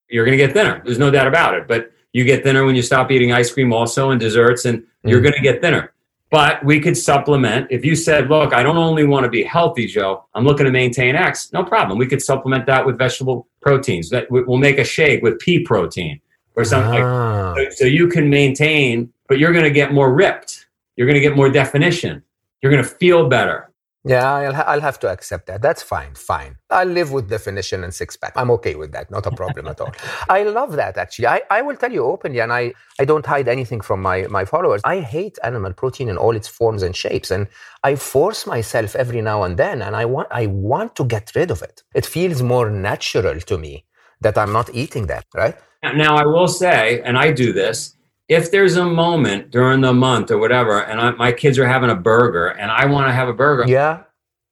You're 0.08 0.24
going 0.24 0.38
to 0.38 0.44
get 0.44 0.52
thinner. 0.52 0.82
There's 0.84 0.98
no 0.98 1.10
doubt 1.10 1.26
about 1.26 1.54
it. 1.54 1.66
But 1.66 1.92
you 2.12 2.24
get 2.24 2.42
thinner 2.42 2.64
when 2.64 2.76
you 2.76 2.82
stop 2.82 3.10
eating 3.10 3.32
ice 3.32 3.52
cream, 3.52 3.72
also, 3.72 4.10
and 4.10 4.20
desserts, 4.20 4.64
and 4.64 4.84
hmm. 5.02 5.08
you're 5.08 5.20
going 5.20 5.34
to 5.34 5.40
get 5.40 5.60
thinner. 5.60 5.92
But 6.30 6.64
we 6.64 6.80
could 6.80 6.96
supplement. 6.96 7.68
If 7.70 7.84
you 7.84 7.94
said, 7.94 8.28
look, 8.28 8.52
I 8.52 8.62
don't 8.62 8.76
only 8.76 9.04
want 9.04 9.24
to 9.24 9.30
be 9.30 9.44
healthy, 9.44 9.86
Joe, 9.86 10.26
I'm 10.34 10.44
looking 10.44 10.66
to 10.66 10.72
maintain 10.72 11.14
X, 11.14 11.52
no 11.52 11.62
problem. 11.62 11.98
We 11.98 12.06
could 12.06 12.20
supplement 12.20 12.66
that 12.66 12.84
with 12.84 12.98
vegetable 12.98 13.46
proteins. 13.60 14.10
That 14.10 14.28
We'll 14.30 14.58
make 14.58 14.78
a 14.78 14.84
shake 14.84 15.22
with 15.22 15.38
pea 15.38 15.60
protein 15.60 16.20
or 16.56 16.64
something 16.64 17.02
ah. 17.02 17.54
like 17.56 17.70
so, 17.72 17.84
so 17.84 17.84
you 17.84 18.08
can 18.08 18.28
maintain 18.28 19.12
but 19.28 19.38
you're 19.38 19.52
going 19.52 19.64
to 19.64 19.70
get 19.70 19.92
more 19.92 20.12
ripped 20.12 20.66
you're 20.96 21.06
going 21.06 21.14
to 21.14 21.20
get 21.20 21.36
more 21.36 21.50
definition 21.50 22.22
you're 22.66 22.82
going 22.82 22.88
to 22.90 22.96
feel 22.98 23.28
better. 23.28 23.72
Yeah 24.04 24.32
I'll, 24.32 24.54
ha- 24.54 24.68
I'll 24.68 24.80
have 24.80 25.00
to 25.00 25.08
accept 25.08 25.46
that. 25.46 25.62
That's 25.62 25.82
fine 25.82 26.14
fine. 26.14 26.58
I'll 26.70 26.86
live 26.86 27.10
with 27.10 27.28
definition 27.28 27.82
and 27.82 27.92
six 27.92 28.16
pack 28.16 28.32
i'm 28.36 28.50
okay 28.52 28.74
with 28.76 28.92
that. 28.92 29.10
Not 29.10 29.26
a 29.26 29.32
problem 29.32 29.66
at 29.66 29.80
all. 29.80 29.92
I 30.28 30.44
love 30.44 30.72
that 30.76 30.96
actually. 30.96 31.26
I, 31.26 31.42
I 31.50 31.62
will 31.62 31.76
tell 31.76 31.92
you 31.92 32.04
openly 32.04 32.38
and 32.40 32.52
I, 32.52 32.72
I 33.00 33.04
don't 33.04 33.26
hide 33.26 33.48
anything 33.48 33.80
from 33.80 34.00
my, 34.02 34.26
my 34.28 34.44
followers. 34.44 34.80
I 34.84 35.00
hate 35.00 35.38
animal 35.42 35.72
protein 35.72 36.08
in 36.08 36.16
all 36.16 36.36
its 36.36 36.46
forms 36.46 36.82
and 36.82 36.94
shapes 36.94 37.30
and 37.32 37.48
i 37.82 37.96
force 37.96 38.46
myself 38.46 38.94
every 38.94 39.22
now 39.22 39.42
and 39.42 39.56
then 39.56 39.82
and 39.82 39.94
i 39.96 40.04
want 40.04 40.28
i 40.30 40.46
want 40.46 40.94
to 40.96 41.04
get 41.04 41.32
rid 41.34 41.50
of 41.50 41.62
it. 41.62 41.82
It 41.94 42.06
feels 42.06 42.42
more 42.42 42.70
natural 42.70 43.40
to 43.40 43.58
me 43.58 43.84
that 44.20 44.38
i'm 44.38 44.52
not 44.52 44.68
eating 44.72 45.06
that 45.06 45.26
right? 45.34 45.56
Now, 45.82 46.16
I 46.16 46.26
will 46.26 46.48
say, 46.48 47.00
and 47.02 47.16
I 47.16 47.32
do 47.32 47.52
this, 47.52 47.96
if 48.28 48.50
there's 48.50 48.76
a 48.76 48.84
moment 48.84 49.50
during 49.50 49.80
the 49.80 49.92
month 49.92 50.30
or 50.30 50.38
whatever, 50.38 50.80
and 50.80 51.00
I, 51.00 51.10
my 51.12 51.32
kids 51.32 51.58
are 51.58 51.66
having 51.66 51.90
a 51.90 51.94
burger 51.94 52.48
and 52.48 52.70
I 52.70 52.86
want 52.86 53.06
to 53.08 53.12
have 53.12 53.28
a 53.28 53.32
burger. 53.32 53.64
Yeah, 53.70 54.02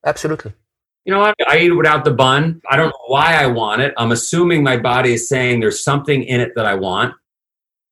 absolutely. 0.05 0.53
You 1.05 1.13
know 1.13 1.21
what? 1.21 1.35
I 1.47 1.59
eat 1.59 1.71
it 1.71 1.75
without 1.75 2.05
the 2.05 2.13
bun. 2.13 2.63
I 2.71 2.77
don't 2.77 2.89
know 2.89 3.05
why 3.09 3.35
I 3.35 3.47
want 3.47 3.83
it. 3.83 3.93
I'm 3.99 4.13
assuming 4.13 4.63
my 4.63 4.77
body 4.79 5.15
is 5.15 5.29
saying 5.29 5.61
there's 5.61 5.83
something 5.85 6.23
in 6.23 6.41
it 6.41 6.53
that 6.57 6.65
I 6.65 6.75
want. 6.75 7.15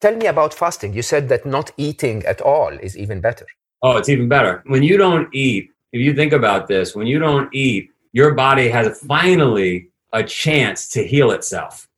Tell 0.00 0.16
me 0.16 0.26
about 0.26 0.54
fasting. 0.54 0.94
You 0.94 1.02
said 1.02 1.28
that 1.28 1.44
not 1.44 1.70
eating 1.76 2.24
at 2.24 2.40
all 2.40 2.70
is 2.70 2.96
even 2.96 3.20
better. 3.20 3.46
Oh, 3.82 3.96
it's 3.96 4.08
even 4.08 4.28
better. 4.28 4.62
When 4.66 4.82
you 4.82 4.96
don't 4.96 5.28
eat, 5.34 5.70
if 5.92 6.00
you 6.00 6.14
think 6.14 6.32
about 6.32 6.68
this, 6.68 6.94
when 6.94 7.06
you 7.06 7.18
don't 7.18 7.52
eat, 7.54 7.90
your 8.12 8.34
body 8.34 8.68
has 8.68 8.98
finally 9.00 9.90
a 10.12 10.22
chance 10.22 10.88
to 10.90 11.04
heal 11.06 11.32
itself 11.32 11.88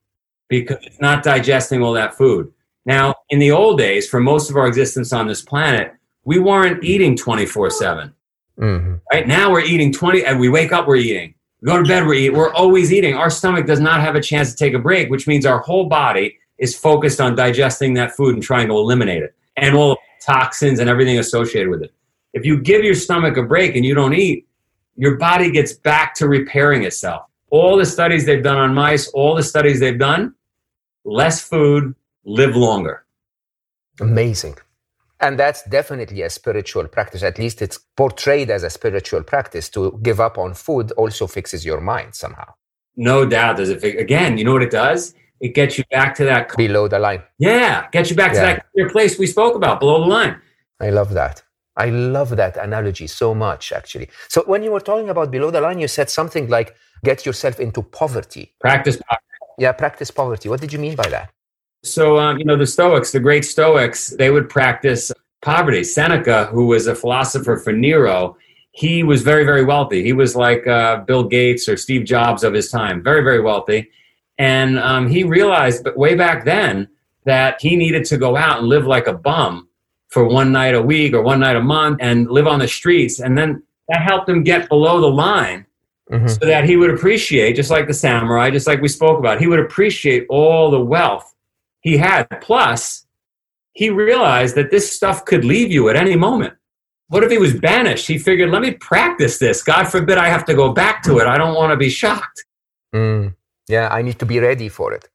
because 0.49 0.78
it's 0.82 1.01
not 1.01 1.22
digesting 1.22 1.82
all 1.82 1.93
that 1.93 2.14
food. 2.14 2.53
Now, 2.87 3.14
in 3.30 3.39
the 3.39 3.51
old 3.51 3.78
days, 3.78 4.09
for 4.09 4.20
most 4.20 4.51
of 4.51 4.57
our 4.57 4.66
existence 4.66 5.12
on 5.12 5.26
this 5.26 5.43
planet, 5.43 5.93
we 6.24 6.39
weren't 6.39 6.85
eating 6.85 7.16
24 7.16 7.70
7. 7.70 8.12
Mm-hmm. 8.59 8.95
Right 9.12 9.26
now, 9.26 9.51
we're 9.51 9.64
eating 9.64 9.93
20, 9.93 10.24
and 10.24 10.39
we 10.39 10.49
wake 10.49 10.72
up, 10.72 10.87
we're 10.87 10.97
eating. 10.97 11.35
We 11.61 11.66
go 11.66 11.82
to 11.82 11.89
bed, 11.89 12.07
we're 12.07 12.14
eating. 12.14 12.37
We're 12.37 12.53
always 12.53 12.93
eating. 12.93 13.14
Our 13.14 13.30
stomach 13.30 13.66
does 13.66 13.80
not 13.80 14.01
have 14.01 14.14
a 14.14 14.20
chance 14.20 14.51
to 14.51 14.57
take 14.57 14.74
a 14.74 14.78
break, 14.78 15.11
which 15.11 15.26
means 15.26 15.47
our 15.47 15.61
whole 15.61 15.87
body 15.87 16.39
is 16.59 16.76
focused 16.76 17.20
on 17.20 17.35
digesting 17.35 17.95
that 17.95 18.14
food 18.14 18.35
and 18.35 18.43
trying 18.43 18.68
to 18.68 18.74
eliminate 18.74 19.22
it 19.22 19.35
and 19.57 19.74
all 19.74 19.91
the 19.91 19.97
toxins 20.24 20.78
and 20.78 20.89
everything 20.89 21.18
associated 21.18 21.68
with 21.68 21.82
it. 21.82 21.93
If 22.32 22.45
you 22.45 22.61
give 22.61 22.85
your 22.85 22.95
stomach 22.95 23.37
a 23.37 23.43
break 23.43 23.76
and 23.76 23.85
you 23.85 23.95
don't 23.95 24.14
eat, 24.14 24.47
your 24.97 25.16
body 25.16 25.51
gets 25.51 25.72
back 25.72 26.14
to 26.16 26.28
repairing 26.28 26.85
itself 26.85 27.24
all 27.55 27.76
the 27.76 27.87
studies 27.87 28.26
they've 28.26 28.43
done 28.43 28.57
on 28.57 28.74
mice, 28.74 29.07
all 29.09 29.37
the 29.37 29.43
studies 29.43 29.78
they've 29.78 29.99
done, 29.99 30.35
less 31.05 31.41
food, 31.41 31.95
live 32.25 32.57
longer. 32.57 33.05
Amazing. 34.01 34.57
And 35.20 35.39
that's 35.39 35.62
definitely 35.62 36.22
a 36.22 36.31
spiritual 36.31 36.87
practice. 36.89 37.22
At 37.22 37.39
least 37.39 37.62
it's 37.62 37.79
portrayed 37.97 38.51
as 38.51 38.62
a 38.62 38.70
spiritual 38.70 39.22
practice. 39.22 39.68
To 39.70 39.99
give 40.03 40.20
up 40.20 40.37
on 40.37 40.55
food 40.55 40.93
also 40.93 41.27
fixes 41.27 41.64
your 41.64 41.81
mind 41.81 42.14
somehow. 42.14 42.53
No 42.97 43.25
doubt. 43.25 43.57
Does 43.57 43.70
it? 43.70 43.83
Again, 43.83 44.37
you 44.39 44.45
know 44.45 44.53
what 44.53 44.62
it 44.62 44.70
does? 44.70 45.14
It 45.41 45.55
gets 45.55 45.79
you 45.79 45.85
back 45.91 46.14
to 46.16 46.25
that 46.25 46.55
below 46.57 46.89
the 46.89 46.99
line. 46.99 47.22
Yeah, 47.39 47.89
gets 47.91 48.11
you 48.11 48.16
back 48.16 48.35
yeah. 48.35 48.57
to 48.57 48.62
that 48.77 48.93
place 48.93 49.18
we 49.18 49.27
spoke 49.27 49.55
about 49.55 49.81
below 49.81 50.01
the 50.01 50.07
line. 50.07 50.41
I 50.81 50.91
love 50.91 51.12
that. 51.14 51.43
I 51.77 51.91
love 51.91 52.37
that 52.37 52.57
analogy 52.57 53.07
so 53.07 53.35
much, 53.35 53.72
actually. 53.72 54.09
So 54.29 54.43
when 54.47 54.62
you 54.62 54.70
were 54.70 54.81
talking 54.81 55.09
about 55.09 55.31
below 55.31 55.51
the 55.51 55.61
line, 55.61 55.79
you 55.81 55.89
said 55.89 56.09
something 56.09 56.49
like 56.49 56.77
get 57.05 57.27
yourself 57.27 57.59
into 57.61 57.83
poverty. 57.83 58.55
Practice 58.61 58.97
poverty. 58.97 59.25
Yeah, 59.59 59.72
practice 59.72 60.11
poverty. 60.11 60.49
What 60.49 60.61
did 60.61 60.72
you 60.72 60.79
mean 60.79 60.95
by 60.97 61.09
that? 61.09 61.33
So, 61.85 62.18
um, 62.18 62.39
you 62.39 62.47
know, 62.47 62.57
the 62.57 62.66
Stoics, 62.66 63.12
the 63.12 63.20
great 63.20 63.45
Stoics, 63.45 64.09
they 64.09 64.30
would 64.30 64.49
practice 64.49 65.12
poverty. 65.43 65.85
Seneca, 65.85 66.47
who 66.47 66.66
was 66.66 66.87
a 66.87 66.95
philosopher 66.95 67.59
for 67.59 67.72
Nero, 67.72 68.39
he 68.72 69.03
was 69.03 69.22
very, 69.22 69.45
very 69.45 69.64
wealthy. 69.64 70.03
He 70.03 70.14
was 70.14 70.35
like 70.35 70.66
uh, 70.66 71.03
Bill 71.05 71.24
Gates 71.24 71.68
or 71.68 71.76
Steve 71.76 72.05
Jobs 72.05 72.43
of 72.43 72.55
his 72.55 72.70
time, 72.70 73.03
very, 73.03 73.22
very 73.22 73.41
wealthy. 73.41 73.91
And 74.39 74.78
um, 74.78 75.09
he 75.09 75.24
realized 75.24 75.87
way 75.95 76.14
back 76.14 76.47
then 76.47 76.89
that 77.24 77.61
he 77.61 77.76
needed 77.76 78.05
to 78.07 78.16
go 78.16 78.35
out 78.35 78.61
and 78.61 78.68
live 78.68 78.87
like 78.87 79.07
a 79.07 79.12
bum 79.12 79.68
for 80.09 80.26
one 80.26 80.53
night 80.53 80.74
a 80.74 80.82
week 80.82 81.12
or 81.12 81.22
one 81.22 81.41
night 81.41 81.57
a 81.57 81.62
month 81.62 81.99
and 82.01 82.30
live 82.30 82.47
on 82.47 82.61
the 82.61 82.68
streets. 82.68 83.20
And 83.20 83.37
then 83.37 83.62
that 83.89 84.01
helped 84.01 84.28
him 84.28 84.43
get 84.43 84.70
below 84.70 85.03
the 85.03 85.11
line 85.11 85.66
mm-hmm. 86.11 86.28
so 86.28 86.39
that 86.47 86.64
he 86.64 86.76
would 86.76 86.91
appreciate, 86.91 87.57
just 87.57 87.70
like 87.70 87.87
the 87.87 87.95
samurai, 87.95 88.51
just 88.51 88.66
like 88.66 88.80
we 88.80 88.89
spoke 88.89 89.18
about, 89.18 89.39
he 89.39 89.47
would 89.47 89.61
appreciate 89.61 90.26
all 90.30 90.70
the 90.70 90.80
wealth 90.80 91.34
he 91.85 91.97
had. 91.99 92.26
Plus, 92.41 93.07
he 93.72 93.91
realized 93.91 94.55
that 94.57 94.70
this 94.70 94.87
stuff 94.91 95.24
could 95.24 95.45
leave 95.45 95.70
you 95.70 95.89
at 95.91 95.97
any 95.97 96.16
moment. 96.16 96.55
What 97.09 97.22
if 97.22 97.30
he 97.30 97.39
was 97.39 97.55
banished? 97.55 98.07
He 98.09 98.18
figured, 98.18 98.51
let 98.51 98.62
me 98.62 98.72
practice 98.72 99.39
this. 99.39 99.62
God 99.62 99.85
forbid 99.85 100.16
I 100.18 100.28
have 100.28 100.47
to 100.47 100.55
go 100.55 100.72
back 100.72 101.03
to 101.05 101.18
it. 101.18 101.26
I 101.26 101.37
don't 101.37 101.55
want 101.55 101.70
to 101.70 101.76
be 101.76 101.91
shocked. 101.91 102.45
Mm. 102.95 103.37
Yeah, 103.68 103.89
I 103.93 104.01
need 104.03 104.18
to 104.18 104.26
be 104.26 104.41
ready 104.41 104.68
for 104.68 104.93
it. 104.93 105.09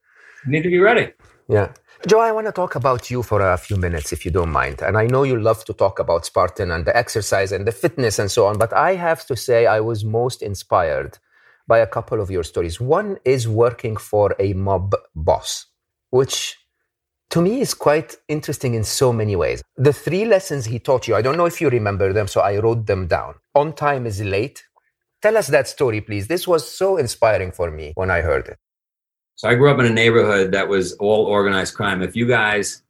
You 0.46 0.52
need 0.52 0.64
to 0.64 0.70
be 0.70 0.78
ready. 0.78 1.12
Yeah. 1.50 1.74
Joe, 2.08 2.20
I 2.20 2.32
want 2.32 2.46
to 2.46 2.54
talk 2.54 2.76
about 2.76 3.10
you 3.12 3.24
for 3.24 3.42
a 3.42 3.58
few 3.58 3.76
minutes, 3.76 4.14
if 4.14 4.24
you 4.24 4.32
don't 4.32 4.52
mind. 4.52 4.82
And 4.82 4.96
I 4.98 5.08
know 5.08 5.24
you 5.24 5.38
love 5.40 5.66
to 5.66 5.74
talk 5.74 6.00
about 6.00 6.26
Spartan 6.26 6.72
and 6.72 6.86
the 6.86 6.96
exercise 6.96 7.52
and 7.52 7.66
the 7.68 7.72
fitness 7.72 8.20
and 8.20 8.30
so 8.30 8.46
on, 8.46 8.58
but 8.58 8.72
I 8.72 8.94
have 8.96 9.26
to 9.26 9.36
say 9.36 9.66
I 9.66 9.80
was 9.80 10.06
most 10.06 10.42
inspired 10.44 11.18
by 11.68 11.80
a 11.80 11.88
couple 11.88 12.22
of 12.22 12.30
your 12.30 12.44
stories. 12.44 12.80
One 12.80 13.18
is 13.26 13.48
working 13.48 13.98
for 13.98 14.36
a 14.40 14.54
mob 14.54 14.96
boss, 15.16 15.66
which 16.12 16.59
to 17.30 17.42
me 17.42 17.62
is 17.62 17.74
quite 17.74 18.16
interesting 18.28 18.74
in 18.74 18.84
so 18.84 19.14
many 19.14 19.36
ways. 19.36 19.62
The 19.78 19.94
three 19.94 20.26
lessons 20.26 20.66
he 20.66 20.80
taught 20.80 21.08
you, 21.08 21.16
I 21.16 21.22
don't 21.22 21.38
know 21.38 21.46
if 21.46 21.62
you 21.62 21.70
remember 21.70 22.12
them, 22.12 22.28
so 22.28 22.42
I 22.42 22.58
wrote 22.58 22.86
them 22.86 23.08
down. 23.08 23.36
On 23.56 23.74
time 23.74 24.06
is 24.06 24.22
late. 24.22 24.64
Tell 25.22 25.38
us 25.38 25.48
that 25.48 25.68
story, 25.68 26.02
please. 26.02 26.28
This 26.28 26.48
was 26.48 26.70
so 26.70 26.98
inspiring 26.98 27.52
for 27.52 27.70
me 27.70 27.92
when 27.96 28.10
I 28.10 28.22
heard 28.22 28.48
it. 28.48 28.58
So 29.36 29.48
I 29.48 29.56
grew 29.56 29.72
up 29.72 29.80
in 29.80 29.86
a 29.86 29.90
neighborhood 29.90 30.52
that 30.52 30.68
was 30.68 30.94
all 30.94 31.26
organized 31.26 31.76
crime. 31.76 32.02
If 32.02 32.16
you 32.16 32.28
guys, 32.28 32.82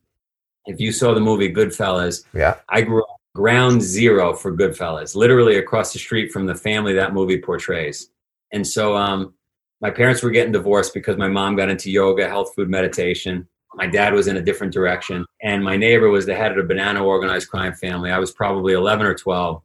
if 0.66 0.80
you 0.80 0.92
saw 0.92 1.14
the 1.14 1.20
movie 1.20 1.54
Goodfellas, 1.54 2.26
yeah, 2.34 2.56
I 2.70 2.82
grew 2.82 3.04
up 3.04 3.18
ground 3.36 3.82
zero 3.82 4.34
for 4.34 4.52
Goodfellas, 4.52 5.16
literally 5.16 5.58
across 5.58 5.94
the 5.94 6.00
street 6.00 6.32
from 6.32 6.46
the 6.46 6.56
family 6.56 6.94
that 6.94 7.14
movie 7.14 7.40
portrays. 7.40 8.10
And 8.52 8.66
so, 8.66 8.96
um, 8.96 9.34
my 9.82 9.92
parents 9.92 10.24
were 10.24 10.32
getting 10.32 10.52
divorced 10.52 10.94
because 10.94 11.18
my 11.18 11.28
mom 11.28 11.56
got 11.56 11.70
into 11.70 11.92
yoga, 11.92 12.28
health 12.28 12.54
food 12.56 12.70
meditation. 12.70 13.48
My 13.76 13.88
dad 13.88 14.14
was 14.14 14.28
in 14.28 14.38
a 14.38 14.42
different 14.42 14.74
direction, 14.74 15.26
and 15.42 15.64
my 15.64 15.78
neighbor 15.78 16.10
was 16.10 16.26
the 16.26 16.36
head 16.36 16.52
of 16.52 16.58
a 16.58 16.68
Bonanno 16.68 17.04
organized 17.04 17.50
crime 17.50 17.74
family. 17.74 18.12
I 18.12 18.20
was 18.20 18.32
probably 18.32 18.74
11 18.74 19.06
or 19.06 19.14
12, 19.14 19.62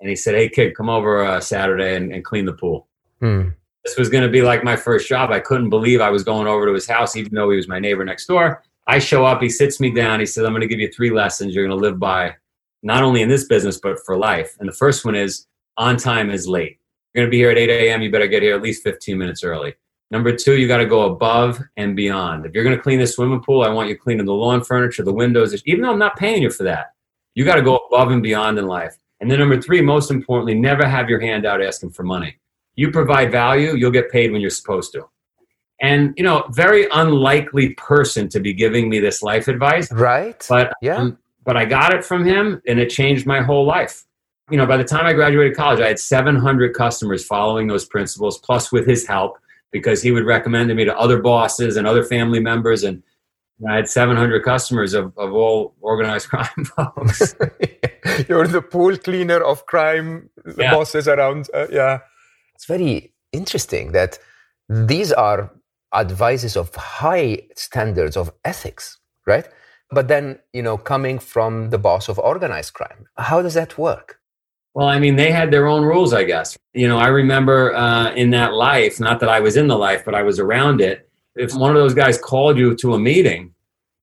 and 0.00 0.08
he 0.08 0.16
said, 0.16 0.34
"Hey, 0.34 0.48
kid, 0.48 0.74
come 0.74 0.88
over 0.88 1.24
uh, 1.24 1.40
Saturday 1.40 1.96
and, 1.96 2.12
and, 2.12 2.24
clean 2.24 2.46
the 2.46 2.54
pool." 2.54 2.88
Hmm 3.20 3.50
this 3.84 3.96
was 3.96 4.08
going 4.08 4.24
to 4.24 4.30
be 4.30 4.42
like 4.42 4.64
my 4.64 4.76
first 4.76 5.08
job. 5.08 5.30
I 5.30 5.40
couldn't 5.40 5.68
believe 5.68 6.00
I 6.00 6.10
was 6.10 6.24
going 6.24 6.46
over 6.46 6.66
to 6.66 6.72
his 6.72 6.88
house, 6.88 7.16
even 7.16 7.34
though 7.34 7.50
he 7.50 7.56
was 7.56 7.68
my 7.68 7.78
neighbor 7.78 8.04
next 8.04 8.26
door. 8.26 8.62
I 8.86 8.98
show 8.98 9.24
up, 9.24 9.42
he 9.42 9.48
sits 9.48 9.78
me 9.78 9.90
down, 9.90 10.20
he 10.20 10.26
says, 10.26 10.44
I'm 10.44 10.52
going 10.52 10.62
to 10.62 10.66
give 10.66 10.80
you 10.80 10.90
three 10.90 11.10
lessons 11.10 11.54
you're 11.54 11.66
going 11.66 11.78
to 11.78 11.82
live 11.82 11.98
by, 11.98 12.34
not 12.82 13.02
only 13.02 13.22
in 13.22 13.28
this 13.28 13.44
business, 13.44 13.78
but 13.78 13.98
for 14.04 14.16
life. 14.16 14.56
And 14.58 14.68
the 14.68 14.74
first 14.74 15.04
one 15.04 15.14
is, 15.14 15.46
on 15.76 15.96
time 15.96 16.30
is 16.30 16.46
late. 16.46 16.78
You're 17.12 17.22
going 17.22 17.30
to 17.30 17.30
be 17.30 17.38
here 17.38 17.50
at 17.50 17.58
8 17.58 17.70
a.m. 17.70 18.02
You 18.02 18.10
better 18.10 18.26
get 18.26 18.42
here 18.42 18.54
at 18.54 18.62
least 18.62 18.82
15 18.82 19.16
minutes 19.16 19.42
early. 19.42 19.74
Number 20.14 20.32
two, 20.32 20.56
you 20.56 20.68
got 20.68 20.76
to 20.76 20.86
go 20.86 21.12
above 21.12 21.60
and 21.76 21.96
beyond. 21.96 22.46
If 22.46 22.54
you're 22.54 22.62
going 22.62 22.76
to 22.76 22.80
clean 22.80 23.00
the 23.00 23.06
swimming 23.08 23.40
pool, 23.40 23.64
I 23.64 23.68
want 23.68 23.88
you 23.88 23.98
cleaning 23.98 24.26
the 24.26 24.32
lawn 24.32 24.62
furniture, 24.62 25.02
the 25.02 25.12
windows. 25.12 25.60
Even 25.66 25.82
though 25.82 25.90
I'm 25.90 25.98
not 25.98 26.14
paying 26.14 26.40
you 26.40 26.50
for 26.50 26.62
that, 26.62 26.92
you 27.34 27.44
got 27.44 27.56
to 27.56 27.62
go 27.62 27.78
above 27.78 28.12
and 28.12 28.22
beyond 28.22 28.56
in 28.56 28.68
life. 28.68 28.96
And 29.18 29.28
then 29.28 29.40
number 29.40 29.60
three, 29.60 29.80
most 29.80 30.12
importantly, 30.12 30.54
never 30.54 30.86
have 30.86 31.10
your 31.10 31.18
hand 31.18 31.44
out 31.44 31.60
asking 31.60 31.90
for 31.90 32.04
money. 32.04 32.38
You 32.76 32.92
provide 32.92 33.32
value, 33.32 33.74
you'll 33.74 33.90
get 33.90 34.08
paid 34.08 34.30
when 34.30 34.40
you're 34.40 34.50
supposed 34.50 34.92
to. 34.92 35.08
And 35.80 36.14
you 36.16 36.22
know, 36.22 36.46
very 36.52 36.86
unlikely 36.92 37.70
person 37.74 38.28
to 38.28 38.38
be 38.38 38.54
giving 38.54 38.88
me 38.88 39.00
this 39.00 39.20
life 39.20 39.48
advice. 39.48 39.90
Right. 39.90 40.46
But 40.48 40.74
yeah. 40.80 40.98
Um, 40.98 41.18
but 41.42 41.56
I 41.56 41.64
got 41.64 41.92
it 41.92 42.04
from 42.04 42.24
him, 42.24 42.62
and 42.68 42.78
it 42.78 42.88
changed 42.88 43.26
my 43.26 43.42
whole 43.42 43.66
life. 43.66 44.04
You 44.48 44.58
know, 44.58 44.66
by 44.66 44.76
the 44.76 44.84
time 44.84 45.06
I 45.06 45.12
graduated 45.12 45.56
college, 45.56 45.80
I 45.80 45.88
had 45.88 45.98
700 45.98 46.72
customers 46.72 47.26
following 47.26 47.66
those 47.66 47.84
principles, 47.84 48.38
plus 48.38 48.70
with 48.70 48.86
his 48.86 49.08
help, 49.08 49.38
because 49.74 50.00
he 50.00 50.12
would 50.12 50.24
recommend 50.24 50.72
me 50.72 50.84
to 50.84 50.96
other 50.96 51.20
bosses 51.20 51.76
and 51.76 51.84
other 51.84 52.04
family 52.04 52.38
members, 52.38 52.84
and 52.84 53.02
I 53.68 53.74
had 53.74 53.88
700 53.88 54.44
customers 54.44 54.94
of, 54.94 55.06
of 55.18 55.32
all 55.32 55.74
organized 55.80 56.28
crime 56.32 56.64
folks. 56.76 57.34
You're 58.28 58.46
the 58.46 58.62
pool 58.62 58.96
cleaner 58.96 59.42
of 59.42 59.66
crime 59.66 60.30
yeah. 60.56 60.70
bosses 60.70 61.08
around. 61.08 61.50
Uh, 61.52 61.66
yeah. 61.72 61.98
It's 62.54 62.66
very 62.66 63.12
interesting 63.32 63.90
that 63.92 64.20
these 64.68 65.10
are 65.10 65.50
advices 65.92 66.56
of 66.56 66.72
high 66.76 67.40
standards 67.56 68.16
of 68.16 68.32
ethics, 68.44 68.98
right? 69.26 69.48
But 69.90 70.06
then, 70.06 70.38
you 70.52 70.62
know, 70.62 70.78
coming 70.78 71.18
from 71.18 71.70
the 71.70 71.78
boss 71.78 72.08
of 72.08 72.20
organized 72.20 72.74
crime. 72.74 73.06
How 73.16 73.42
does 73.42 73.54
that 73.54 73.76
work? 73.76 74.20
Well, 74.74 74.88
I 74.88 74.98
mean, 74.98 75.14
they 75.14 75.30
had 75.30 75.52
their 75.52 75.68
own 75.68 75.84
rules, 75.84 76.12
I 76.12 76.24
guess. 76.24 76.58
You 76.72 76.88
know, 76.88 76.98
I 76.98 77.06
remember 77.06 77.74
uh, 77.74 78.12
in 78.14 78.30
that 78.30 78.54
life, 78.54 78.98
not 78.98 79.20
that 79.20 79.28
I 79.28 79.38
was 79.38 79.56
in 79.56 79.68
the 79.68 79.78
life, 79.78 80.04
but 80.04 80.16
I 80.16 80.22
was 80.22 80.40
around 80.40 80.80
it. 80.80 81.08
If 81.36 81.54
one 81.54 81.70
of 81.70 81.76
those 81.76 81.94
guys 81.94 82.18
called 82.18 82.58
you 82.58 82.74
to 82.76 82.94
a 82.94 82.98
meeting, 82.98 83.54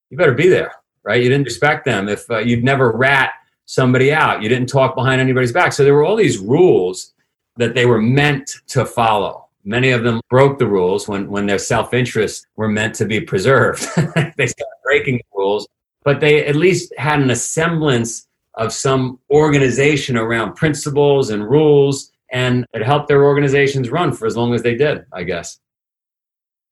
you 0.09 0.17
better 0.17 0.33
be 0.33 0.47
there, 0.47 0.73
right? 1.03 1.21
You 1.21 1.29
didn't 1.29 1.45
respect 1.45 1.83
them. 1.83 2.07
If 2.07 2.29
uh, 2.31 2.39
you'd 2.39 2.63
never 2.63 2.91
rat 2.91 3.33
somebody 3.65 4.13
out, 4.13 4.41
you 4.41 4.47
didn't 4.47 4.69
talk 4.69 4.95
behind 4.95 5.19
anybody's 5.19 5.51
back. 5.51 5.73
So 5.73 5.83
there 5.83 5.93
were 5.93 6.05
all 6.05 6.15
these 6.15 6.39
rules 6.39 7.13
that 7.57 7.75
they 7.75 7.85
were 7.85 8.01
meant 8.01 8.55
to 8.67 8.85
follow. 8.85 9.47
Many 9.65 9.91
of 9.91 10.03
them 10.03 10.21
broke 10.29 10.57
the 10.57 10.67
rules 10.67 11.07
when, 11.07 11.29
when 11.29 11.45
their 11.45 11.59
self 11.59 11.93
interest 11.93 12.47
were 12.55 12.69
meant 12.69 12.95
to 12.95 13.05
be 13.05 13.19
preserved. 13.19 13.81
they 14.37 14.47
started 14.47 14.79
breaking 14.83 15.17
the 15.17 15.37
rules, 15.37 15.67
but 16.03 16.19
they 16.21 16.45
at 16.45 16.55
least 16.55 16.93
had 16.97 17.21
an 17.21 17.35
semblance 17.35 18.27
of 18.61 18.71
some 18.71 19.19
organization 19.31 20.15
around 20.17 20.53
principles 20.53 21.31
and 21.31 21.49
rules, 21.49 22.11
and 22.31 22.65
it 22.73 22.83
helped 22.83 23.07
their 23.07 23.23
organizations 23.23 23.89
run 23.89 24.13
for 24.13 24.27
as 24.27 24.37
long 24.37 24.53
as 24.53 24.61
they 24.61 24.75
did, 24.75 25.05
I 25.11 25.23
guess. 25.23 25.59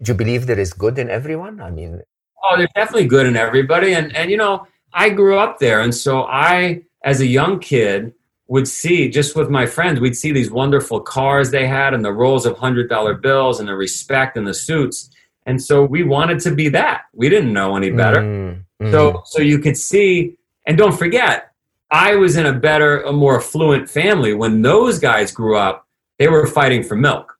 Do 0.01 0.11
you 0.11 0.17
believe 0.17 0.45
there 0.45 0.59
is 0.59 0.71
good 0.71 0.99
in 0.99 1.09
everyone? 1.09 1.59
I 1.59 1.71
mean, 1.71 2.01
oh, 2.43 2.57
there's 2.57 2.69
definitely 2.75 3.07
good 3.07 3.25
in 3.25 3.35
everybody, 3.35 3.93
and 3.93 4.15
and 4.15 4.29
you 4.29 4.37
know, 4.37 4.67
I 4.93 5.09
grew 5.09 5.37
up 5.37 5.59
there, 5.59 5.81
and 5.81 5.93
so 5.93 6.23
I, 6.23 6.83
as 7.03 7.21
a 7.21 7.25
young 7.25 7.59
kid, 7.59 8.13
would 8.47 8.67
see 8.67 9.09
just 9.09 9.35
with 9.35 9.49
my 9.49 9.65
friends, 9.65 9.99
we'd 9.99 10.17
see 10.17 10.31
these 10.31 10.51
wonderful 10.51 10.99
cars 11.01 11.49
they 11.49 11.67
had, 11.67 11.93
and 11.95 12.05
the 12.05 12.13
rolls 12.13 12.45
of 12.45 12.55
hundred 12.57 12.87
dollar 12.87 13.15
bills, 13.15 13.59
and 13.59 13.67
the 13.67 13.75
respect 13.75 14.37
and 14.37 14.47
the 14.47 14.53
suits, 14.53 15.09
and 15.47 15.61
so 15.61 15.83
we 15.83 16.03
wanted 16.03 16.39
to 16.41 16.51
be 16.53 16.69
that. 16.69 17.01
We 17.13 17.29
didn't 17.29 17.51
know 17.51 17.75
any 17.75 17.89
better, 17.89 18.21
mm, 18.21 18.63
mm. 18.81 18.91
so 18.91 19.23
so 19.25 19.41
you 19.41 19.59
could 19.59 19.75
see, 19.75 20.37
and 20.65 20.77
don't 20.77 20.97
forget 20.97 21.48
I 21.91 22.15
was 22.15 22.37
in 22.37 22.45
a 22.45 22.53
better, 22.53 23.01
a 23.01 23.11
more 23.11 23.39
affluent 23.39 23.89
family. 23.89 24.33
When 24.33 24.61
those 24.61 24.99
guys 24.99 25.31
grew 25.31 25.57
up, 25.57 25.87
they 26.19 26.27
were 26.27 26.45
fighting 26.45 26.83
for 26.83 26.95
milk. 26.95 27.35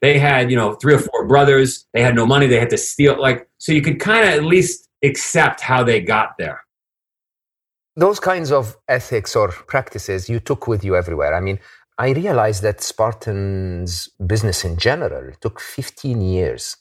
They 0.00 0.18
had, 0.18 0.50
you 0.50 0.56
know, 0.56 0.74
three 0.74 0.94
or 0.94 0.98
four 0.98 1.26
brothers. 1.26 1.86
They 1.92 2.02
had 2.02 2.14
no 2.14 2.24
money. 2.24 2.46
They 2.46 2.58
had 2.58 2.70
to 2.70 2.78
steal. 2.78 3.20
Like, 3.20 3.48
so 3.58 3.72
you 3.72 3.82
could 3.82 4.00
kind 4.00 4.26
of 4.26 4.34
at 4.34 4.44
least 4.44 4.88
accept 5.04 5.60
how 5.60 5.84
they 5.84 6.00
got 6.00 6.38
there. 6.38 6.64
Those 7.96 8.18
kinds 8.18 8.50
of 8.50 8.76
ethics 8.88 9.36
or 9.36 9.48
practices 9.48 10.30
you 10.30 10.40
took 10.40 10.66
with 10.66 10.82
you 10.82 10.96
everywhere. 10.96 11.34
I 11.34 11.40
mean, 11.40 11.58
I 11.98 12.12
realized 12.12 12.62
that 12.62 12.80
Spartan's 12.80 14.08
business 14.26 14.64
in 14.64 14.78
general 14.78 15.34
took 15.42 15.60
15 15.60 16.22
years 16.22 16.78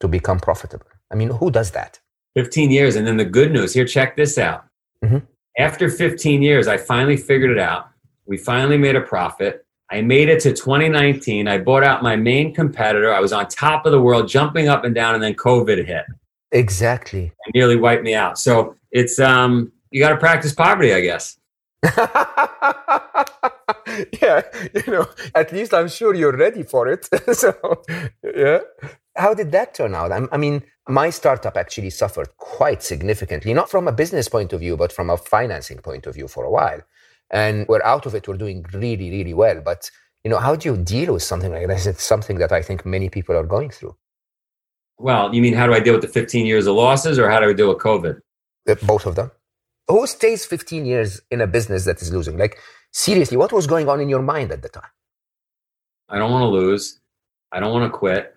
to 0.00 0.08
become 0.08 0.38
profitable. 0.38 0.86
I 1.10 1.14
mean, 1.14 1.30
who 1.30 1.50
does 1.50 1.70
that? 1.70 2.00
15 2.36 2.70
years. 2.70 2.96
And 2.96 3.06
then 3.06 3.16
the 3.16 3.24
good 3.24 3.52
news 3.52 3.72
here, 3.72 3.86
check 3.86 4.16
this 4.16 4.36
out. 4.36 4.66
Mm-hmm 5.02 5.18
after 5.60 5.88
15 5.88 6.42
years, 6.42 6.66
I 6.66 6.76
finally 6.76 7.16
figured 7.16 7.50
it 7.50 7.58
out. 7.58 7.88
We 8.26 8.36
finally 8.36 8.78
made 8.78 8.96
a 8.96 9.00
profit. 9.00 9.64
I 9.90 10.02
made 10.02 10.28
it 10.28 10.40
to 10.40 10.50
2019. 10.50 11.48
I 11.48 11.58
bought 11.58 11.82
out 11.82 12.02
my 12.02 12.16
main 12.16 12.54
competitor. 12.54 13.12
I 13.12 13.20
was 13.20 13.32
on 13.32 13.48
top 13.48 13.86
of 13.86 13.92
the 13.92 14.00
world, 14.00 14.28
jumping 14.28 14.68
up 14.68 14.84
and 14.84 14.94
down, 14.94 15.14
and 15.14 15.22
then 15.22 15.34
COVID 15.34 15.84
hit. 15.84 16.04
Exactly. 16.52 17.32
And 17.44 17.54
nearly 17.54 17.76
wiped 17.76 18.04
me 18.04 18.14
out. 18.14 18.38
So 18.38 18.76
it's 18.92 19.18
um, 19.18 19.72
you 19.90 20.00
got 20.00 20.10
to 20.10 20.16
practice 20.16 20.52
poverty, 20.52 20.94
I 20.94 21.00
guess. 21.00 21.36
yeah, 24.22 24.42
you 24.74 24.92
know, 24.92 25.06
at 25.34 25.52
least 25.52 25.74
I'm 25.74 25.88
sure 25.88 26.14
you're 26.14 26.36
ready 26.36 26.62
for 26.62 26.88
it. 26.88 27.08
so, 27.34 27.82
yeah. 28.22 28.60
How 29.16 29.34
did 29.34 29.52
that 29.52 29.74
turn 29.74 29.94
out? 29.94 30.12
I 30.12 30.36
mean, 30.36 30.62
my 30.88 31.10
startup 31.10 31.56
actually 31.56 31.90
suffered 31.90 32.28
quite 32.36 32.82
significantly, 32.82 33.54
not 33.54 33.70
from 33.70 33.88
a 33.88 33.92
business 33.92 34.28
point 34.28 34.52
of 34.52 34.60
view, 34.60 34.76
but 34.76 34.92
from 34.92 35.10
a 35.10 35.16
financing 35.16 35.78
point 35.78 36.06
of 36.06 36.14
view 36.14 36.28
for 36.28 36.44
a 36.44 36.50
while. 36.50 36.80
And 37.30 37.66
we're 37.68 37.82
out 37.82 38.06
of 38.06 38.14
it. 38.14 38.26
We're 38.26 38.36
doing 38.36 38.64
really, 38.72 39.10
really 39.10 39.34
well. 39.34 39.60
But, 39.64 39.90
you 40.24 40.30
know, 40.30 40.38
how 40.38 40.56
do 40.56 40.68
you 40.68 40.76
deal 40.76 41.12
with 41.14 41.22
something 41.22 41.52
like 41.52 41.68
this? 41.68 41.86
It's 41.86 42.02
something 42.02 42.38
that 42.38 42.52
I 42.52 42.62
think 42.62 42.84
many 42.84 43.08
people 43.08 43.36
are 43.36 43.44
going 43.44 43.70
through. 43.70 43.96
Well, 44.98 45.34
you 45.34 45.40
mean 45.40 45.54
how 45.54 45.66
do 45.66 45.72
I 45.72 45.80
deal 45.80 45.94
with 45.94 46.02
the 46.02 46.08
15 46.08 46.44
years 46.44 46.66
of 46.66 46.76
losses 46.76 47.18
or 47.18 47.30
how 47.30 47.40
do 47.40 47.48
I 47.48 47.52
deal 47.52 47.68
with 47.68 47.78
COVID? 47.78 48.20
Uh, 48.68 48.74
both 48.82 49.06
of 49.06 49.14
them. 49.16 49.30
Who 49.88 50.06
stays 50.06 50.44
15 50.44 50.84
years 50.84 51.20
in 51.30 51.40
a 51.40 51.46
business 51.46 51.84
that 51.86 52.02
is 52.02 52.12
losing? 52.12 52.36
Like, 52.36 52.58
seriously, 52.92 53.36
what 53.36 53.52
was 53.52 53.66
going 53.66 53.88
on 53.88 54.00
in 54.00 54.08
your 54.08 54.22
mind 54.22 54.52
at 54.52 54.62
the 54.62 54.68
time? 54.68 54.90
I 56.08 56.18
don't 56.18 56.30
want 56.30 56.42
to 56.42 56.48
lose. 56.48 57.00
I 57.50 57.60
don't 57.60 57.72
want 57.72 57.90
to 57.90 57.96
quit. 57.96 58.36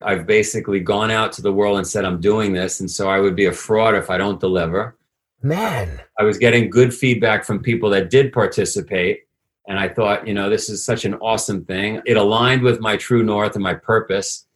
I've 0.00 0.26
basically 0.26 0.80
gone 0.80 1.10
out 1.10 1.32
to 1.32 1.42
the 1.42 1.52
world 1.52 1.78
and 1.78 1.86
said 1.86 2.04
I'm 2.04 2.20
doing 2.20 2.52
this, 2.52 2.80
and 2.80 2.90
so 2.90 3.08
I 3.08 3.18
would 3.18 3.34
be 3.34 3.46
a 3.46 3.52
fraud 3.52 3.94
if 3.94 4.10
I 4.10 4.18
don't 4.18 4.40
deliver. 4.40 4.96
Man, 5.42 6.00
I 6.18 6.24
was 6.24 6.38
getting 6.38 6.70
good 6.70 6.94
feedback 6.94 7.44
from 7.44 7.60
people 7.60 7.90
that 7.90 8.10
did 8.10 8.32
participate, 8.32 9.22
and 9.66 9.78
I 9.78 9.88
thought, 9.88 10.26
you 10.26 10.34
know, 10.34 10.48
this 10.48 10.68
is 10.68 10.84
such 10.84 11.04
an 11.04 11.14
awesome 11.14 11.64
thing. 11.64 12.00
It 12.06 12.16
aligned 12.16 12.62
with 12.62 12.80
my 12.80 12.96
true 12.96 13.24
north 13.24 13.54
and 13.54 13.62
my 13.62 13.74
purpose. 13.74 14.46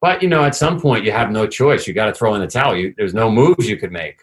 But 0.00 0.22
you 0.22 0.28
know, 0.28 0.44
at 0.44 0.54
some 0.54 0.80
point, 0.80 1.04
you 1.04 1.12
have 1.12 1.30
no 1.30 1.46
choice. 1.46 1.86
You 1.86 1.94
got 1.94 2.06
to 2.06 2.14
throw 2.14 2.34
in 2.34 2.40
the 2.40 2.46
towel. 2.46 2.76
You, 2.76 2.94
there's 2.96 3.14
no 3.14 3.30
moves 3.30 3.68
you 3.68 3.76
could 3.76 3.92
make. 3.92 4.22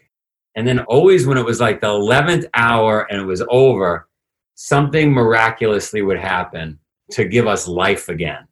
And 0.56 0.68
then 0.68 0.80
always 0.82 1.26
when 1.26 1.38
it 1.38 1.46
was 1.46 1.60
like 1.60 1.82
the 1.82 1.90
eleventh 1.90 2.46
hour 2.54 3.12
and 3.12 3.20
it 3.20 3.26
was 3.26 3.44
over, 3.50 4.08
something 4.56 5.12
miraculously 5.12 6.02
would 6.04 6.20
happen 6.20 6.80
to 7.12 7.26
give 7.26 7.48
us 7.48 7.68
life 7.68 8.08
again 8.08 8.48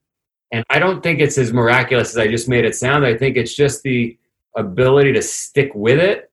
and 0.51 0.65
I 0.69 0.79
don't 0.79 1.01
think 1.01 1.19
it's 1.19 1.37
as 1.37 1.53
miraculous 1.53 2.09
as 2.09 2.17
I 2.17 2.27
just 2.27 2.49
made 2.49 2.65
it 2.65 2.75
sound. 2.75 3.05
I 3.05 3.17
think 3.17 3.37
it's 3.37 3.55
just 3.55 3.83
the 3.83 4.17
ability 4.55 5.13
to 5.13 5.21
stick 5.21 5.73
with 5.73 5.99
it 5.99 6.29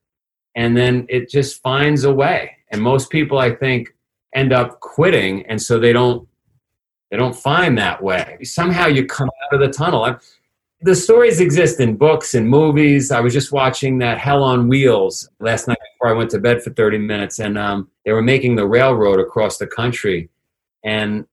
and 0.56 0.76
then 0.76 1.06
it 1.08 1.30
just 1.30 1.62
finds 1.62 2.02
a 2.04 2.12
way. 2.12 2.56
And 2.70 2.82
most 2.82 3.10
people 3.10 3.38
I 3.38 3.54
think 3.54 3.94
end 4.34 4.52
up 4.52 4.80
quitting 4.80 5.46
and 5.46 5.60
so 5.62 5.78
they 5.78 5.92
don't 5.92 6.26
they 7.10 7.16
don't 7.16 7.34
find 7.34 7.78
that 7.78 8.02
way. 8.02 8.38
Somehow 8.42 8.86
you 8.86 9.06
come 9.06 9.30
out 9.44 9.54
of 9.54 9.60
the 9.60 9.72
tunnel. 9.72 10.04
i 10.04 10.16
the 10.80 10.94
stories 10.94 11.40
exist 11.40 11.80
in 11.80 11.96
books 11.96 12.34
and 12.34 12.48
movies. 12.48 13.10
I 13.10 13.20
was 13.20 13.32
just 13.32 13.50
watching 13.50 13.98
that 13.98 14.18
Hell 14.18 14.44
on 14.44 14.68
Wheels 14.68 15.28
last 15.40 15.66
night 15.66 15.78
before 15.94 16.14
I 16.14 16.16
went 16.16 16.30
to 16.30 16.38
bed 16.38 16.62
for 16.62 16.70
30 16.70 16.98
minutes, 16.98 17.40
and 17.40 17.58
um, 17.58 17.90
they 18.04 18.12
were 18.12 18.22
making 18.22 18.54
the 18.54 18.66
railroad 18.66 19.18
across 19.18 19.58
the 19.58 19.66
country. 19.66 20.28
And 20.84 21.26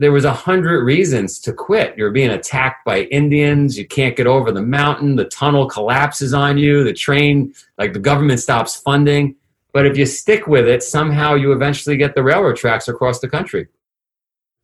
there 0.00 0.12
was 0.12 0.24
a 0.24 0.32
hundred 0.32 0.82
reasons 0.82 1.38
to 1.40 1.52
quit. 1.52 1.94
You're 1.94 2.10
being 2.10 2.30
attacked 2.30 2.86
by 2.86 3.02
Indians. 3.02 3.76
You 3.76 3.86
can't 3.86 4.16
get 4.16 4.26
over 4.26 4.50
the 4.50 4.62
mountain. 4.62 5.16
The 5.16 5.26
tunnel 5.26 5.68
collapses 5.68 6.32
on 6.32 6.56
you. 6.56 6.82
The 6.84 6.94
train, 6.94 7.52
like 7.76 7.92
the 7.92 7.98
government 7.98 8.40
stops 8.40 8.76
funding. 8.76 9.36
But 9.74 9.84
if 9.84 9.98
you 9.98 10.06
stick 10.06 10.46
with 10.46 10.66
it, 10.66 10.82
somehow 10.82 11.34
you 11.34 11.52
eventually 11.52 11.98
get 11.98 12.14
the 12.14 12.22
railroad 12.22 12.56
tracks 12.56 12.88
across 12.88 13.20
the 13.20 13.28
country. 13.28 13.68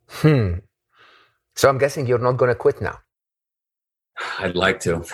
Hmm. 0.09 0.55
So 1.55 1.69
I'm 1.69 1.77
guessing 1.77 2.07
you're 2.07 2.19
not 2.19 2.39
going 2.39 2.49
to 2.49 2.55
quit 2.55 2.81
now. 2.81 2.99
I'd 4.39 4.57
like 4.57 4.81
to. 4.81 5.05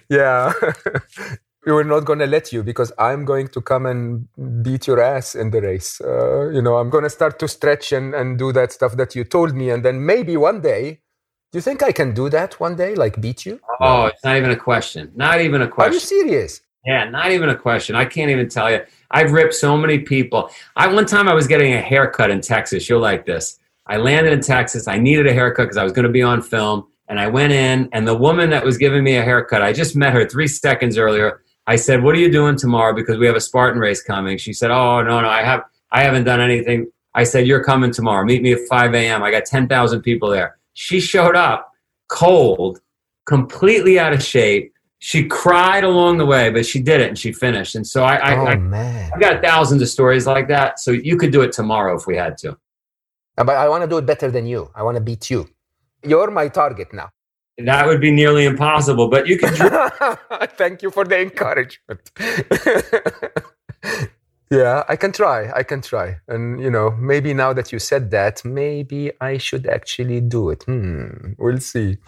yeah 0.08 0.52
we 1.66 1.72
were 1.72 1.84
not 1.84 2.04
going 2.04 2.18
to 2.20 2.26
let 2.26 2.52
you 2.52 2.62
because 2.62 2.92
I'm 2.98 3.24
going 3.24 3.48
to 3.48 3.60
come 3.60 3.86
and 3.86 4.26
beat 4.62 4.86
your 4.86 5.00
ass 5.00 5.34
in 5.34 5.50
the 5.50 5.60
race. 5.60 6.00
Uh, 6.00 6.48
you 6.50 6.62
know, 6.62 6.76
I'm 6.76 6.88
going 6.88 7.04
to 7.04 7.10
start 7.10 7.38
to 7.40 7.48
stretch 7.48 7.92
and, 7.92 8.14
and 8.14 8.38
do 8.38 8.52
that 8.52 8.72
stuff 8.72 8.96
that 8.96 9.14
you 9.14 9.24
told 9.24 9.54
me. 9.54 9.70
And 9.70 9.84
then 9.84 10.04
maybe 10.04 10.36
one 10.36 10.60
day, 10.60 11.00
do 11.52 11.58
you 11.58 11.62
think 11.62 11.82
I 11.82 11.92
can 11.92 12.14
do 12.14 12.30
that 12.30 12.58
one 12.60 12.76
day, 12.76 12.94
like 12.94 13.20
beat 13.20 13.44
you? 13.44 13.60
Oh, 13.80 14.06
it's 14.06 14.24
not 14.24 14.36
even 14.36 14.50
a 14.50 14.56
question. 14.56 15.12
Not 15.14 15.40
even 15.40 15.62
a 15.62 15.68
question. 15.68 15.90
Are 15.90 15.94
you 15.94 16.00
serious? 16.00 16.62
Yeah, 16.86 17.10
not 17.10 17.30
even 17.30 17.50
a 17.50 17.56
question. 17.56 17.94
I 17.94 18.06
can't 18.06 18.30
even 18.30 18.48
tell 18.48 18.70
you. 18.70 18.80
I've 19.10 19.32
ripped 19.32 19.54
so 19.54 19.76
many 19.76 19.98
people. 19.98 20.50
I 20.76 20.86
one 20.86 21.04
time 21.04 21.28
I 21.28 21.34
was 21.34 21.46
getting 21.46 21.74
a 21.74 21.80
haircut 21.80 22.30
in 22.30 22.40
Texas. 22.40 22.88
You'll 22.88 23.00
like 23.00 23.26
this. 23.26 23.58
I 23.86 23.96
landed 23.98 24.32
in 24.32 24.40
Texas. 24.40 24.88
I 24.88 24.96
needed 24.96 25.26
a 25.26 25.32
haircut 25.32 25.64
because 25.64 25.76
I 25.76 25.84
was 25.84 25.92
going 25.92 26.06
to 26.06 26.12
be 26.12 26.22
on 26.22 26.40
film. 26.40 26.86
And 27.08 27.18
I 27.18 27.26
went 27.26 27.52
in, 27.52 27.88
and 27.92 28.06
the 28.06 28.16
woman 28.16 28.50
that 28.50 28.64
was 28.64 28.78
giving 28.78 29.02
me 29.02 29.16
a 29.16 29.22
haircut, 29.22 29.62
I 29.62 29.72
just 29.72 29.96
met 29.96 30.12
her 30.12 30.28
three 30.28 30.46
seconds 30.46 30.96
earlier. 30.96 31.42
I 31.72 31.76
said, 31.76 32.02
"What 32.02 32.12
are 32.16 32.18
you 32.18 32.32
doing 32.40 32.56
tomorrow?" 32.56 32.92
Because 33.00 33.16
we 33.18 33.26
have 33.30 33.36
a 33.36 33.46
Spartan 33.48 33.80
race 33.80 34.02
coming. 34.02 34.36
She 34.38 34.52
said, 34.52 34.70
"Oh 34.72 35.02
no, 35.02 35.20
no, 35.20 35.28
I 35.28 35.42
have, 35.50 35.62
I 35.92 36.02
haven't 36.02 36.24
done 36.24 36.40
anything." 36.40 36.78
I 37.14 37.24
said, 37.24 37.46
"You're 37.46 37.64
coming 37.72 37.92
tomorrow. 37.98 38.24
Meet 38.24 38.42
me 38.42 38.52
at 38.52 38.60
5 38.68 38.94
a.m. 38.94 39.22
I 39.22 39.30
got 39.30 39.44
10,000 39.44 40.02
people 40.02 40.28
there." 40.36 40.58
She 40.74 40.98
showed 41.00 41.36
up 41.48 41.60
cold, 42.08 42.80
completely 43.34 43.94
out 44.04 44.12
of 44.12 44.22
shape. 44.22 44.72
She 44.98 45.20
cried 45.42 45.84
along 45.92 46.18
the 46.18 46.26
way, 46.34 46.50
but 46.50 46.66
she 46.70 46.78
did 46.90 46.98
it 47.00 47.08
and 47.08 47.18
she 47.18 47.30
finished. 47.32 47.74
And 47.78 47.86
so 47.86 47.98
I, 48.12 48.16
I, 48.16 48.32
oh, 48.36 48.46
I, 48.52 48.56
man. 48.56 49.10
I 49.14 49.18
got 49.18 49.42
thousands 49.42 49.80
of 49.80 49.88
stories 49.88 50.26
like 50.26 50.46
that. 50.48 50.78
So 50.84 50.90
you 50.90 51.16
could 51.20 51.32
do 51.36 51.40
it 51.46 51.52
tomorrow 51.60 51.92
if 51.96 52.06
we 52.10 52.16
had 52.24 52.36
to. 52.42 52.50
Uh, 53.38 53.44
But 53.48 53.56
I 53.64 53.66
want 53.72 53.82
to 53.84 53.88
do 53.88 53.98
it 54.02 54.06
better 54.12 54.30
than 54.36 54.44
you. 54.52 54.70
I 54.74 54.82
want 54.82 54.96
to 55.00 55.04
beat 55.10 55.30
you. 55.30 55.40
You're 56.10 56.30
my 56.30 56.48
target 56.48 56.88
now. 56.92 57.08
That 57.64 57.86
would 57.86 58.00
be 58.00 58.10
nearly 58.10 58.44
impossible, 58.44 59.08
but 59.08 59.26
you 59.26 59.38
could. 59.38 59.56
Thank 60.56 60.82
you 60.82 60.90
for 60.90 61.04
the 61.04 61.20
encouragement. 61.20 62.10
yeah, 64.50 64.84
I 64.88 64.96
can 64.96 65.12
try. 65.12 65.50
I 65.52 65.62
can 65.62 65.80
try. 65.80 66.18
And, 66.28 66.60
you 66.60 66.70
know, 66.70 66.90
maybe 66.92 67.34
now 67.34 67.52
that 67.52 67.72
you 67.72 67.78
said 67.78 68.10
that, 68.10 68.44
maybe 68.44 69.12
I 69.20 69.38
should 69.38 69.66
actually 69.66 70.20
do 70.20 70.50
it. 70.50 70.64
Hmm, 70.64 71.32
we'll 71.38 71.60
see. 71.60 71.98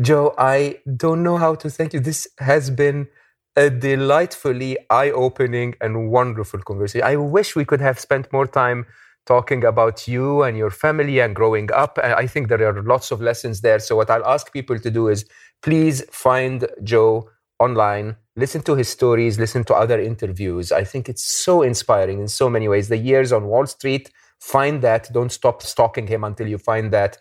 Joe, 0.00 0.34
I 0.38 0.78
don't 0.96 1.22
know 1.22 1.36
how 1.36 1.54
to 1.56 1.68
thank 1.68 1.92
you. 1.92 2.00
This 2.00 2.26
has 2.38 2.70
been 2.70 3.08
a 3.56 3.68
delightfully 3.68 4.78
eye 4.88 5.10
opening 5.10 5.74
and 5.80 6.10
wonderful 6.10 6.60
conversation. 6.60 7.06
I 7.06 7.16
wish 7.16 7.54
we 7.54 7.64
could 7.64 7.80
have 7.80 7.98
spent 7.98 8.32
more 8.32 8.46
time 8.46 8.86
talking 9.26 9.64
about 9.64 10.08
you 10.08 10.42
and 10.42 10.56
your 10.56 10.70
family 10.70 11.20
and 11.20 11.34
growing 11.34 11.70
up. 11.72 11.98
I 12.02 12.26
think 12.26 12.48
there 12.48 12.66
are 12.68 12.82
lots 12.82 13.10
of 13.10 13.20
lessons 13.20 13.60
there. 13.60 13.78
So, 13.78 13.96
what 13.96 14.10
I'll 14.10 14.26
ask 14.26 14.52
people 14.52 14.78
to 14.78 14.90
do 14.90 15.08
is 15.08 15.24
please 15.62 16.02
find 16.10 16.66
Joe 16.82 17.30
online, 17.58 18.16
listen 18.36 18.62
to 18.62 18.74
his 18.74 18.88
stories, 18.88 19.38
listen 19.38 19.64
to 19.64 19.74
other 19.74 20.00
interviews. 20.00 20.72
I 20.72 20.84
think 20.84 21.08
it's 21.08 21.24
so 21.24 21.62
inspiring 21.62 22.18
in 22.20 22.28
so 22.28 22.50
many 22.50 22.68
ways. 22.68 22.88
The 22.88 22.96
years 22.96 23.32
on 23.32 23.44
Wall 23.44 23.66
Street, 23.66 24.10
find 24.40 24.82
that. 24.82 25.12
Don't 25.12 25.30
stop 25.30 25.62
stalking 25.62 26.08
him 26.08 26.24
until 26.24 26.48
you 26.48 26.58
find 26.58 26.92
that. 26.92 27.18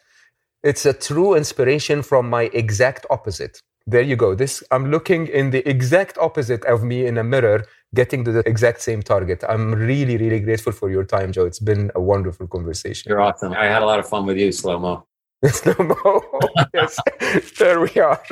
It's 0.64 0.86
a 0.86 0.94
true 0.94 1.36
inspiration 1.36 2.02
from 2.02 2.30
my 2.30 2.44
exact 2.54 3.06
opposite. 3.10 3.62
There 3.88 4.02
you 4.02 4.16
go. 4.16 4.36
This 4.36 4.64
I'm 4.72 4.92
looking 4.92 5.28
in 5.28 5.50
the 5.50 5.68
exact 5.68 6.18
opposite 6.20 6.64
of 6.66 6.84
me 6.84 7.06
in 7.06 7.18
a 7.18 7.24
mirror, 7.24 7.66
getting 7.94 8.24
to 8.24 8.32
the 8.32 8.48
exact 8.48 8.82
same 8.82 9.02
target. 9.02 9.44
I'm 9.48 9.74
really, 9.74 10.18
really 10.18 10.40
grateful 10.40 10.72
for 10.72 10.90
your 10.90 11.04
time, 11.04 11.32
Joe. 11.32 11.46
It's 11.46 11.60
been 11.60 11.92
a 11.96 12.02
wonderful 12.02 12.48
conversation. 12.48 13.10
You're 13.10 13.22
awesome. 13.22 13.54
I 13.54 13.66
had 13.66 13.82
a 13.82 13.86
lot 13.86 14.00
of 14.00 14.08
fun 14.08 14.26
with 14.26 14.38
you, 14.38 14.52
Slow 14.52 14.80
Mo. 14.80 15.06
Slow 15.46 15.76
Mo. 15.80 16.22
yes, 16.74 16.98
there 17.60 17.82
we 17.82 17.94
are. 18.00 18.24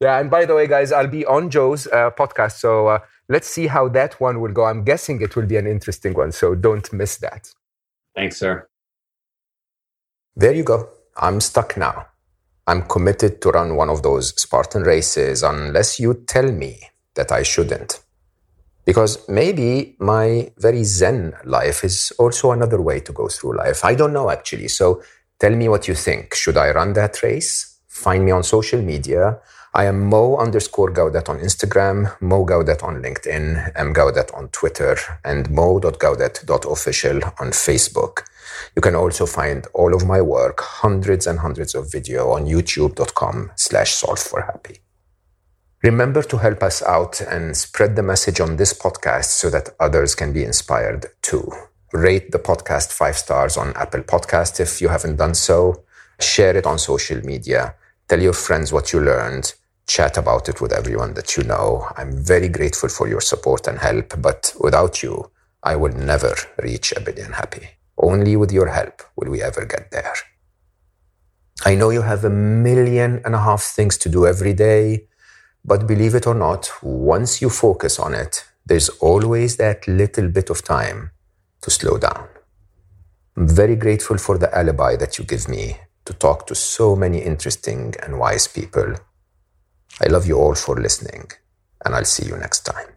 Yeah, 0.00 0.18
and 0.20 0.30
by 0.30 0.44
the 0.44 0.54
way, 0.54 0.66
guys, 0.66 0.92
I'll 0.92 1.06
be 1.06 1.24
on 1.24 1.48
Joe's 1.50 1.86
uh, 1.86 2.10
podcast, 2.10 2.58
so 2.58 2.88
uh, 2.88 2.98
let's 3.28 3.48
see 3.48 3.66
how 3.66 3.88
that 3.88 4.20
one 4.20 4.40
will 4.40 4.52
go. 4.52 4.64
I'm 4.64 4.84
guessing 4.84 5.22
it 5.22 5.36
will 5.36 5.46
be 5.46 5.56
an 5.56 5.66
interesting 5.66 6.12
one, 6.12 6.32
so 6.32 6.54
don't 6.54 6.92
miss 6.92 7.16
that. 7.18 7.50
Thanks, 8.14 8.36
sir. 8.36 8.68
There 10.34 10.52
you 10.52 10.64
go. 10.64 10.90
I'm 11.16 11.40
stuck 11.40 11.78
now. 11.78 12.06
I'm 12.66 12.82
committed 12.82 13.40
to 13.42 13.50
run 13.50 13.76
one 13.76 13.88
of 13.88 14.02
those 14.02 14.38
Spartan 14.40 14.82
races 14.82 15.42
unless 15.42 15.98
you 15.98 16.12
tell 16.26 16.50
me 16.50 16.90
that 17.14 17.32
I 17.32 17.42
shouldn't. 17.42 18.00
Because 18.86 19.28
maybe 19.28 19.96
my 19.98 20.50
very 20.56 20.84
Zen 20.84 21.34
life 21.44 21.84
is 21.84 22.12
also 22.18 22.52
another 22.52 22.80
way 22.80 23.00
to 23.00 23.12
go 23.12 23.28
through 23.28 23.58
life. 23.58 23.84
I 23.84 23.94
don't 23.94 24.12
know 24.12 24.30
actually. 24.30 24.68
So 24.68 25.02
tell 25.40 25.54
me 25.54 25.68
what 25.68 25.88
you 25.88 25.94
think. 25.94 26.34
Should 26.34 26.56
I 26.56 26.70
run 26.70 26.94
that 26.94 27.22
race? 27.22 27.78
Find 27.88 28.24
me 28.24 28.30
on 28.30 28.44
social 28.44 28.80
media. 28.80 29.38
I 29.74 29.84
am 29.84 30.08
Mo 30.08 30.38
underscore 30.38 30.90
Gawdat 30.90 31.28
on 31.28 31.38
Instagram, 31.40 32.18
Mo 32.22 32.46
Gawdat 32.46 32.82
on 32.82 33.02
LinkedIn, 33.02 33.72
M 33.74 33.92
Gawdat 33.92 34.34
on 34.34 34.48
Twitter, 34.48 34.96
and 35.22 35.50
mo.gawdat.official 35.50 37.20
on 37.40 37.50
Facebook. 37.50 38.24
You 38.74 38.80
can 38.80 38.94
also 38.94 39.26
find 39.26 39.66
all 39.74 39.94
of 39.94 40.06
my 40.06 40.22
work, 40.22 40.60
hundreds 40.62 41.26
and 41.26 41.40
hundreds 41.40 41.74
of 41.74 41.92
video 41.92 42.30
on 42.30 42.46
youtube.com 42.46 43.50
slash 43.56 43.92
solve 43.92 44.18
for 44.18 44.40
happy. 44.40 44.85
Remember 45.82 46.22
to 46.22 46.38
help 46.38 46.62
us 46.62 46.82
out 46.82 47.20
and 47.20 47.56
spread 47.56 47.96
the 47.96 48.02
message 48.02 48.40
on 48.40 48.56
this 48.56 48.72
podcast 48.72 49.26
so 49.26 49.50
that 49.50 49.70
others 49.78 50.14
can 50.14 50.32
be 50.32 50.42
inspired 50.42 51.06
too. 51.20 51.50
Rate 51.92 52.32
the 52.32 52.38
podcast 52.38 52.92
five 52.92 53.16
stars 53.16 53.56
on 53.56 53.76
Apple 53.76 54.02
Podcast 54.02 54.58
if 54.58 54.80
you 54.80 54.88
haven't 54.88 55.16
done 55.16 55.34
so. 55.34 55.84
Share 56.18 56.56
it 56.56 56.66
on 56.66 56.78
social 56.78 57.20
media. 57.24 57.74
Tell 58.08 58.20
your 58.20 58.32
friends 58.32 58.72
what 58.72 58.92
you 58.92 59.00
learned. 59.00 59.52
Chat 59.86 60.16
about 60.16 60.48
it 60.48 60.60
with 60.60 60.72
everyone 60.72 61.14
that 61.14 61.36
you 61.36 61.44
know. 61.44 61.86
I'm 61.96 62.24
very 62.24 62.48
grateful 62.48 62.88
for 62.88 63.06
your 63.06 63.20
support 63.20 63.68
and 63.68 63.78
help, 63.78 64.20
but 64.20 64.54
without 64.58 65.02
you, 65.02 65.30
I 65.62 65.76
will 65.76 65.92
never 65.92 66.34
reach 66.62 66.92
a 66.92 67.00
billion 67.00 67.32
happy. 67.32 67.68
Only 67.98 68.34
with 68.36 68.50
your 68.50 68.68
help 68.68 69.02
will 69.14 69.30
we 69.30 69.42
ever 69.42 69.64
get 69.66 69.90
there. 69.90 70.14
I 71.64 71.74
know 71.74 71.90
you 71.90 72.02
have 72.02 72.24
a 72.24 72.30
million 72.30 73.20
and 73.24 73.34
a 73.34 73.38
half 73.38 73.62
things 73.62 73.96
to 73.98 74.08
do 74.08 74.26
every 74.26 74.52
day, 74.52 75.06
but 75.66 75.86
believe 75.88 76.14
it 76.14 76.26
or 76.26 76.34
not, 76.34 76.70
once 76.82 77.42
you 77.42 77.50
focus 77.50 77.98
on 77.98 78.14
it, 78.14 78.44
there's 78.64 78.88
always 79.00 79.56
that 79.56 79.86
little 79.88 80.28
bit 80.28 80.48
of 80.48 80.62
time 80.62 81.10
to 81.62 81.70
slow 81.70 81.98
down. 81.98 82.28
I'm 83.36 83.48
very 83.48 83.76
grateful 83.76 84.16
for 84.16 84.38
the 84.38 84.56
alibi 84.56 84.96
that 84.96 85.18
you 85.18 85.24
give 85.24 85.48
me 85.48 85.78
to 86.04 86.12
talk 86.12 86.46
to 86.46 86.54
so 86.54 86.94
many 86.94 87.18
interesting 87.18 87.94
and 88.02 88.18
wise 88.18 88.46
people. 88.46 88.94
I 90.00 90.06
love 90.06 90.26
you 90.26 90.38
all 90.38 90.54
for 90.54 90.76
listening, 90.76 91.30
and 91.84 91.94
I'll 91.94 92.04
see 92.04 92.26
you 92.26 92.36
next 92.36 92.60
time. 92.60 92.95